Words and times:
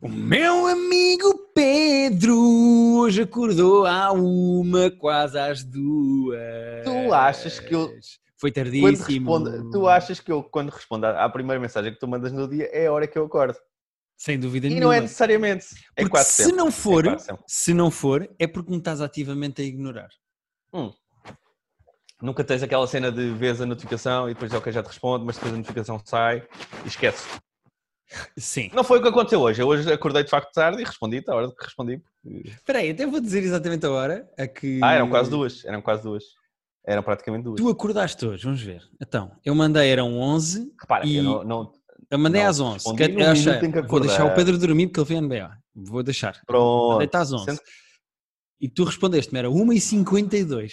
O 0.00 0.08
meu 0.08 0.66
amigo 0.66 1.50
Pedro 1.54 2.36
hoje 2.98 3.22
acordou 3.22 3.86
à 3.86 4.12
uma, 4.12 4.90
quase 4.90 5.38
às 5.38 5.64
duas. 5.64 6.38
Tu 6.84 7.12
achas 7.12 7.58
que 7.60 7.74
eu- 7.74 7.90
Foi 8.36 8.52
tardíssimo. 8.52 9.32
responde, 9.38 9.70
tu 9.70 9.88
achas 9.88 10.20
que 10.20 10.30
eu, 10.30 10.42
quando 10.42 10.68
respondo 10.70 11.06
à 11.06 11.28
primeira 11.30 11.60
mensagem 11.60 11.92
que 11.92 11.98
tu 11.98 12.06
mandas 12.06 12.32
no 12.32 12.46
dia, 12.48 12.68
é 12.72 12.86
a 12.86 12.92
hora 12.92 13.06
que 13.06 13.16
eu 13.16 13.24
acordo? 13.24 13.56
Sem 14.16 14.38
dúvida 14.38 14.66
E 14.66 14.70
nenhuma. 14.70 14.86
não 14.86 14.92
é 14.92 15.00
necessariamente. 15.00 15.66
É 15.96 16.02
Porque 16.02 16.18
se 16.18 16.42
sempre. 16.44 16.56
não 16.56 16.70
for, 16.70 17.04
É 17.06 17.10
quase 17.10 17.24
sempre. 17.24 17.44
se 17.46 17.74
não 17.74 17.90
for, 17.90 18.28
é 18.38 18.46
porque 18.46 18.70
me 18.70 18.78
estás 18.78 19.00
ativamente 19.00 19.62
a 19.62 19.64
ignorar. 19.64 20.08
Nunca 22.20 22.44
tens 22.44 22.62
aquela 22.62 22.86
cena 22.86 23.10
de 23.10 23.32
vês 23.34 23.60
a 23.60 23.66
notificação 23.66 24.28
e 24.30 24.34
depois, 24.34 24.52
ok, 24.52 24.72
já 24.72 24.82
te 24.82 24.86
respondo, 24.86 25.24
mas 25.24 25.36
depois 25.36 25.52
a 25.52 25.56
notificação 25.56 26.00
sai 26.04 26.46
e 26.84 26.88
esqueces. 26.88 27.26
Sim. 28.36 28.70
Não 28.74 28.84
foi 28.84 28.98
o 28.98 29.02
que 29.02 29.08
aconteceu 29.08 29.40
hoje. 29.40 29.60
Eu 29.62 29.66
hoje 29.68 29.90
acordei 29.92 30.22
de 30.24 30.30
facto 30.30 30.52
tarde 30.52 30.80
e 30.80 30.84
respondi-te 30.84 31.30
à 31.30 31.34
hora 31.34 31.48
que 31.48 31.64
respondi. 31.64 32.02
Espera 32.44 32.78
aí, 32.80 32.90
até 32.90 33.06
vou 33.06 33.20
dizer 33.20 33.42
exatamente 33.42 33.84
a 33.86 33.90
hora 33.90 34.28
a 34.38 34.46
que... 34.46 34.80
Ah, 34.82 34.92
eram 34.94 35.08
quase 35.10 35.30
duas. 35.30 35.64
Eram 35.64 35.80
quase 35.82 36.02
duas. 36.02 36.24
Eram 36.86 37.02
praticamente 37.02 37.44
duas. 37.44 37.56
Tu 37.60 37.68
acordaste 37.68 38.24
hoje, 38.26 38.44
vamos 38.44 38.60
ver. 38.62 38.82
Então, 39.00 39.32
eu 39.44 39.54
mandei, 39.54 39.88
eram 39.90 40.18
11, 40.18 40.72
Repara, 40.80 41.06
e- 41.06 41.16
eu 41.16 41.22
não, 41.22 41.44
não- 41.44 41.72
eu 42.10 42.18
mandei 42.18 42.42
Não, 42.42 42.50
às 42.50 42.60
11. 42.60 42.74
respondi 42.74 43.08
Que- 43.08 43.22
eu 43.22 43.30
achei- 43.30 43.58
que 43.72 43.82
vou 43.82 44.00
deixar 44.00 44.24
o. 44.26 44.34
Pedro 44.34 44.58
dormir 44.58 44.88
porque 44.88 45.00
ele 45.00 45.08
vem 45.08 45.18
NBA. 45.18 45.56
Vou 45.74 46.02
deixar. 46.02 46.40
Pronto. 46.46 46.92
Mandei-te 46.92 47.16
às 47.16 47.32
11. 47.32 47.44
Sendo- 47.46 47.60
E 48.60 48.68
tu 48.68 48.84
respondeste-me, 48.84 49.38
era 49.38 49.48
1h52. 49.50 50.72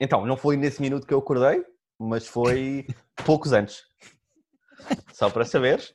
Então, 0.00 0.24
não 0.24 0.36
foi 0.36 0.56
nesse 0.56 0.80
minuto 0.80 1.06
que 1.06 1.12
eu 1.12 1.18
acordei, 1.18 1.62
mas 1.98 2.26
foi 2.26 2.86
poucos 3.26 3.52
antes. 3.52 3.82
Só 5.12 5.28
para 5.30 5.44
saberes. 5.44 5.94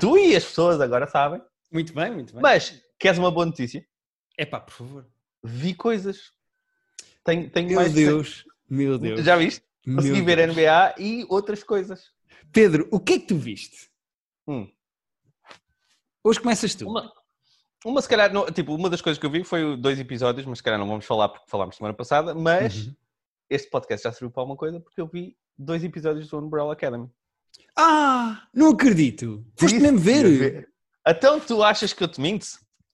Tu 0.00 0.16
e 0.18 0.36
as 0.36 0.44
pessoas 0.44 0.80
agora 0.80 1.06
sabem. 1.06 1.42
Muito 1.70 1.92
bem, 1.92 2.12
muito 2.12 2.32
bem. 2.32 2.42
Mas, 2.42 2.80
queres 2.98 3.18
uma 3.18 3.30
boa 3.30 3.46
notícia? 3.46 3.86
É 4.36 4.46
pá, 4.46 4.60
por 4.60 4.72
favor. 4.72 5.06
Vi 5.42 5.74
coisas. 5.74 6.32
Tenho, 7.24 7.50
tenho 7.50 7.68
Meu 7.68 7.76
mais... 7.76 7.92
Deus, 7.92 8.44
meu 8.68 8.98
Deus. 8.98 9.22
Já 9.24 9.36
viste? 9.36 9.62
meu 9.86 9.96
Consegui 9.96 10.22
ver 10.22 10.36
Deus. 10.36 10.56
NBA 10.56 10.94
e 10.98 11.26
outras 11.28 11.62
coisas. 11.62 12.12
Pedro, 12.52 12.88
o 12.90 12.98
que 13.00 13.14
é 13.14 13.18
que 13.18 13.26
tu 13.26 13.36
viste? 13.36 13.90
Hum. 14.46 14.70
Hoje 16.24 16.40
começas 16.40 16.74
tu. 16.74 16.88
Uma, 16.88 17.12
uma 17.84 18.02
se 18.02 18.08
calhar, 18.08 18.32
não- 18.32 18.46
tipo, 18.46 18.74
uma 18.74 18.88
das 18.90 19.00
coisas 19.00 19.18
que 19.18 19.26
eu 19.26 19.30
vi 19.30 19.44
foi 19.44 19.76
dois 19.76 19.98
episódios, 19.98 20.46
mas 20.46 20.58
se 20.58 20.64
calhar 20.64 20.78
não 20.78 20.88
vamos 20.88 21.04
falar 21.04 21.28
porque 21.28 21.48
falámos 21.50 21.76
semana 21.76 21.94
passada, 21.94 22.34
mas 22.34 22.86
Uhum. 22.86 22.94
este 23.50 23.70
podcast 23.70 24.04
já 24.04 24.12
serviu 24.12 24.30
para 24.30 24.42
alguma 24.42 24.56
coisa 24.56 24.80
porque 24.80 25.00
eu 25.00 25.06
vi 25.06 25.36
dois 25.56 25.84
episódios 25.84 26.28
do 26.28 26.38
Umbrella 26.38 26.72
Academy. 26.72 27.10
Ah, 27.78 28.42
não 28.52 28.70
acredito. 28.70 29.44
Foste 29.56 29.78
mesmo 29.78 29.98
ia 30.10 30.22
ver. 30.38 30.68
Então 31.06 31.38
tu 31.40 31.62
achas 31.62 31.92
que 31.92 32.02
eu 32.02 32.08
te 32.08 32.20
minto? 32.20 32.46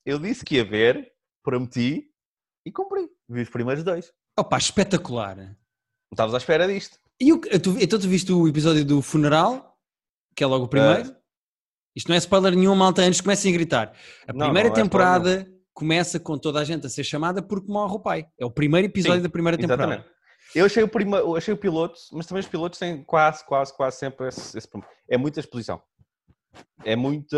Eu 0.05 0.19
disse 0.19 0.45
que 0.45 0.55
ia 0.55 0.63
ver, 0.65 1.11
prometi 1.43 2.07
e 2.65 2.71
cumpri. 2.71 3.09
Vi 3.27 3.41
os 3.41 3.49
primeiros 3.49 3.83
dois. 3.83 4.13
Opa, 4.37 4.57
espetacular. 4.57 5.35
Não 5.35 5.55
estavas 6.13 6.33
à 6.35 6.37
espera 6.37 6.67
disto. 6.67 6.99
E 7.19 7.33
o, 7.33 7.39
tu- 7.39 7.77
então 7.79 7.97
tu 7.99 8.07
viste 8.07 8.31
o 8.31 8.47
episódio 8.47 8.85
do 8.85 9.01
funeral, 9.01 9.77
que 10.35 10.43
é 10.43 10.47
logo 10.47 10.65
o 10.65 10.67
primeiro? 10.69 11.15
Isto 11.95 12.09
não 12.09 12.15
é 12.15 12.19
spoiler 12.19 12.55
nenhum, 12.55 12.75
malta, 12.75 13.01
antes 13.01 13.21
comecem 13.21 13.51
a 13.51 13.57
gritar. 13.57 13.93
A 14.27 14.33
Não, 14.33 14.45
primeira 14.47 14.69
não 14.69 14.75
é 14.75 14.81
temporada 14.81 15.51
começa 15.73 16.19
com 16.19 16.37
toda 16.37 16.59
a 16.59 16.63
gente 16.63 16.85
a 16.85 16.89
ser 16.89 17.03
chamada 17.03 17.41
porque 17.41 17.71
morre 17.71 17.95
o 17.95 17.99
pai. 17.99 18.27
É 18.39 18.45
o 18.45 18.51
primeiro 18.51 18.85
episódio 18.87 19.17
Sim, 19.17 19.23
da 19.23 19.29
primeira 19.29 19.57
temporada. 19.57 19.83
Exatamente. 19.93 20.14
Eu 20.53 20.65
achei 20.65 20.83
o, 20.83 20.87
prima, 20.87 21.17
eu 21.17 21.35
achei 21.35 21.53
o 21.53 21.57
piloto, 21.57 21.99
mas 22.11 22.25
também 22.25 22.41
os 22.41 22.47
pilotos 22.47 22.77
têm 22.79 23.03
quase, 23.03 23.43
quase, 23.45 23.75
quase 23.75 23.97
sempre 23.97 24.27
esse, 24.27 24.57
esse 24.57 24.67
problema. 24.67 24.91
É 25.09 25.17
muita 25.17 25.39
exposição. 25.39 25.81
É 26.85 26.95
muita. 26.95 27.37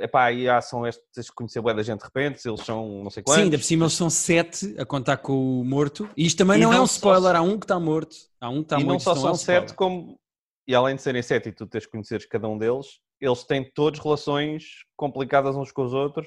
Epá, 0.00 0.32
e 0.32 0.48
a 0.48 0.58
ação 0.58 0.86
é 0.86 0.90
tens 1.12 1.26
de 1.26 1.32
conhecer 1.32 1.60
bué 1.60 1.74
da 1.74 1.82
gente 1.82 1.98
de 1.98 2.04
repente, 2.04 2.46
eles 2.48 2.60
são 2.60 3.02
não 3.02 3.10
sei 3.10 3.22
quantos. 3.22 3.34
Sim, 3.40 3.44
ainda 3.44 3.58
por 3.58 3.64
cima 3.64 3.84
eles 3.84 3.92
são 3.94 4.08
sete 4.08 4.74
a 4.78 4.84
contar 4.86 5.18
com 5.18 5.60
o 5.60 5.64
morto. 5.64 6.08
E 6.16 6.24
isto 6.24 6.38
também 6.38 6.58
E 6.58 6.62
não, 6.62 6.72
é 6.72 6.76
não 6.76 6.84
um 6.84 6.86
só- 6.86 6.94
spoiler, 6.96 7.36
há 7.36 7.42
um 7.42 7.58
que 7.58 7.64
está 7.64 7.78
morto. 7.78 8.16
Há 8.40 8.48
um 8.48 8.56
que 8.56 8.60
está 8.62 8.80
e 8.80 8.84
morto. 8.84 8.92
não 8.92 8.98
só 9.00 9.12
isto 9.12 9.20
são 9.20 9.28
é 9.28 9.32
um 9.32 9.36
sete, 9.36 9.74
como. 9.74 10.18
E 10.66 10.74
além 10.74 10.96
de 10.96 11.02
serem 11.02 11.22
sete 11.22 11.50
e 11.50 11.52
tu 11.52 11.66
tens 11.66 11.82
de 11.82 11.88
conheceres 11.90 12.24
cada 12.26 12.48
um 12.48 12.56
deles, 12.56 12.98
eles 13.20 13.44
têm 13.44 13.62
todos 13.74 14.00
relações 14.00 14.64
complicadas 14.96 15.54
uns 15.54 15.70
com 15.70 15.84
os 15.84 15.92
outros. 15.92 16.26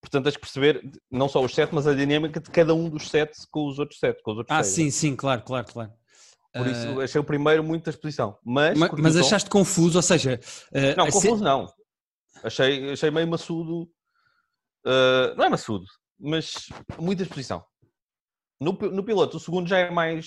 Portanto, 0.00 0.24
tens 0.24 0.34
de 0.34 0.38
perceber 0.38 0.82
não 1.10 1.28
só 1.28 1.42
os 1.42 1.54
sete, 1.54 1.74
mas 1.74 1.86
a 1.86 1.94
dinâmica 1.94 2.40
de 2.40 2.50
cada 2.50 2.74
um 2.74 2.88
dos 2.88 3.08
sete 3.08 3.36
com 3.50 3.66
os 3.66 3.78
outros 3.78 3.98
sete, 3.98 4.22
com 4.22 4.30
os 4.32 4.38
outros 4.38 4.56
Ah, 4.56 4.62
seis. 4.62 4.74
sim, 4.74 4.90
sim, 4.90 5.16
claro, 5.16 5.42
claro, 5.42 5.66
claro. 5.72 5.92
Por 6.52 6.66
Ah, 6.66 6.70
isso, 6.70 7.00
achei 7.00 7.20
o 7.20 7.24
primeiro 7.24 7.62
muita 7.64 7.90
exposição. 7.90 8.38
Mas, 8.44 8.78
mas 8.78 9.14
tom. 9.14 9.20
achaste 9.20 9.50
confuso, 9.50 9.98
ou 9.98 10.02
seja, 10.02 10.40
ah, 10.74 10.94
Não, 10.96 11.04
a 11.04 11.10
se- 11.10 11.12
confuso 11.12 11.42
não. 11.44 11.72
Achei, 12.42 12.92
achei 12.92 13.10
meio 13.10 13.26
maçudo. 13.26 13.90
Uh, 14.86 15.34
não 15.36 15.44
é 15.44 15.48
maçudo, 15.48 15.84
mas 16.18 16.66
muita 16.98 17.22
exposição. 17.22 17.64
No, 18.60 18.72
no 18.72 19.04
piloto, 19.04 19.36
o 19.36 19.40
segundo 19.40 19.68
já 19.68 19.78
é 19.78 19.90
mais 19.90 20.26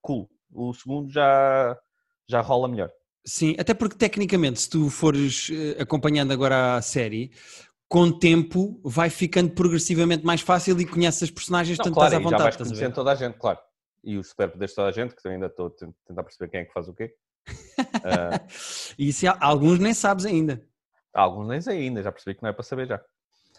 cool. 0.00 0.28
O 0.50 0.72
segundo 0.74 1.10
já, 1.10 1.78
já 2.28 2.40
rola 2.40 2.66
melhor. 2.68 2.90
Sim, 3.24 3.54
até 3.58 3.72
porque 3.72 3.96
tecnicamente, 3.96 4.60
se 4.62 4.68
tu 4.68 4.90
fores 4.90 5.48
eh, 5.50 5.80
acompanhando 5.80 6.32
agora 6.32 6.74
a 6.76 6.82
série, 6.82 7.30
com 7.92 8.04
o 8.04 8.18
tempo 8.18 8.80
vai 8.82 9.10
ficando 9.10 9.50
progressivamente 9.50 10.24
mais 10.24 10.40
fácil 10.40 10.80
e 10.80 10.86
conheces 10.86 11.24
as 11.24 11.30
personagens, 11.30 11.76
Não, 11.76 11.84
tanto 11.84 11.92
claro, 11.94 12.06
estás 12.06 12.14
à 12.14 12.20
e 12.20 12.22
já 12.24 12.30
vontade, 12.38 12.56
vais 12.56 12.56
conhecendo 12.68 12.94
toda 12.94 13.12
a 13.12 13.14
gente, 13.14 13.38
claro. 13.38 13.58
E 14.02 14.16
os 14.16 14.30
superpoderes 14.30 14.70
de 14.70 14.76
toda 14.76 14.88
a 14.88 14.92
gente, 14.92 15.14
que 15.14 15.28
eu 15.28 15.30
ainda 15.30 15.44
estou 15.44 15.66
a 15.66 15.70
ten- 15.70 15.94
tentar 16.06 16.22
perceber 16.22 16.50
quem 16.50 16.60
é 16.60 16.64
que 16.64 16.72
faz 16.72 16.88
o 16.88 16.94
quê. 16.94 17.14
Uh, 17.76 18.48
E 18.98 19.08
isso 19.10 19.26
alguns 19.38 19.78
nem 19.78 19.92
sabes 19.92 20.24
ainda. 20.24 20.66
alguns 21.12 21.46
nem 21.48 21.60
sei 21.60 21.80
ainda, 21.82 22.02
já 22.02 22.10
percebi 22.10 22.34
que 22.34 22.42
não 22.42 22.48
é 22.48 22.52
para 22.54 22.62
saber 22.62 22.88
já. 22.88 22.98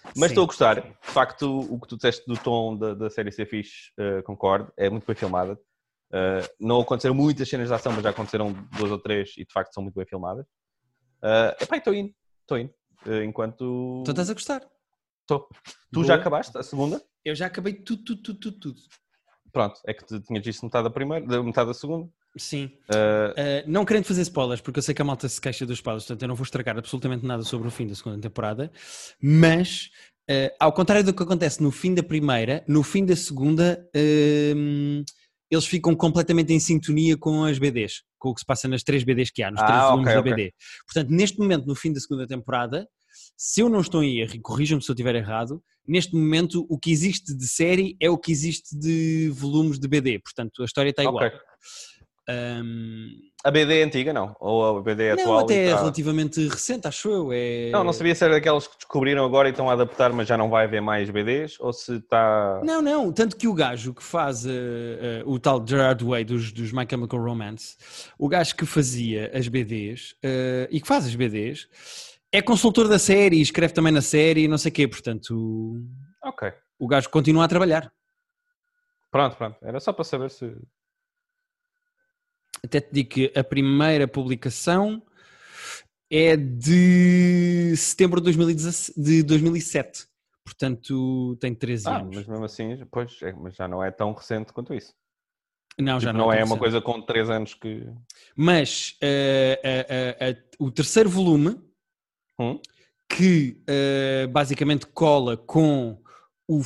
Mas 0.03 0.15
Sim. 0.15 0.25
estou 0.25 0.43
a 0.45 0.47
gostar. 0.47 0.81
De 0.81 0.93
facto, 1.01 1.59
o 1.71 1.79
que 1.79 1.87
tu 1.87 1.95
disseste 1.95 2.25
do 2.25 2.35
tom 2.35 2.75
da, 2.75 2.95
da 2.95 3.09
série 3.11 3.31
ser 3.31 3.45
fixe, 3.45 3.91
eh, 3.99 4.23
concordo. 4.23 4.73
É 4.75 4.89
muito 4.89 5.05
bem 5.05 5.15
filmada. 5.15 5.57
Eh, 6.11 6.49
não 6.59 6.81
aconteceram 6.81 7.13
muitas 7.13 7.47
cenas 7.47 7.67
de 7.69 7.73
ação, 7.75 7.93
mas 7.93 8.01
já 8.03 8.09
aconteceram 8.09 8.51
duas 8.77 8.89
ou 8.89 8.97
três 8.97 9.33
e 9.37 9.45
de 9.45 9.53
facto 9.53 9.71
são 9.73 9.83
muito 9.83 9.95
bem 9.95 10.05
filmadas. 10.07 10.45
Uh, 11.23 11.53
epá, 11.63 11.77
estou 11.77 11.93
indo. 11.93 12.11
Estou 12.41 12.57
indo. 12.57 12.73
Eh, 13.05 13.23
enquanto... 13.23 14.03
Tu 14.05 14.11
estás 14.11 14.29
a 14.29 14.33
gostar. 14.33 14.61
Estou. 15.21 15.47
Tu 15.91 15.99
Boa. 15.99 16.05
já 16.05 16.15
acabaste 16.15 16.57
a 16.57 16.63
segunda? 16.63 17.01
Eu 17.23 17.35
já 17.35 17.45
acabei 17.45 17.73
tudo, 17.73 18.03
tudo, 18.03 18.21
tudo, 18.21 18.39
tudo, 18.39 18.59
tudo. 18.59 18.81
Pronto. 19.51 19.79
É 19.85 19.93
que 19.93 20.05
tu 20.05 20.19
tinhas 20.19 20.43
visto 20.43 20.63
metade 20.63 20.83
da 20.83 20.89
primeira, 20.89 21.43
metade 21.43 21.67
da 21.67 21.73
segunda. 21.73 22.09
Sim. 22.35 22.71
Eh, 22.93 23.63
Uh, 23.65 23.71
não 23.71 23.85
querendo 23.85 24.05
fazer 24.05 24.21
spoilers, 24.21 24.61
porque 24.61 24.79
eu 24.79 24.83
sei 24.83 24.93
que 24.93 25.01
a 25.01 25.05
malta 25.05 25.27
se 25.29 25.39
queixa 25.39 25.65
dos 25.65 25.77
spoilers, 25.77 26.03
portanto 26.05 26.21
eu 26.23 26.27
não 26.27 26.35
vou 26.35 26.43
estragar 26.43 26.77
absolutamente 26.77 27.25
nada 27.25 27.43
sobre 27.43 27.67
o 27.67 27.71
fim 27.71 27.87
da 27.87 27.95
segunda 27.95 28.19
temporada, 28.19 28.71
mas 29.21 29.91
uh, 30.29 30.53
ao 30.59 30.73
contrário 30.73 31.03
do 31.05 31.13
que 31.13 31.23
acontece 31.23 31.61
no 31.61 31.71
fim 31.71 31.93
da 31.93 32.03
primeira, 32.03 32.63
no 32.67 32.83
fim 32.83 33.05
da 33.05 33.15
segunda 33.15 33.87
um, 33.95 35.03
eles 35.53 35.65
ficam 35.65 35.95
completamente 35.95 36.51
em 36.53 36.59
sintonia 36.59 37.17
com 37.17 37.43
as 37.43 37.59
BDs, 37.59 38.01
com 38.17 38.29
o 38.29 38.33
que 38.33 38.41
se 38.41 38.45
passa 38.45 38.67
nas 38.67 38.83
três 38.83 39.03
BDs 39.03 39.31
que 39.31 39.43
há, 39.43 39.51
nos 39.51 39.61
Ah, 39.61 39.65
três 39.65 39.81
volumes 39.83 40.09
ok, 40.09 40.15
da. 40.15 40.35
BD. 40.35 40.53
Portanto, 40.85 41.09
neste 41.11 41.39
momento, 41.39 41.65
no 41.65 41.75
fim 41.75 41.91
da 41.93 41.99
segunda 41.99 42.27
temporada, 42.27 42.87
se 43.37 43.61
eu 43.61 43.69
não 43.69 43.81
estou 43.81 44.03
em 44.03 44.19
erro, 44.19 44.35
e 44.35 44.39
corrijam-me 44.39 44.81
se 44.81 44.89
eu 44.89 44.93
estiver 44.93 45.15
errado, 45.15 45.61
neste 45.87 46.15
momento 46.15 46.65
o 46.69 46.79
que 46.79 46.91
existe 46.91 47.35
de 47.35 47.47
série 47.47 47.95
é 47.99 48.09
o 48.09 48.17
que 48.17 48.31
existe 48.31 48.77
de 48.77 49.29
volumes 49.29 49.79
de 49.79 49.87
BD, 49.87 50.19
portanto 50.19 50.61
a 50.61 50.65
história 50.65 50.89
está 50.89 51.03
igual. 51.03 51.25
ok. 51.27 51.39
Um, 52.29 53.09
A 53.43 53.51
BD 53.51 53.81
é 53.81 53.83
antiga, 53.83 54.13
não? 54.13 54.33
Ou 54.39 54.77
a 54.77 54.81
BD 54.81 55.03
é 55.03 55.15
não, 55.17 55.23
atual? 55.23 55.39
até 55.39 55.53
e 55.65 55.67
é 55.67 55.71
tá- 55.73 55.79
relativamente 55.79 56.47
recente, 56.47 56.87
acho 56.87 57.09
eu. 57.09 57.29
É... 57.33 57.69
Não, 57.71 57.83
não 57.83 57.91
sabia 57.91 58.15
se 58.15 58.23
era 58.23 58.33
daquelas 58.35 58.65
que 58.67 58.77
descobriram 58.77 59.25
agora 59.25 59.49
e 59.49 59.51
estão 59.51 59.69
a 59.69 59.73
adaptar, 59.73 60.13
mas 60.13 60.27
já 60.27 60.37
não 60.37 60.49
vai 60.49 60.63
haver 60.65 60.81
mais 60.81 61.09
BDs, 61.09 61.59
ou 61.59 61.73
se 61.73 61.95
está... 61.97 62.61
Não, 62.63 62.81
não, 62.81 63.11
tanto 63.11 63.35
que 63.35 63.47
o 63.47 63.53
gajo 63.53 63.93
que 63.93 64.01
faz 64.01 64.45
eh, 64.45 64.51
eh, 64.51 65.23
o 65.25 65.37
tal 65.37 65.61
Gerard 65.67 66.01
Way 66.03 66.23
dos, 66.23 66.53
dos 66.53 66.71
My 66.71 66.85
Chemical 66.89 67.19
Romance, 67.21 67.75
o 68.17 68.29
gajo 68.29 68.55
que 68.55 68.65
fazia 68.65 69.29
as 69.35 69.47
BDs 69.49 70.15
eh, 70.23 70.69
e 70.71 70.79
que 70.79 70.87
faz 70.87 71.05
as 71.05 71.13
BDs, 71.15 71.67
é 72.31 72.41
consultor 72.41 72.87
da 72.87 72.97
série, 72.97 73.41
escreve 73.41 73.73
também 73.73 73.91
na 73.91 74.01
série 74.01 74.45
e 74.45 74.47
não 74.47 74.57
sei 74.57 74.71
o 74.71 74.73
quê, 74.73 74.87
portanto 74.87 75.35
o, 75.35 75.85
Ok. 76.29 76.51
o 76.79 76.87
gajo 76.87 77.09
continua 77.09 77.43
a 77.43 77.47
trabalhar. 77.49 77.91
Pronto, 79.11 79.35
pronto. 79.35 79.57
Era 79.61 79.79
só 79.81 79.91
para 79.91 80.03
saber 80.05 80.31
se... 80.31 80.55
Até 82.63 82.79
te 82.79 82.89
digo 82.91 83.09
que 83.09 83.31
a 83.35 83.43
primeira 83.43 84.07
publicação 84.07 85.01
é 86.09 86.37
de 86.37 87.75
setembro 87.75 88.19
de, 88.21 88.25
2017, 88.25 88.93
de 88.99 89.23
2007, 89.23 90.05
portanto 90.45 91.35
tem 91.39 91.53
13 91.53 91.87
Ah, 91.89 91.97
anos. 91.97 92.15
mas 92.15 92.27
mesmo 92.27 92.45
assim, 92.45 92.85
pois, 92.91 93.21
é, 93.21 93.33
mas 93.33 93.55
já 93.55 93.67
não 93.67 93.83
é 93.83 93.91
tão 93.91 94.13
recente 94.13 94.53
quanto 94.53 94.73
isso. 94.73 94.93
Não, 95.79 95.99
já 95.99 96.11
Tipo, 96.11 96.19
não, 96.19 96.25
não 96.27 96.31
tão 96.31 96.39
é 96.39 96.43
uma 96.43 96.57
coisa 96.57 96.79
com 96.79 97.01
3 97.01 97.29
anos 97.31 97.55
que... 97.55 97.87
Mas 98.35 98.95
eh, 99.01 99.59
eh, 99.63 100.17
eh, 100.19 100.43
o 100.59 100.71
terceiro 100.71 101.09
volume, 101.09 101.59
Hum? 102.39 102.59
que 103.09 103.61
eh, 103.67 104.27
basicamente 104.27 104.87
cola 104.87 105.35
com 105.37 106.01
o, 106.47 106.59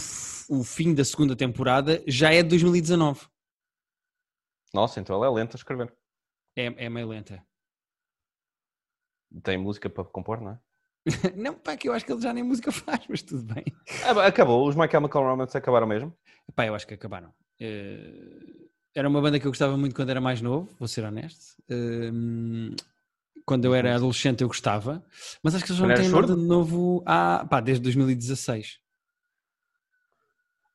o 0.49 0.63
fim 0.63 0.93
da 0.93 1.03
segunda 1.03 1.35
temporada, 1.35 2.01
já 2.07 2.33
é 2.33 2.41
de 2.43 2.49
2019. 2.49 3.21
Nossa, 4.77 4.99
então 4.99 5.15
ela 5.15 5.25
é 5.25 5.29
lenta 5.31 5.55
a 5.55 5.59
escrever. 5.59 5.91
É, 6.55 6.85
é 6.85 6.87
meio 6.87 7.07
lenta. 7.07 7.43
Tem 9.41 9.57
música 9.57 9.89
para 9.89 10.03
compor, 10.03 10.39
não 10.39 10.51
é? 10.51 10.59
não, 11.35 11.55
pá, 11.55 11.75
que 11.75 11.89
eu 11.89 11.93
acho 11.93 12.05
que 12.05 12.11
ele 12.11 12.21
já 12.21 12.31
nem 12.31 12.43
música 12.43 12.69
faz, 12.71 13.01
mas 13.09 13.23
tudo 13.23 13.55
bem. 13.55 13.65
Ah, 14.05 14.27
Acabou, 14.27 14.67
os 14.67 14.75
My 14.75 14.87
Chemical 14.87 15.23
Romance 15.23 15.57
acabaram 15.57 15.87
mesmo. 15.87 16.15
Pá, 16.55 16.67
eu 16.67 16.75
acho 16.75 16.85
que 16.85 16.93
acabaram. 16.93 17.33
Eh, 17.59 18.67
era 18.93 19.09
uma 19.09 19.19
banda 19.19 19.39
que 19.39 19.47
eu 19.47 19.51
gostava 19.51 19.75
muito 19.75 19.95
quando 19.95 20.11
era 20.11 20.21
mais 20.21 20.43
novo, 20.43 20.69
vou 20.77 20.87
ser 20.87 21.03
honesto. 21.03 21.59
Ehm, 21.67 22.75
quando 23.47 23.65
eu 23.65 23.73
era 23.73 23.95
adolescente 23.95 24.43
eu 24.43 24.47
gostava, 24.47 25.03
mas 25.41 25.55
acho 25.55 25.65
que 25.65 25.71
eles 25.71 25.79
já 25.79 25.87
não 25.87 25.95
têm 25.95 26.07
nada 26.07 26.35
de 26.35 26.45
novo 26.45 27.01
há, 27.03 27.47
pá, 27.49 27.61
desde 27.61 27.81
2016. 27.81 28.79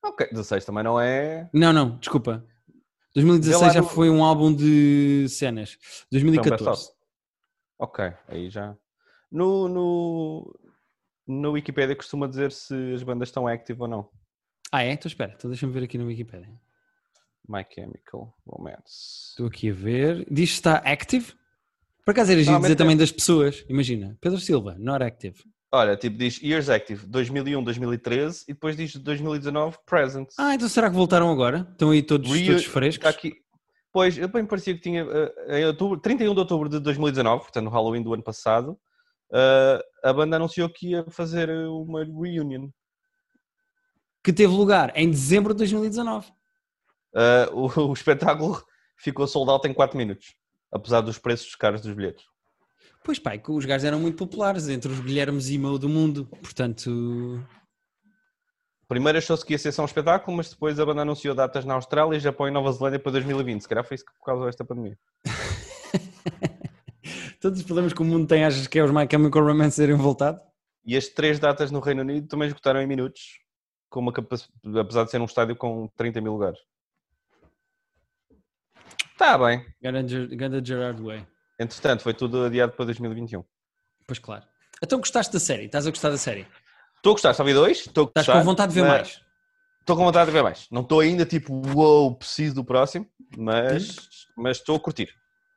Ok, 0.03 0.27
16 0.29 0.65
também 0.65 0.83
não 0.83 0.99
é. 0.99 1.49
Não, 1.53 1.71
não, 1.71 1.97
desculpa. 1.99 2.45
2016 3.13 3.73
já 3.73 3.81
no- 3.81 3.87
foi 3.87 4.09
um 4.09 4.23
álbum 4.23 4.53
de 4.53 5.27
cenas. 5.29 5.77
Foi 5.81 6.05
um 6.05 6.31
2014. 6.31 6.65
best-of. 6.65 6.97
Ok, 7.79 8.13
aí 8.27 8.49
já. 8.49 8.75
No, 9.31 9.67
no, 9.67 10.59
no 11.27 11.51
Wikipedia 11.51 11.95
costuma 11.95 12.27
dizer 12.27 12.51
se 12.51 12.93
as 12.93 13.03
bandas 13.03 13.29
estão 13.29 13.47
active 13.47 13.81
ou 13.81 13.87
não. 13.87 14.09
Ah, 14.71 14.83
é? 14.83 14.91
Então 14.91 15.07
espera, 15.07 15.33
então 15.35 15.49
deixa-me 15.49 15.73
ver 15.73 15.83
aqui 15.83 15.97
no 15.97 16.05
Wikipedia. 16.05 16.49
My 17.47 17.65
Chemical 17.69 18.33
Romance. 18.45 19.29
Estou 19.31 19.47
aqui 19.47 19.69
a 19.69 19.73
ver. 19.73 20.25
Diz 20.31 20.49
que 20.49 20.55
está 20.55 20.75
active. 20.77 21.33
Por 22.05 22.11
acaso 22.11 22.31
era 22.31 22.41
dizer 22.41 22.71
é. 22.71 22.75
também 22.75 22.97
das 22.97 23.11
pessoas. 23.11 23.65
Imagina, 23.69 24.17
Pedro 24.19 24.39
Silva, 24.39 24.75
not 24.79 25.03
active. 25.03 25.43
Olha, 25.75 25.97
tipo, 25.97 26.15
diz 26.17 26.39
Years 26.39 26.69
Active 26.69 27.03
2001, 27.07 27.63
2013 27.63 28.43
e 28.47 28.53
depois 28.53 28.77
diz 28.77 28.95
2019 28.95 29.75
Present. 29.87 30.29
Ah, 30.37 30.53
então 30.53 30.69
será 30.69 30.87
que 30.87 30.95
voltaram 30.95 31.31
agora? 31.31 31.67
Estão 31.71 31.89
aí 31.89 32.03
todos, 32.03 32.29
Reu- 32.31 32.45
todos 32.45 32.65
frescos? 32.65 32.97
Está 32.97 33.09
aqui. 33.09 33.33
Pois, 33.91 34.15
eu 34.15 34.27
bem 34.27 34.45
parecia 34.45 34.75
que 34.75 34.81
tinha 34.81 35.03
eh, 35.47 35.61
em 35.61 35.65
outubro, 35.65 35.99
31 35.99 36.33
de 36.35 36.39
outubro 36.39 36.69
de 36.69 36.79
2019, 36.79 37.41
portanto 37.43 37.63
no 37.65 37.71
Halloween 37.71 38.03
do 38.03 38.13
ano 38.13 38.21
passado, 38.21 38.77
eh, 39.33 39.83
a 40.03 40.13
banda 40.13 40.35
anunciou 40.35 40.69
que 40.69 40.89
ia 40.91 41.03
fazer 41.09 41.49
uma 41.67 42.03
reunion. 42.03 42.69
Que 44.23 44.31
teve 44.31 44.53
lugar 44.53 44.91
em 44.95 45.09
dezembro 45.09 45.55
de 45.55 45.57
2019. 45.59 46.31
Eh, 47.15 47.49
o, 47.51 47.65
o 47.89 47.93
espetáculo 47.93 48.63
ficou 48.97 49.25
sold 49.27 49.49
out 49.49 49.67
em 49.67 49.73
4 49.73 49.97
minutos, 49.97 50.35
apesar 50.71 51.01
dos 51.01 51.17
preços 51.17 51.55
caros 51.55 51.81
dos 51.81 51.93
bilhetes. 51.95 52.23
Pois 53.03 53.19
pai, 53.19 53.37
que 53.37 53.51
os 53.51 53.65
gajos 53.65 53.85
eram 53.85 53.99
muito 53.99 54.17
populares 54.17 54.69
entre 54.69 54.91
os 54.91 54.99
Guilhermes 54.99 55.49
Imo 55.49 55.77
do 55.77 55.89
mundo. 55.89 56.25
Portanto, 56.41 57.43
Primeiro 58.87 59.17
achou-se 59.17 59.45
que 59.45 59.53
ia 59.53 59.57
ser 59.57 59.71
só 59.71 59.81
um 59.81 59.85
espetáculo, 59.85 60.37
mas 60.37 60.51
depois 60.51 60.79
a 60.79 60.85
banda 60.85 61.01
anunciou 61.01 61.33
datas 61.33 61.65
na 61.65 61.73
Austrália, 61.73 62.19
Japão 62.19 62.47
e 62.47 62.51
Nova 62.51 62.71
Zelândia 62.71 62.99
para 62.99 63.13
2020. 63.13 63.61
Se 63.61 63.67
calhar 63.67 63.83
foi 63.83 63.95
isso 63.95 64.05
que 64.05 64.11
causou 64.23 64.47
esta 64.47 64.63
pandemia. 64.63 64.97
todos 67.41 67.59
os 67.59 67.65
problemas 67.65 67.91
que 67.91 68.01
o 68.01 68.05
mundo 68.05 68.27
tem, 68.27 68.45
achas 68.45 68.67
que 68.67 68.77
é 68.77 68.83
os 68.83 68.91
My 68.91 69.07
Chemical 69.09 69.43
Romance 69.43 69.77
serem 69.77 69.95
voltado? 69.95 70.39
E 70.85 70.95
as 70.95 71.07
três 71.07 71.39
datas 71.39 71.71
no 71.71 71.79
Reino 71.79 72.01
Unido 72.01 72.27
também 72.27 72.47
esgotaram 72.47 72.81
em 72.81 72.87
minutos, 72.87 73.39
com 73.89 73.99
uma 73.99 74.13
capac... 74.13 74.43
apesar 74.79 75.05
de 75.05 75.11
ser 75.11 75.19
um 75.19 75.25
estádio 75.25 75.55
com 75.55 75.89
30 75.97 76.21
mil 76.21 76.33
lugares. 76.33 76.59
Está 79.11 79.37
bem. 79.37 79.65
Ganda 79.81 80.63
Gerard 80.63 81.01
Way. 81.01 81.32
Entretanto, 81.59 82.01
foi 82.03 82.13
tudo 82.13 82.43
adiado 82.45 82.73
para 82.73 82.85
2021. 82.85 83.43
Pois 84.07 84.19
claro. 84.19 84.43
Então 84.81 84.99
gostaste 84.99 85.31
da 85.33 85.39
série? 85.39 85.65
Estás 85.65 85.87
a 85.87 85.89
gostar 85.89 86.09
da 86.09 86.17
série? 86.17 86.47
Estou 86.97 87.11
a 87.11 87.13
gostar, 87.13 87.33
só 87.33 87.43
vi 87.43 87.53
dois. 87.53 87.79
Estou 87.79 88.05
a 88.05 88.07
Estás 88.07 88.25
gostar, 88.25 88.39
com 88.39 88.45
vontade 88.45 88.73
de 88.73 88.75
ver 88.81 88.87
mas- 88.87 88.91
mais? 88.91 89.21
Estou 89.81 89.97
com 89.97 90.05
vontade 90.05 90.25
de 90.27 90.31
ver 90.31 90.43
mais. 90.43 90.67
Não 90.71 90.81
estou 90.81 90.99
ainda 91.01 91.25
tipo, 91.25 91.53
uou, 91.75 92.15
preciso 92.15 92.55
do 92.55 92.63
próximo, 92.63 93.05
mas, 93.37 93.97
mas 94.37 94.57
estou 94.57 94.77
a 94.77 94.79
curtir. 94.79 95.09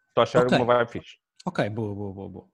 Estou 0.09 0.21
a 0.21 0.23
achar 0.25 0.43
Ok. 0.45 0.59
uma 0.59 0.65
vibe 0.65 0.91
fixe. 0.91 1.15
Ok, 1.45 1.69
boa, 1.71 1.95
boa, 1.95 2.13
boa, 2.13 2.29
boa. 2.29 2.45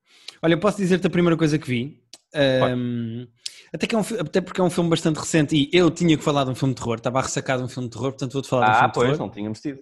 Olha, 0.42 0.58
posso 0.58 0.76
dizer-te 0.76 1.06
a 1.06 1.10
primeira 1.10 1.36
coisa 1.36 1.58
que 1.58 1.66
vi. 1.66 2.02
Ahm, 2.34 3.26
até, 3.72 3.86
que 3.86 3.94
é 3.94 3.98
um, 3.98 4.02
até 4.20 4.40
porque 4.42 4.60
é 4.60 4.64
um 4.64 4.68
filme 4.70 4.90
bastante 4.90 5.18
recente 5.18 5.56
e 5.56 5.70
eu 5.72 5.90
tinha 5.90 6.16
que 6.16 6.22
falar 6.22 6.44
de 6.44 6.50
um 6.50 6.54
filme 6.54 6.74
de 6.74 6.80
terror, 6.80 6.96
estava 6.96 7.18
a 7.20 7.22
ressacar 7.22 7.56
de 7.58 7.64
um 7.64 7.68
filme 7.68 7.88
de 7.88 7.94
terror, 7.96 8.10
portanto 8.12 8.32
vou-te 8.34 8.48
falar 8.48 8.64
de 8.66 8.70
um 8.70 8.72
Ah, 8.72 8.76
filme 8.76 8.88
de 8.88 8.94
pois, 8.94 9.10
terror. 9.12 9.26
não 9.26 9.30
tínhamos 9.30 9.60
tido. 9.60 9.78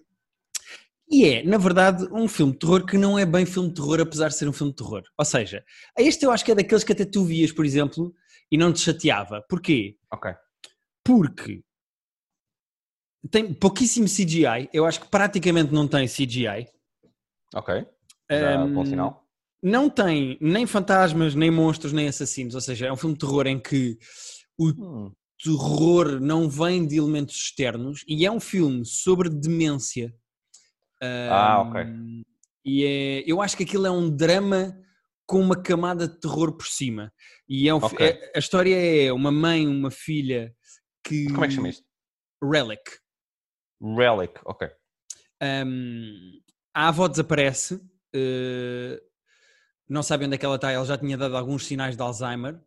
E 1.11 1.25
é, 1.27 1.43
na 1.43 1.59
verdade, 1.59 2.07
um 2.12 2.29
filme 2.29 2.53
de 2.53 2.61
terror 2.61 2.87
que 2.87 2.97
não 2.97 3.19
é 3.19 3.27
bem 3.27 3.45
filme 3.45 3.69
de 3.69 3.75
terror, 3.75 4.01
apesar 4.01 4.29
de 4.29 4.37
ser 4.37 4.49
um 4.49 4.53
filme 4.53 4.73
de 4.73 4.77
terror. 4.77 5.03
Ou 5.19 5.25
seja, 5.25 5.65
este 5.99 6.25
eu 6.25 6.31
acho 6.31 6.45
que 6.45 6.53
é 6.53 6.55
daqueles 6.55 6.85
que 6.85 6.93
até 6.93 7.05
tu 7.05 7.25
vias, 7.25 7.51
por 7.53 7.65
exemplo, 7.65 8.15
e 8.51 8.57
não 8.57 8.73
te 8.73 8.81
chateava. 8.81 9.43
Porquê? 9.49 9.97
Ok. 10.12 10.31
Porque 11.05 11.62
tem 13.31 13.53
pouquíssimo 13.53 14.07
CGI, 14.09 14.69
eu 14.73 14.87
acho 14.87 15.01
que 15.01 15.09
praticamente 15.09 15.73
não 15.73 15.87
tem 15.87 16.07
CGI. 16.07 16.67
Ok. 17.55 17.69
Já 18.31 18.67
Ahm, 18.67 18.75
bom 18.75 18.85
sinal. 18.85 19.29
não 19.62 19.91
tem 19.91 20.39
nem 20.41 20.67
fantasmas, 20.67 21.35
nem 21.35 21.51
monstros, 21.51 21.93
nem 21.93 22.09
assassinos. 22.09 22.55
Ou 22.55 22.61
seja, 22.61 22.87
é 22.87 22.93
um 22.93 22.97
filme 22.97 23.15
de 23.15 23.21
terror 23.21 23.47
em 23.47 23.61
que 23.61 23.99
o 24.59 24.73
Hum, 24.77 25.12
terror 25.43 26.21
não 26.21 26.49
vem 26.49 26.87
de 26.87 26.97
elementos 26.99 27.37
externos 27.37 28.05
e 28.07 28.25
é 28.27 28.31
um 28.31 28.41
filme 28.41 28.85
sobre 28.85 29.29
demência. 29.29 30.15
Ah, 31.02 31.61
ok. 31.62 31.87
E 32.64 32.85
é, 32.85 33.25
eu 33.26 33.41
acho 33.41 33.56
que 33.56 33.62
aquilo 33.62 33.87
é 33.87 33.91
um 33.91 34.14
drama 34.14 34.76
com 35.26 35.41
uma 35.41 35.61
camada 35.61 36.06
de 36.08 36.20
terror 36.20 36.56
por 36.56 36.67
cima. 36.67 37.12
E 37.49 37.69
é 37.69 37.75
um 37.75 37.81
fi- 37.81 37.94
Ok. 37.94 38.06
é- 38.06 38.32
a 38.35 38.38
história 38.38 38.76
é 39.06 39.12
uma 39.12 39.31
mãe, 39.32 39.67
uma 39.67 39.91
filha 39.91 40.55
que. 41.05 41.26
Como 41.31 41.44
é 41.44 41.49
que 41.49 41.55
chama 41.55 41.69
isto? 41.69 41.85
Relic. 42.43 42.82
Relic, 43.82 44.35
ok. 44.44 44.69
Um, 45.43 46.41
a 46.75 46.88
avó 46.88 47.08
desaparece, 47.08 47.81
eh, 48.14 49.00
não 49.88 50.02
sabe 50.02 50.26
onde 50.26 50.35
é 50.35 50.38
que 50.38 50.44
ela 50.44 50.56
está, 50.56 50.70
ela 50.70 50.85
já 50.85 50.99
tinha 50.99 51.17
dado 51.17 51.37
alguns 51.37 51.67
sinais 51.67 51.97
de 51.97 52.02
Alzheimer, 52.02 52.61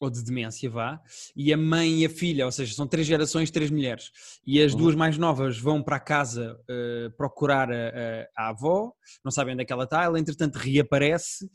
ou 0.00 0.10
de 0.10 0.22
demência, 0.22 0.68
vá, 0.68 1.00
e 1.34 1.52
a 1.52 1.56
mãe 1.56 2.00
e 2.02 2.06
a 2.06 2.10
filha, 2.10 2.44
ou 2.44 2.52
seja, 2.52 2.74
são 2.74 2.86
três 2.86 3.06
gerações, 3.06 3.50
três 3.50 3.70
mulheres, 3.70 4.10
e 4.46 4.60
as 4.62 4.72
Uhum. 4.72 4.78
duas 4.78 4.94
mais 4.94 5.16
novas 5.16 5.58
vão 5.58 5.82
para 5.82 5.96
a 5.96 6.00
casa 6.00 6.58
eh, 6.68 7.08
procurar 7.16 7.70
a, 7.72 7.74
a- 7.88 8.28
a 8.46 8.48
avó, 8.50 8.92
não 9.24 9.30
sabem 9.32 9.54
onde 9.54 9.62
é 9.62 9.66
que 9.66 9.72
ela 9.72 9.84
está, 9.84 10.02
ela 10.04 10.18
entretanto 10.20 10.56
reaparece, 10.56 11.50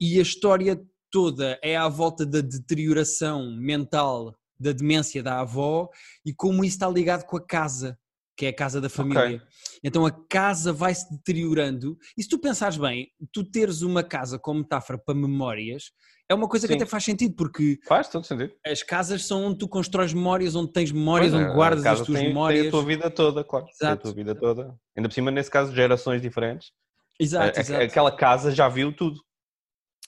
e 0.00 0.18
a 0.18 0.22
história 0.22 0.78
toda 1.10 1.58
é 1.62 1.76
à 1.76 1.88
volta 1.88 2.26
da 2.26 2.40
deterioração 2.42 3.50
mental 3.56 4.36
da 4.58 4.72
demência 4.72 5.22
da 5.22 5.40
avó 5.40 5.88
e 6.24 6.32
como 6.34 6.64
isso 6.64 6.76
está 6.76 6.88
ligado 6.88 7.24
com 7.24 7.36
a 7.36 7.46
casa, 7.46 7.98
que 8.36 8.44
é 8.46 8.48
a 8.50 8.54
casa 8.54 8.80
da 8.80 8.88
família. 8.90 9.42
Então 9.82 10.04
a 10.04 10.10
casa 10.10 10.72
vai 10.72 10.94
se 10.94 11.10
deteriorando. 11.10 11.96
E 12.18 12.22
se 12.22 12.28
tu 12.28 12.38
pensares 12.38 12.76
bem, 12.76 13.10
tu 13.32 13.44
teres 13.44 13.80
uma 13.82 14.02
casa 14.02 14.38
como 14.38 14.60
metáfora 14.60 14.98
para 14.98 15.14
memórias 15.14 15.92
é 16.28 16.34
uma 16.34 16.48
coisa 16.48 16.66
que 16.66 16.72
Sim. 16.74 16.78
até 16.80 16.86
faz 16.86 17.04
sentido, 17.04 17.34
porque 17.36 17.78
Faz 17.86 18.08
todo 18.08 18.24
sentido. 18.24 18.52
as 18.64 18.82
casas 18.82 19.24
são 19.26 19.44
onde 19.44 19.58
tu 19.58 19.68
constróis 19.68 20.12
memórias, 20.12 20.54
onde 20.54 20.72
tens 20.72 20.90
memórias, 20.92 21.30
Pois 21.30 21.40
é, 21.40 21.44
onde 21.44 21.52
a 21.52 21.54
guardas 21.56 21.86
as 21.86 22.00
tuas 22.02 22.18
tem, 22.18 22.28
memórias. 22.28 22.60
Tem 22.60 22.68
a 22.68 22.70
tua 22.70 22.84
vida 22.84 23.10
toda, 23.10 23.44
claro. 23.44 23.66
Tem 23.66 23.74
a 23.88 23.92
Exato. 23.92 24.02
tua 24.02 24.12
vida 24.14 24.34
toda. 24.34 24.74
Ainda 24.96 25.08
por 25.08 25.14
cima, 25.14 25.30
nesse 25.30 25.50
caso, 25.50 25.74
gerações 25.74 26.20
diferentes. 26.22 26.72
Exato, 27.20 27.58
A- 27.58 27.60
exato. 27.62 27.82
Aquela 27.84 28.10
casa 28.14 28.50
já 28.50 28.68
viu 28.68 28.92
tudo. 28.92 29.20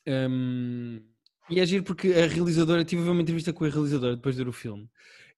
Hum, 0.06 1.02
e 1.50 1.60
é 1.60 1.66
giro 1.66 1.84
porque 1.84 2.08
a 2.12 2.26
realizadora, 2.26 2.84
tive 2.84 3.08
uma 3.08 3.20
entrevista 3.22 3.52
com 3.52 3.64
a 3.64 3.68
realizadora 3.68 4.16
depois 4.16 4.34
de 4.36 4.42
ver 4.42 4.48
o 4.48 4.52
filme, 4.52 4.88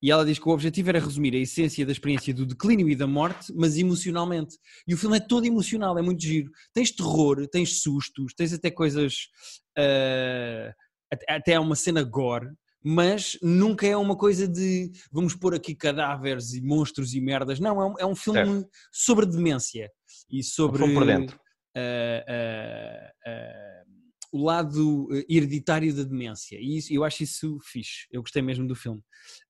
e 0.02 0.10
ela 0.10 0.24
diz 0.24 0.38
que 0.38 0.48
o 0.48 0.52
objetivo 0.52 0.88
era 0.88 0.98
resumir 0.98 1.34
a 1.34 1.38
essência 1.38 1.84
da 1.84 1.92
experiência 1.92 2.32
do 2.32 2.46
declínio 2.46 2.88
e 2.88 2.96
da 2.96 3.06
morte, 3.06 3.52
mas 3.54 3.76
emocionalmente. 3.76 4.56
E 4.88 4.94
o 4.94 4.96
filme 4.96 5.16
é 5.16 5.20
todo 5.20 5.44
emocional, 5.46 5.98
é 5.98 6.02
muito 6.02 6.22
giro. 6.22 6.50
Tens 6.72 6.90
terror, 6.90 7.46
tens 7.48 7.82
sustos, 7.82 8.32
tens 8.34 8.52
até 8.52 8.70
coisas. 8.70 9.28
ah, 9.76 10.72
até- 11.12 11.32
até 11.32 11.60
uma 11.60 11.74
cena 11.76 12.02
gore. 12.02 12.48
Mas 12.82 13.36
nunca 13.42 13.86
é 13.86 13.94
uma 13.94 14.16
coisa 14.16 14.48
de 14.48 14.90
vamos 15.12 15.34
pôr 15.34 15.54
aqui 15.54 15.74
cadáveres 15.74 16.54
e 16.54 16.62
monstros 16.62 17.12
e 17.12 17.20
merdas. 17.20 17.60
Não, 17.60 17.78
é 17.80 17.84
um, 17.86 17.94
é 17.98 18.06
um 18.06 18.14
filme 18.16 18.64
sobre 18.90 19.26
demência 19.26 19.90
e 20.30 20.42
sobre 20.42 20.78
filme 20.78 20.94
por 20.94 21.04
dentro. 21.04 21.38
ah, 21.76 23.12
ah, 23.26 23.82
o 24.32 24.44
lado 24.44 25.08
eh, 25.12 25.24
hereditário 25.28 25.94
da 25.94 26.02
demência. 26.02 26.58
E 26.60 26.78
isso, 26.78 26.92
eu 26.92 27.04
acho 27.04 27.22
isso 27.22 27.58
fixe. 27.62 28.06
Eu 28.10 28.22
gostei 28.22 28.42
mesmo 28.42 28.66
do 28.66 28.74
filme. 28.74 29.00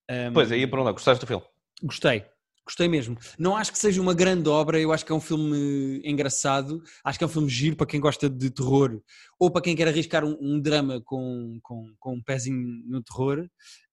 Um, 0.09 0.33
Pois, 0.33 0.51
aí 0.51 0.65
para 0.67 0.81
onde? 0.81 0.91
Gostaste 0.93 1.23
do 1.23 1.27
filme? 1.27 1.43
Gostei. 1.83 2.25
Gostei 2.63 2.87
mesmo. 2.87 3.17
Não 3.39 3.57
acho 3.57 3.71
que 3.71 3.77
seja 3.77 3.99
uma 3.99 4.13
grande 4.13 4.47
obra, 4.47 4.79
eu 4.79 4.93
acho 4.93 5.03
que 5.03 5.11
é 5.11 5.15
um 5.15 5.19
filme 5.19 5.99
engraçado, 6.05 6.81
acho 7.03 7.17
que 7.17 7.23
é 7.23 7.27
um 7.27 7.29
filme 7.29 7.49
giro 7.49 7.75
para 7.75 7.87
quem 7.87 7.99
gosta 7.99 8.29
de 8.29 8.51
terror 8.51 9.01
ou 9.39 9.49
para 9.49 9.63
quem 9.63 9.75
quer 9.75 9.87
arriscar 9.87 10.23
um, 10.23 10.37
um 10.39 10.59
drama 10.59 11.01
com, 11.03 11.57
com, 11.63 11.91
com 11.99 12.13
um 12.13 12.21
pezinho 12.21 12.83
no 12.85 13.01
terror. 13.01 13.47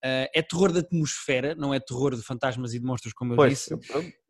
Ah, 0.05 0.29
é 0.35 0.43
terror 0.43 0.71
de 0.71 0.81
atmosfera, 0.81 1.55
não 1.55 1.73
é 1.73 1.81
terror 1.81 2.15
de 2.15 2.23
fantasmas 2.23 2.75
e 2.75 2.79
de 2.79 2.85
monstros, 2.85 3.15
como 3.15 3.33
eu 3.33 3.37
Pois, 3.37 3.53
disse. 3.53 3.75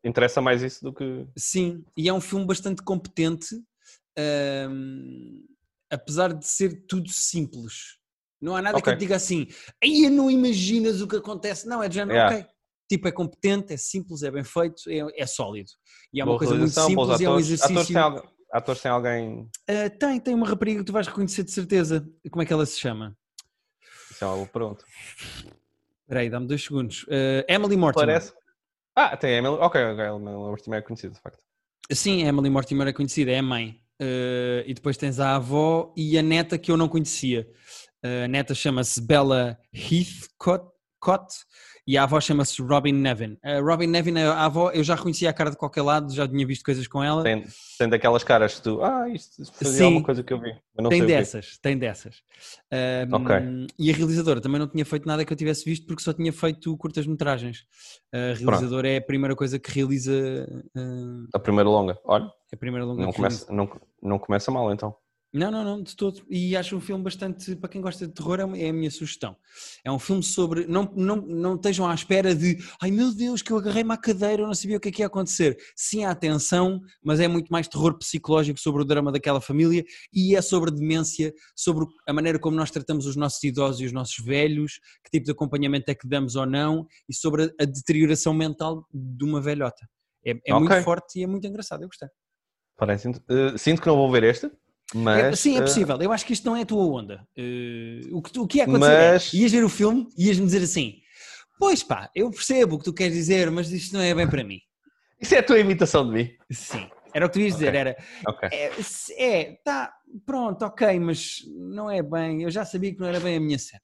interessa 0.04 0.40
mais 0.40 0.62
isso 0.62 0.84
do 0.84 0.94
que. 0.94 1.26
Sim, 1.36 1.84
e 1.96 2.08
é 2.08 2.12
um 2.12 2.20
filme 2.20 2.46
bastante 2.46 2.82
competente, 2.82 3.56
apesar 5.90 6.32
de 6.32 6.46
ser 6.46 6.84
tudo 6.86 7.08
simples. 7.10 7.98
Não 8.40 8.54
há 8.54 8.62
nada 8.62 8.76
que 8.76 8.80
Ok. 8.82 8.92
eu 8.92 8.96
te 8.96 9.00
diga 9.00 9.16
assim, 9.16 9.48
aí 9.82 10.08
não 10.08 10.30
imaginas 10.30 11.00
o 11.00 11.08
que 11.08 11.16
acontece. 11.16 11.66
Não, 11.66 11.82
é 11.82 11.88
de 11.88 11.94
género, 11.96 12.16
Yeah. 12.16 12.36
ok. 12.38 12.50
Tipo, 12.88 13.08
é 13.08 13.12
competente, 13.12 13.74
é 13.74 13.76
simples, 13.76 14.22
é 14.22 14.30
bem 14.30 14.44
feito, 14.44 14.82
é, 14.88 15.22
é 15.22 15.26
sólido. 15.26 15.70
E 16.12 16.20
é 16.20 16.24
uma 16.24 16.32
Boa 16.32 16.38
coisa 16.38 16.54
muito 16.54 16.72
simples 16.72 17.20
e 17.20 17.24
é 17.24 17.28
um 17.28 17.32
atores. 17.32 17.52
Atores 17.60 17.76
exercício. 17.90 17.94
têm, 17.94 18.30
atores 18.52 18.80
têm 18.80 18.90
alguém. 18.90 19.50
Ah, 19.68 19.90
tem, 19.90 20.20
tem 20.20 20.34
uma 20.34 20.46
rapariga 20.48 20.78
que 20.80 20.86
tu 20.86 20.92
vais 20.92 21.06
reconhecer 21.06 21.42
de 21.44 21.50
certeza. 21.50 22.08
Como 22.30 22.42
é 22.42 22.46
que 22.46 22.52
ela 22.52 22.64
se 22.64 22.78
chama? 22.78 23.14
Isso 24.10 24.24
é 24.24 24.26
boa 24.28 24.46
pergunta. 24.46 24.84
Espera 26.02 26.20
aí, 26.20 26.30
dá-me 26.30 26.46
dois 26.46 26.64
segundos. 26.64 27.02
Uh, 27.04 27.44
Emily 27.46 27.76
Mortimer. 27.76 28.06
Parece. 28.06 28.32
Ah, 28.96 29.16
tem 29.16 29.34
Emily. 29.36 29.56
Ok, 29.56 29.80
ok, 29.84 30.04
Emily 30.06 30.20
Mortimer 30.36 30.78
é 30.78 30.82
conhecida, 30.82 31.12
de 31.12 31.20
facto. 31.20 31.44
Sim, 31.92 32.22
Emily 32.22 32.48
Mortimer 32.48 32.88
é 32.88 32.92
conhecida, 32.92 33.32
é 33.32 33.38
a 33.38 33.42
mãe. 33.42 33.78
Uh, 34.00 34.62
e 34.66 34.74
depois 34.74 34.96
tens 34.96 35.18
a 35.18 35.36
avó 35.36 35.92
e 35.96 36.16
a 36.16 36.22
neta 36.22 36.56
que 36.56 36.70
eu 36.70 36.76
não 36.76 36.88
conhecia. 36.88 37.48
Uh, 38.04 38.24
a 38.24 38.28
neta 38.28 38.54
chama-se 38.54 39.00
Bella 39.00 39.58
Heathcote 39.72 41.38
e 41.88 41.96
a 41.96 42.02
avó 42.02 42.20
chama-se 42.20 42.60
Robin 42.60 42.92
Nevin. 42.92 43.38
A 43.42 43.60
Robin 43.60 43.86
Nevin, 43.86 44.18
a 44.18 44.44
avó, 44.44 44.70
eu 44.72 44.84
já 44.84 44.94
conhecia 44.94 45.30
a 45.30 45.32
cara 45.32 45.50
de 45.50 45.56
qualquer 45.56 45.80
lado, 45.80 46.12
já 46.12 46.28
tinha 46.28 46.46
visto 46.46 46.62
coisas 46.62 46.86
com 46.86 47.02
ela. 47.02 47.22
Tem, 47.22 47.42
tem 47.78 47.88
daquelas 47.88 48.22
caras 48.22 48.56
que 48.56 48.62
tu, 48.64 48.82
ah, 48.82 49.08
isto 49.08 49.50
fazia 49.52 49.78
Sim, 49.78 49.84
alguma 49.84 50.04
coisa 50.04 50.22
que 50.22 50.30
eu 50.30 50.38
vi. 50.38 50.54
tem 50.90 51.06
dessas, 51.06 51.56
tem 51.56 51.78
dessas. 51.78 52.22
Um, 53.10 53.14
ok. 53.14 53.36
E 53.78 53.90
a 53.90 53.94
realizadora 53.94 54.38
também 54.38 54.58
não 54.58 54.68
tinha 54.68 54.84
feito 54.84 55.08
nada 55.08 55.24
que 55.24 55.32
eu 55.32 55.36
tivesse 55.36 55.64
visto 55.64 55.86
porque 55.86 56.02
só 56.02 56.12
tinha 56.12 56.30
feito 56.30 56.76
curtas-metragens. 56.76 57.64
A 58.12 58.34
realizadora 58.34 58.82
Pronto. 58.82 58.86
é 58.86 58.96
a 58.98 59.02
primeira 59.02 59.34
coisa 59.34 59.58
que 59.58 59.70
realiza. 59.70 60.12
Uh, 60.76 61.26
a 61.32 61.38
primeira 61.38 61.70
longa, 61.70 61.98
olha. 62.04 62.30
É 62.52 62.54
a 62.54 62.58
primeira 62.58 62.84
longa 62.84 63.02
não 63.02 63.12
começa, 63.14 63.50
não, 63.50 63.70
não 64.02 64.18
começa 64.18 64.50
mal 64.50 64.70
então. 64.70 64.94
Não, 65.32 65.50
não, 65.50 65.62
não, 65.62 65.82
de 65.82 65.94
todo. 65.94 66.22
E 66.30 66.56
acho 66.56 66.74
um 66.74 66.80
filme 66.80 67.04
bastante, 67.04 67.54
para 67.54 67.68
quem 67.68 67.82
gosta 67.82 68.06
de 68.06 68.14
terror, 68.14 68.40
é, 68.40 68.62
é 68.62 68.70
a 68.70 68.72
minha 68.72 68.90
sugestão. 68.90 69.36
É 69.84 69.92
um 69.92 69.98
filme 69.98 70.22
sobre. 70.22 70.66
Não, 70.66 70.90
não, 70.96 71.16
não 71.16 71.54
estejam 71.54 71.86
à 71.86 71.94
espera 71.94 72.34
de. 72.34 72.56
Ai 72.80 72.90
meu 72.90 73.14
Deus, 73.14 73.42
que 73.42 73.52
eu 73.52 73.58
agarrei-me 73.58 73.92
à 73.92 73.98
cadeira, 73.98 74.42
eu 74.42 74.46
não 74.46 74.54
sabia 74.54 74.78
o 74.78 74.80
que 74.80 74.88
é 74.88 74.92
que 74.92 75.02
ia 75.02 75.06
acontecer. 75.06 75.58
Sim, 75.76 76.04
há 76.04 76.10
atenção, 76.10 76.80
mas 77.02 77.20
é 77.20 77.28
muito 77.28 77.50
mais 77.50 77.68
terror 77.68 77.98
psicológico 77.98 78.58
sobre 78.58 78.80
o 78.80 78.84
drama 78.86 79.12
daquela 79.12 79.40
família 79.40 79.84
e 80.12 80.34
é 80.34 80.40
sobre 80.40 80.70
demência, 80.70 81.34
sobre 81.54 81.84
a 82.06 82.12
maneira 82.12 82.38
como 82.38 82.56
nós 82.56 82.70
tratamos 82.70 83.04
os 83.04 83.14
nossos 83.14 83.42
idosos 83.44 83.82
e 83.82 83.84
os 83.84 83.92
nossos 83.92 84.24
velhos, 84.24 84.80
que 85.04 85.10
tipo 85.10 85.26
de 85.26 85.32
acompanhamento 85.32 85.90
é 85.90 85.94
que 85.94 86.08
damos 86.08 86.36
ou 86.36 86.46
não, 86.46 86.86
e 87.06 87.14
sobre 87.14 87.54
a 87.60 87.64
deterioração 87.66 88.32
mental 88.32 88.86
de 88.92 89.24
uma 89.24 89.42
velhota. 89.42 89.86
É, 90.24 90.30
é 90.30 90.54
okay. 90.54 90.54
muito 90.54 90.82
forte 90.84 91.18
e 91.18 91.22
é 91.22 91.26
muito 91.26 91.46
engraçado, 91.46 91.82
eu 91.82 91.88
gostei. 91.88 92.08
Parece. 92.78 93.08
Uh, 93.08 93.58
sinto 93.58 93.82
que 93.82 93.88
não 93.88 93.96
vou 93.96 94.10
ver 94.10 94.22
este. 94.22 94.50
Mas, 94.94 95.24
é, 95.24 95.36
sim, 95.36 95.54
é 95.56 95.58
eh, 95.58 95.62
possível. 95.62 96.00
Eu 96.00 96.12
acho 96.12 96.24
que 96.24 96.32
isto 96.32 96.46
não 96.46 96.56
é 96.56 96.62
a 96.62 96.66
tua 96.66 96.82
onda. 96.82 97.26
Uh, 97.36 98.16
o, 98.16 98.22
que, 98.22 98.38
o 98.38 98.46
que 98.46 98.58
ia 98.58 98.64
acontecer 98.64 98.92
é, 98.92 99.12
mas... 99.12 99.34
é, 99.34 99.36
ias 99.36 99.52
ver 99.52 99.64
o 99.64 99.68
filme 99.68 100.08
e 100.16 100.28
ias-me 100.28 100.46
dizer 100.46 100.62
assim, 100.62 101.00
pois 101.58 101.82
pá, 101.82 102.10
eu 102.14 102.30
percebo 102.30 102.76
o 102.76 102.78
que 102.78 102.84
tu 102.84 102.94
queres 102.94 103.14
dizer, 103.14 103.50
mas 103.50 103.70
isto 103.70 103.94
não 103.94 104.00
é 104.00 104.14
bem 104.14 104.28
para 104.28 104.42
mim. 104.42 104.60
Isso 105.20 105.34
é 105.34 105.38
a 105.38 105.42
tua 105.42 105.58
imitação 105.58 106.06
de 106.06 106.12
mim? 106.12 106.30
Sim, 106.50 106.88
era 107.12 107.26
o 107.26 107.28
que 107.28 107.34
tu 107.34 107.40
ias 107.40 107.54
dizer, 107.54 107.74
era, 107.74 107.96
okay. 108.26 108.48
é, 108.52 108.72
é, 109.18 109.58
tá, 109.64 109.92
pronto, 110.24 110.64
ok, 110.64 110.98
mas 111.00 111.40
não 111.54 111.90
é 111.90 112.02
bem, 112.02 112.42
eu 112.42 112.50
já 112.50 112.64
sabia 112.64 112.94
que 112.94 113.00
não 113.00 113.08
era 113.08 113.20
bem 113.20 113.36
a 113.36 113.40
minha 113.40 113.58
cena. 113.58 113.82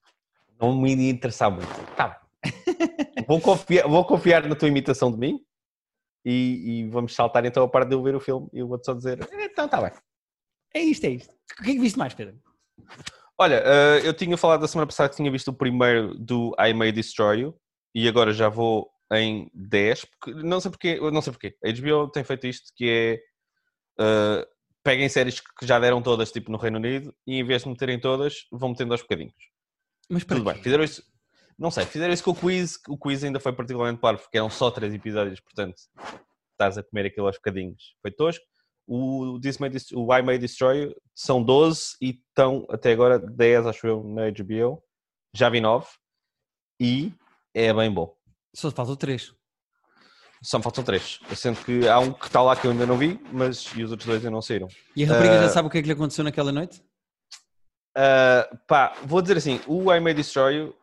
Não 0.60 0.74
me 0.74 0.94
ia 0.94 1.10
interessar 1.10 1.50
muito. 1.50 1.68
Tá 1.96 2.20
vou, 3.26 3.40
confiar, 3.40 3.88
vou 3.88 4.04
confiar 4.04 4.46
na 4.46 4.54
tua 4.54 4.68
imitação 4.68 5.10
de 5.10 5.18
mim 5.18 5.40
e, 6.24 6.80
e, 6.82 6.88
vamos 6.88 7.14
saltar 7.14 7.44
então 7.44 7.62
a 7.62 7.68
parte 7.68 7.88
de 7.88 7.94
eu 7.94 8.02
ver 8.02 8.14
o 8.14 8.20
filme 8.20 8.48
e 8.52 8.58
eu 8.58 8.68
vou-te 8.68 8.84
só 8.84 8.94
dizer, 8.94 9.18
então 9.32 9.66
está 9.66 9.80
bem. 9.80 9.92
É 10.74 10.80
isto, 10.80 11.04
é 11.04 11.10
isto. 11.10 11.32
O 11.60 11.62
que 11.62 11.70
é 11.70 11.74
que 11.74 11.80
viste 11.80 11.98
mais, 11.98 12.12
Pedro? 12.12 12.36
Olha, 13.38 13.62
uh, 13.62 14.04
eu 14.04 14.12
tinha 14.12 14.36
falado 14.36 14.60
da 14.60 14.68
semana 14.68 14.86
passada 14.86 15.08
que 15.08 15.16
tinha 15.16 15.30
visto 15.30 15.48
o 15.48 15.54
primeiro 15.54 16.14
do 16.18 16.54
I 16.58 16.74
May 16.74 16.92
Destroy 16.92 17.40
You 17.40 17.54
e 17.94 18.08
agora 18.08 18.32
já 18.32 18.48
vou 18.48 18.90
em 19.12 19.50
10, 19.54 20.04
porque, 20.04 20.42
não 20.42 20.60
sei 20.60 20.70
porquê, 20.70 21.00
não 21.00 21.22
sei 21.22 21.32
porquê. 21.32 21.56
A 21.64 21.72
HBO 21.72 22.10
tem 22.10 22.24
feito 22.24 22.46
isto 22.46 22.72
que 22.76 23.20
é 23.98 24.02
uh, 24.02 24.46
peguem 24.82 25.08
séries 25.08 25.40
que 25.40 25.66
já 25.66 25.78
deram 25.78 26.02
todas 26.02 26.32
tipo 26.32 26.50
no 26.50 26.58
Reino 26.58 26.78
Unido 26.78 27.14
e 27.26 27.38
em 27.38 27.44
vez 27.44 27.62
de 27.62 27.68
meterem 27.68 28.00
todas, 28.00 28.46
vão 28.52 28.70
metendo 28.70 28.92
aos 28.92 29.02
bocadinhos. 29.02 29.34
Mas 30.08 30.24
Tudo 30.24 30.44
bem, 30.44 30.62
fizeram 30.62 30.84
isso. 30.84 31.02
Não 31.56 31.70
sei, 31.70 31.86
fizeram 31.86 32.12
isso 32.12 32.24
com 32.24 32.32
o 32.32 32.34
quiz, 32.34 32.80
o 32.88 32.98
quiz 32.98 33.22
ainda 33.22 33.38
foi 33.38 33.52
particularmente 33.52 34.00
claro, 34.00 34.18
porque 34.18 34.36
eram 34.36 34.50
só 34.50 34.70
três 34.70 34.92
episódios, 34.92 35.40
portanto 35.40 35.76
estás 36.52 36.78
a 36.78 36.82
comer 36.82 37.06
aquilo 37.06 37.26
aos 37.26 37.36
bocadinhos. 37.36 37.94
Foi 38.02 38.10
tosco. 38.10 38.44
O, 38.86 39.38
This 39.40 39.58
May 39.58 39.70
o 39.94 40.14
I 40.14 40.22
May 40.22 40.38
Destroy 40.38 40.94
são 41.14 41.42
12 41.42 41.96
e 42.00 42.10
estão 42.10 42.66
até 42.68 42.92
agora 42.92 43.18
10, 43.18 43.66
acho 43.66 43.86
eu, 43.86 44.04
na 44.04 44.30
HBO. 44.30 44.82
Já 45.34 45.48
vi 45.48 45.60
9 45.60 45.86
e 46.80 47.12
é 47.54 47.72
bem 47.72 47.90
bom. 47.90 48.14
Só 48.54 48.70
faltam 48.70 48.96
3. 48.96 49.34
Só 50.42 50.58
me 50.58 50.64
faltam 50.64 50.84
3. 50.84 51.20
Sendo 51.34 51.64
que 51.64 51.88
há 51.88 51.98
um 51.98 52.12
que 52.12 52.26
está 52.26 52.42
lá 52.42 52.54
que 52.54 52.66
eu 52.66 52.72
ainda 52.72 52.86
não 52.86 52.98
vi, 52.98 53.18
mas 53.32 53.64
e 53.74 53.82
os 53.82 53.90
outros 53.90 54.06
dois 54.06 54.18
ainda 54.18 54.30
não 54.30 54.42
saíram. 54.42 54.68
E 54.94 55.04
a 55.04 55.08
rapariga 55.08 55.38
uh, 55.38 55.42
já 55.42 55.48
sabe 55.48 55.68
o 55.68 55.70
que 55.70 55.78
é 55.78 55.80
que 55.80 55.86
lhe 55.86 55.94
aconteceu 55.94 56.22
naquela 56.22 56.52
noite? 56.52 56.82
Uh, 57.96 58.56
pá, 58.66 58.94
vou 59.04 59.22
dizer 59.22 59.38
assim: 59.38 59.60
o 59.66 59.92
I 59.92 60.00
May 60.00 60.12
Destroy 60.12 60.74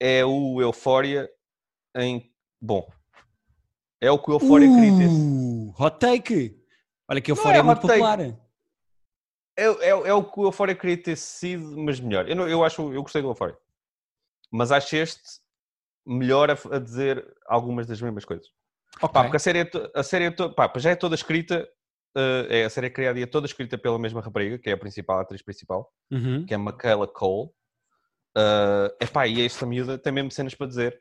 é 0.00 0.24
o 0.24 0.60
Euphoria 0.60 1.28
em. 1.96 2.30
Bom. 2.60 2.88
É 4.00 4.10
o 4.10 4.18
que 4.18 4.30
o 4.30 4.34
Euphoria 4.34 4.70
uh, 4.70 4.74
queria 4.74 4.98
ter. 4.98 5.82
Hot 5.82 5.98
take! 5.98 6.61
Olha 7.12 7.20
que 7.20 7.30
Euphoria 7.30 7.58
é, 7.58 7.60
é, 7.60 7.62
muito 7.62 7.82
popular. 7.82 8.20
É, 8.20 8.34
é, 9.56 9.88
é, 9.88 10.14
o 10.14 10.24
que 10.24 10.40
o 10.40 10.44
Euphoria 10.44 10.74
queria 10.74 10.96
ter 10.96 11.14
sido, 11.14 11.76
mas 11.76 12.00
melhor. 12.00 12.26
Eu, 12.26 12.34
não, 12.34 12.48
eu 12.48 12.64
acho, 12.64 12.90
eu 12.90 13.02
gostei 13.02 13.20
do 13.20 13.28
Euphoria. 13.28 13.58
Mas 14.50 14.72
acho 14.72 14.96
este 14.96 15.20
melhor 16.06 16.50
a, 16.50 16.56
a 16.74 16.78
dizer 16.78 17.22
algumas 17.46 17.86
das 17.86 18.00
mesmas 18.00 18.24
coisas. 18.24 18.46
Okay. 18.96 19.08
Pá, 19.10 19.24
porque 19.24 19.36
a 19.36 19.40
série, 19.40 19.58
é 19.58 19.70
a 19.94 20.02
série 20.02 20.24
é 20.24 20.30
pá, 20.30 20.72
já 20.76 20.90
é 20.92 20.96
toda 20.96 21.14
escrita, 21.14 21.68
uh, 22.16 22.46
é, 22.48 22.64
a 22.64 22.70
série 22.70 22.86
é 22.86 22.90
criada 22.90 23.18
e 23.18 23.22
é 23.24 23.26
toda 23.26 23.46
escrita 23.46 23.76
pela 23.76 23.98
mesma 23.98 24.22
rapariga, 24.22 24.58
que 24.58 24.70
é 24.70 24.72
a 24.72 24.78
principal, 24.78 25.18
a 25.18 25.20
atriz 25.20 25.42
principal, 25.42 25.92
uhum. 26.10 26.46
que 26.46 26.54
é 26.54 26.56
Michaela 26.56 27.06
Cole. 27.06 27.50
Uh, 28.38 28.88
epá, 28.98 29.26
e 29.26 29.44
esta 29.44 29.66
miúda 29.66 29.98
tem 29.98 30.14
mesmo 30.14 30.30
cenas 30.30 30.54
para 30.54 30.66
dizer. 30.66 30.98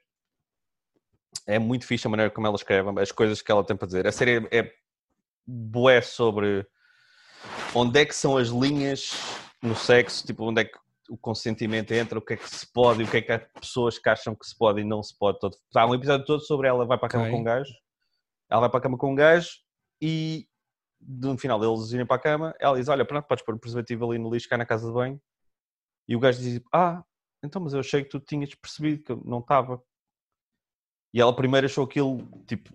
É 1.48 1.58
muito 1.58 1.88
fixe 1.88 2.06
a 2.06 2.10
maneira 2.10 2.30
como 2.30 2.48
ela 2.48 2.58
escreve, 2.58 3.00
as 3.00 3.14
coisas 3.14 3.42
que 3.42 3.50
ela 3.50 3.64
tem 3.64 3.78
para 3.78 3.86
dizer. 3.86 4.06
A 4.06 4.12
série 4.12 4.50
é, 4.52 4.60
é 4.60 4.74
bué 5.46 6.02
sobre 6.02 6.66
onde 7.76 8.00
é 8.00 8.06
que 8.06 8.16
são 8.16 8.38
as 8.38 8.50
linhas 8.50 9.12
no 9.62 9.76
sexo, 9.76 10.26
tipo, 10.26 10.44
onde 10.44 10.62
é 10.62 10.66
que 10.66 10.78
o 11.10 11.18
consentimento 11.18 11.92
entra, 11.92 12.18
o 12.18 12.22
que 12.22 12.34
é 12.34 12.38
que 12.38 12.50
se 12.50 12.66
pode 12.72 13.02
e 13.02 13.04
o 13.04 13.08
que 13.10 13.18
é 13.18 13.22
que 13.22 13.32
há 13.32 13.40
pessoas 13.40 14.00
que 14.00 14.10
acham 14.10 14.34
que 14.34 14.46
se 14.46 14.58
pode 14.58 14.82
e 14.82 14.84
não 14.84 15.04
se 15.04 15.18
pode. 15.18 15.40
Todo. 15.40 15.56
Há 15.76 15.86
um 15.86 15.94
episódio 15.94 16.26
todo 16.26 16.42
sobre 16.42 16.68
ela 16.68 16.86
vai 16.86 16.98
para 16.98 17.08
a 17.08 17.10
cama 17.10 17.24
okay. 17.24 17.36
com 17.36 17.42
um 17.42 17.44
gajo, 17.44 17.74
ela 18.50 18.62
vai 18.62 18.70
para 18.70 18.80
a 18.80 18.82
cama 18.82 18.98
com 18.98 19.12
um 19.12 19.16
gajo 19.16 19.50
e 20.02 20.48
no 21.02 21.38
final 21.38 21.62
eles 21.64 21.92
irem 21.92 22.06
para 22.06 22.16
a 22.16 22.20
cama, 22.20 22.56
ela 22.60 22.78
diz, 22.78 22.88
olha, 22.88 23.04
pronto, 23.04 23.28
podes 23.28 23.44
pôr 23.44 23.56
o 23.56 23.60
preservativo 23.60 24.10
ali 24.10 24.20
no 24.20 24.32
lixo 24.32 24.48
cá 24.48 24.58
na 24.58 24.66
casa 24.66 24.88
de 24.88 24.94
banho 24.94 25.20
e 26.08 26.16
o 26.16 26.20
gajo 26.20 26.40
diz, 26.40 26.62
ah, 26.74 27.04
então 27.44 27.62
mas 27.62 27.74
eu 27.74 27.80
achei 27.80 28.04
que 28.04 28.10
tu 28.10 28.20
tinhas 28.20 28.54
percebido 28.56 29.04
que 29.04 29.12
eu 29.12 29.22
não 29.26 29.40
estava. 29.40 29.82
E 31.14 31.20
ela 31.20 31.36
primeiro 31.36 31.66
achou 31.66 31.84
aquilo, 31.84 32.26
tipo, 32.48 32.72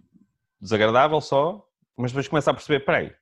desagradável 0.61 1.21
só, 1.21 1.67
mas 1.97 2.13
depois 2.13 2.29
começa 2.29 2.51
a 2.51 2.55
perceber, 2.55 2.85
peraí, 2.85 3.15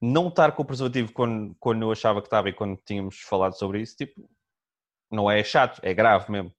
não 0.00 0.28
estar 0.28 0.52
com 0.52 0.62
o 0.62 0.66
preservativo 0.66 1.12
quando, 1.12 1.54
quando 1.60 1.82
eu 1.82 1.92
achava 1.92 2.20
que 2.20 2.26
estava 2.26 2.48
e 2.48 2.52
quando 2.52 2.76
tínhamos 2.84 3.20
falado 3.20 3.56
sobre 3.56 3.80
isso, 3.80 3.96
tipo, 3.96 4.28
não 5.10 5.30
é 5.30 5.44
chato, 5.44 5.80
é 5.84 5.94
grave 5.94 6.30
mesmo. 6.30 6.52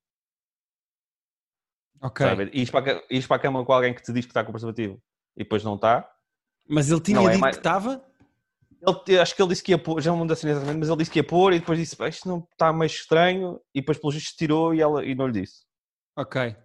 Ok. 2.02 2.26
Sabe? 2.26 2.50
Ires 2.54 2.70
para, 2.70 2.98
a, 2.98 3.28
para 3.28 3.36
a 3.36 3.40
cama 3.40 3.66
com 3.66 3.74
alguém 3.74 3.94
que 3.94 4.02
te 4.02 4.14
diz 4.14 4.26
que 4.26 4.32
está 4.32 4.44
com 4.44 4.50
o 4.50 4.54
preservativo 4.54 5.02
e 5.36 5.44
depois 5.44 5.64
não 5.64 5.76
está. 5.76 6.10
Mas 6.68 6.90
ele 6.90 7.02
tinha 7.02 7.20
é 7.20 7.32
dito 7.32 7.40
mais... 7.40 7.56
que 7.56 7.60
estava? 7.60 8.06
Ele, 8.86 9.20
acho 9.20 9.36
que 9.36 9.42
ele 9.42 9.50
disse 9.50 9.64
que 9.64 9.72
ia 9.72 9.78
pôr, 9.78 10.02
já 10.02 10.12
não 10.12 10.26
me 10.26 10.32
assim 10.32 10.50
exatamente, 10.50 10.78
mas 10.78 10.90
ele 10.90 10.98
disse 10.98 11.12
que 11.12 11.20
ia 11.20 11.24
pôr 11.24 11.54
e 11.54 11.60
depois 11.60 11.80
disse, 11.80 11.96
isto 12.08 12.28
não 12.28 12.46
está 12.52 12.72
meio 12.74 12.88
estranho 12.88 13.62
e 13.74 13.80
depois 13.80 13.98
pelo 13.98 14.12
visto 14.12 14.38
tirou 14.38 14.74
e, 14.74 14.82
ela, 14.82 15.06
e 15.06 15.16
não 15.16 15.28
lhe 15.28 15.42
disse. 15.42 15.66
Ok. 16.18 16.56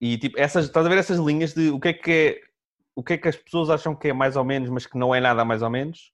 E 0.00 0.18
tipo, 0.18 0.38
essas, 0.38 0.66
estás 0.66 0.86
a 0.86 0.88
ver 0.88 0.98
essas 0.98 1.18
linhas 1.18 1.52
de 1.52 1.70
o 1.70 1.80
que 1.80 1.88
é 1.88 1.92
que 1.92 2.10
é 2.10 2.53
o 2.96 3.02
que 3.02 3.14
é 3.14 3.18
que 3.18 3.28
as 3.28 3.36
pessoas 3.36 3.70
acham 3.70 3.94
que 3.94 4.08
é 4.08 4.12
mais 4.12 4.36
ou 4.36 4.44
menos, 4.44 4.70
mas 4.70 4.86
que 4.86 4.98
não 4.98 5.14
é 5.14 5.20
nada 5.20 5.44
mais 5.44 5.62
ou 5.62 5.70
menos. 5.70 6.12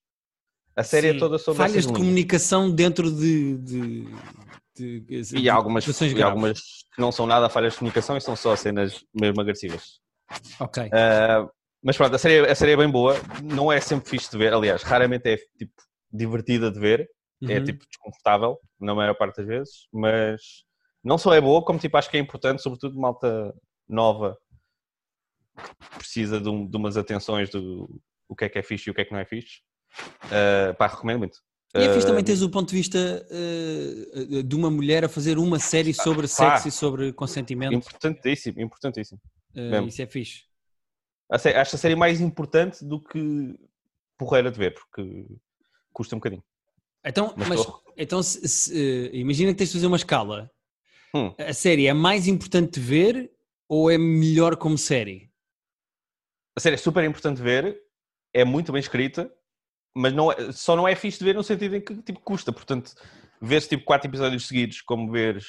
A 0.75 0.83
série 0.83 1.07
é 1.07 1.11
Sim. 1.11 1.17
é 1.17 1.19
toda 1.19 1.37
sobre 1.37 1.57
falhas 1.57 1.85
de 1.85 1.93
comunicação 1.93 2.71
dentro 2.71 3.11
de, 3.11 3.57
de, 3.57 4.05
de, 4.75 4.99
de 5.01 5.37
e, 5.37 5.49
algumas, 5.49 5.85
e 6.01 6.23
algumas 6.23 6.59
que 6.93 7.01
não 7.01 7.11
são 7.11 7.27
nada 7.27 7.49
falhas 7.49 7.73
de 7.73 7.79
comunicação 7.79 8.17
e 8.17 8.21
são 8.21 8.35
só 8.35 8.55
cenas 8.55 9.03
mesmo 9.13 9.41
agressivas. 9.41 9.99
Ok. 10.59 10.83
Uh, 10.85 11.49
mas 11.83 11.97
pronto, 11.97 12.15
a 12.15 12.17
série, 12.17 12.49
a 12.49 12.55
série 12.55 12.71
é 12.71 12.77
bem 12.77 12.89
boa, 12.89 13.15
não 13.43 13.71
é 13.71 13.79
sempre 13.81 14.09
fixe 14.09 14.31
de 14.31 14.37
ver, 14.37 14.53
aliás, 14.53 14.81
raramente 14.83 15.27
é 15.27 15.37
tipo 15.57 15.73
divertida 16.11 16.71
de 16.71 16.79
ver, 16.79 17.09
é, 17.41 17.45
uhum. 17.45 17.51
é 17.51 17.63
tipo 17.63 17.85
desconfortável, 17.87 18.57
na 18.79 18.93
maior 18.93 19.15
parte 19.15 19.37
das 19.37 19.47
vezes, 19.47 19.73
mas 19.91 20.41
não 21.03 21.17
só 21.17 21.33
é 21.33 21.41
boa, 21.41 21.63
como 21.63 21.79
tipo 21.79 21.97
acho 21.97 22.09
que 22.09 22.17
é 22.17 22.19
importante, 22.19 22.61
sobretudo 22.61 22.99
malta 22.99 23.53
nova 23.89 24.37
precisa 25.97 26.39
de, 26.39 26.49
um, 26.49 26.67
de, 26.67 26.77
umas 26.77 26.97
atenções 26.97 27.49
do 27.49 28.01
o 28.27 28.35
que 28.35 28.45
é 28.45 28.49
que 28.49 28.59
é 28.59 28.63
fixe 28.63 28.89
e 28.89 28.91
o 28.91 28.93
que 28.93 29.01
é 29.01 29.05
que 29.05 29.11
não 29.11 29.19
é 29.19 29.25
fixe. 29.25 29.59
Uh, 30.25 30.73
pá, 30.77 30.87
recomendo 30.87 31.19
muito. 31.19 31.39
E 31.75 31.79
é 31.79 31.93
fixe 31.93 32.07
também 32.07 32.23
teres 32.23 32.41
o 32.41 32.49
ponto 32.49 32.69
de 32.69 32.75
vista 32.75 33.27
uh, 33.29 34.43
de 34.43 34.55
uma 34.55 34.69
mulher 34.69 35.05
a 35.05 35.09
fazer 35.09 35.37
uma 35.37 35.59
série 35.59 35.93
sobre 35.93 36.27
sexo 36.27 36.67
e 36.67 36.71
sobre 36.71 37.13
consentimento. 37.13 37.73
Importantíssimo, 37.73 38.61
importantíssimo. 38.61 39.19
Uh, 39.55 39.87
isso 39.87 40.01
é 40.01 40.07
fixe. 40.07 40.43
Acho 41.29 41.75
a 41.75 41.79
série 41.79 41.95
mais 41.95 42.19
importante 42.19 42.83
do 42.83 42.99
que 42.99 43.55
porreira 44.17 44.51
de 44.51 44.57
ver, 44.57 44.73
porque 44.73 45.25
custa 45.93 46.15
um 46.15 46.19
bocadinho. 46.19 46.43
Então, 47.05 47.33
Mas 47.35 47.47
mas, 47.47 47.67
então 47.97 48.21
se- 48.21 48.47
se, 48.47 49.07
eh, 49.07 49.17
imagina 49.17 49.51
que 49.51 49.57
tens 49.57 49.69
de 49.69 49.73
fazer 49.73 49.87
uma 49.87 49.97
escala. 49.97 50.51
Hum. 51.15 51.33
A 51.37 51.53
série 51.53 51.87
é 51.87 51.93
mais 51.93 52.27
importante 52.27 52.79
de 52.79 52.79
ver 52.79 53.31
ou 53.67 53.89
é 53.89 53.97
melhor 53.97 54.55
como 54.57 54.77
série? 54.77 55.30
A 56.61 56.63
série 56.63 56.75
é 56.75 56.77
super 56.77 57.03
importante 57.03 57.41
ver, 57.41 57.75
é 58.31 58.45
muito 58.45 58.71
bem 58.71 58.79
escrita, 58.79 59.33
mas 59.97 60.13
não 60.13 60.31
é- 60.31 60.51
só 60.51 60.75
não 60.75 60.87
é 60.87 60.93
fixe 60.95 61.17
de 61.17 61.25
ver 61.25 61.33
no 61.33 61.41
sentido 61.43 61.75
em 61.75 61.81
que 61.81 61.95
tipo, 62.03 62.19
custa. 62.19 62.51
Portanto, 62.53 62.93
ver 63.41 63.61
tipo 63.63 63.83
quatro 63.83 64.07
episódios 64.07 64.47
seguidos, 64.47 64.79
como 64.79 65.11
veres 65.11 65.47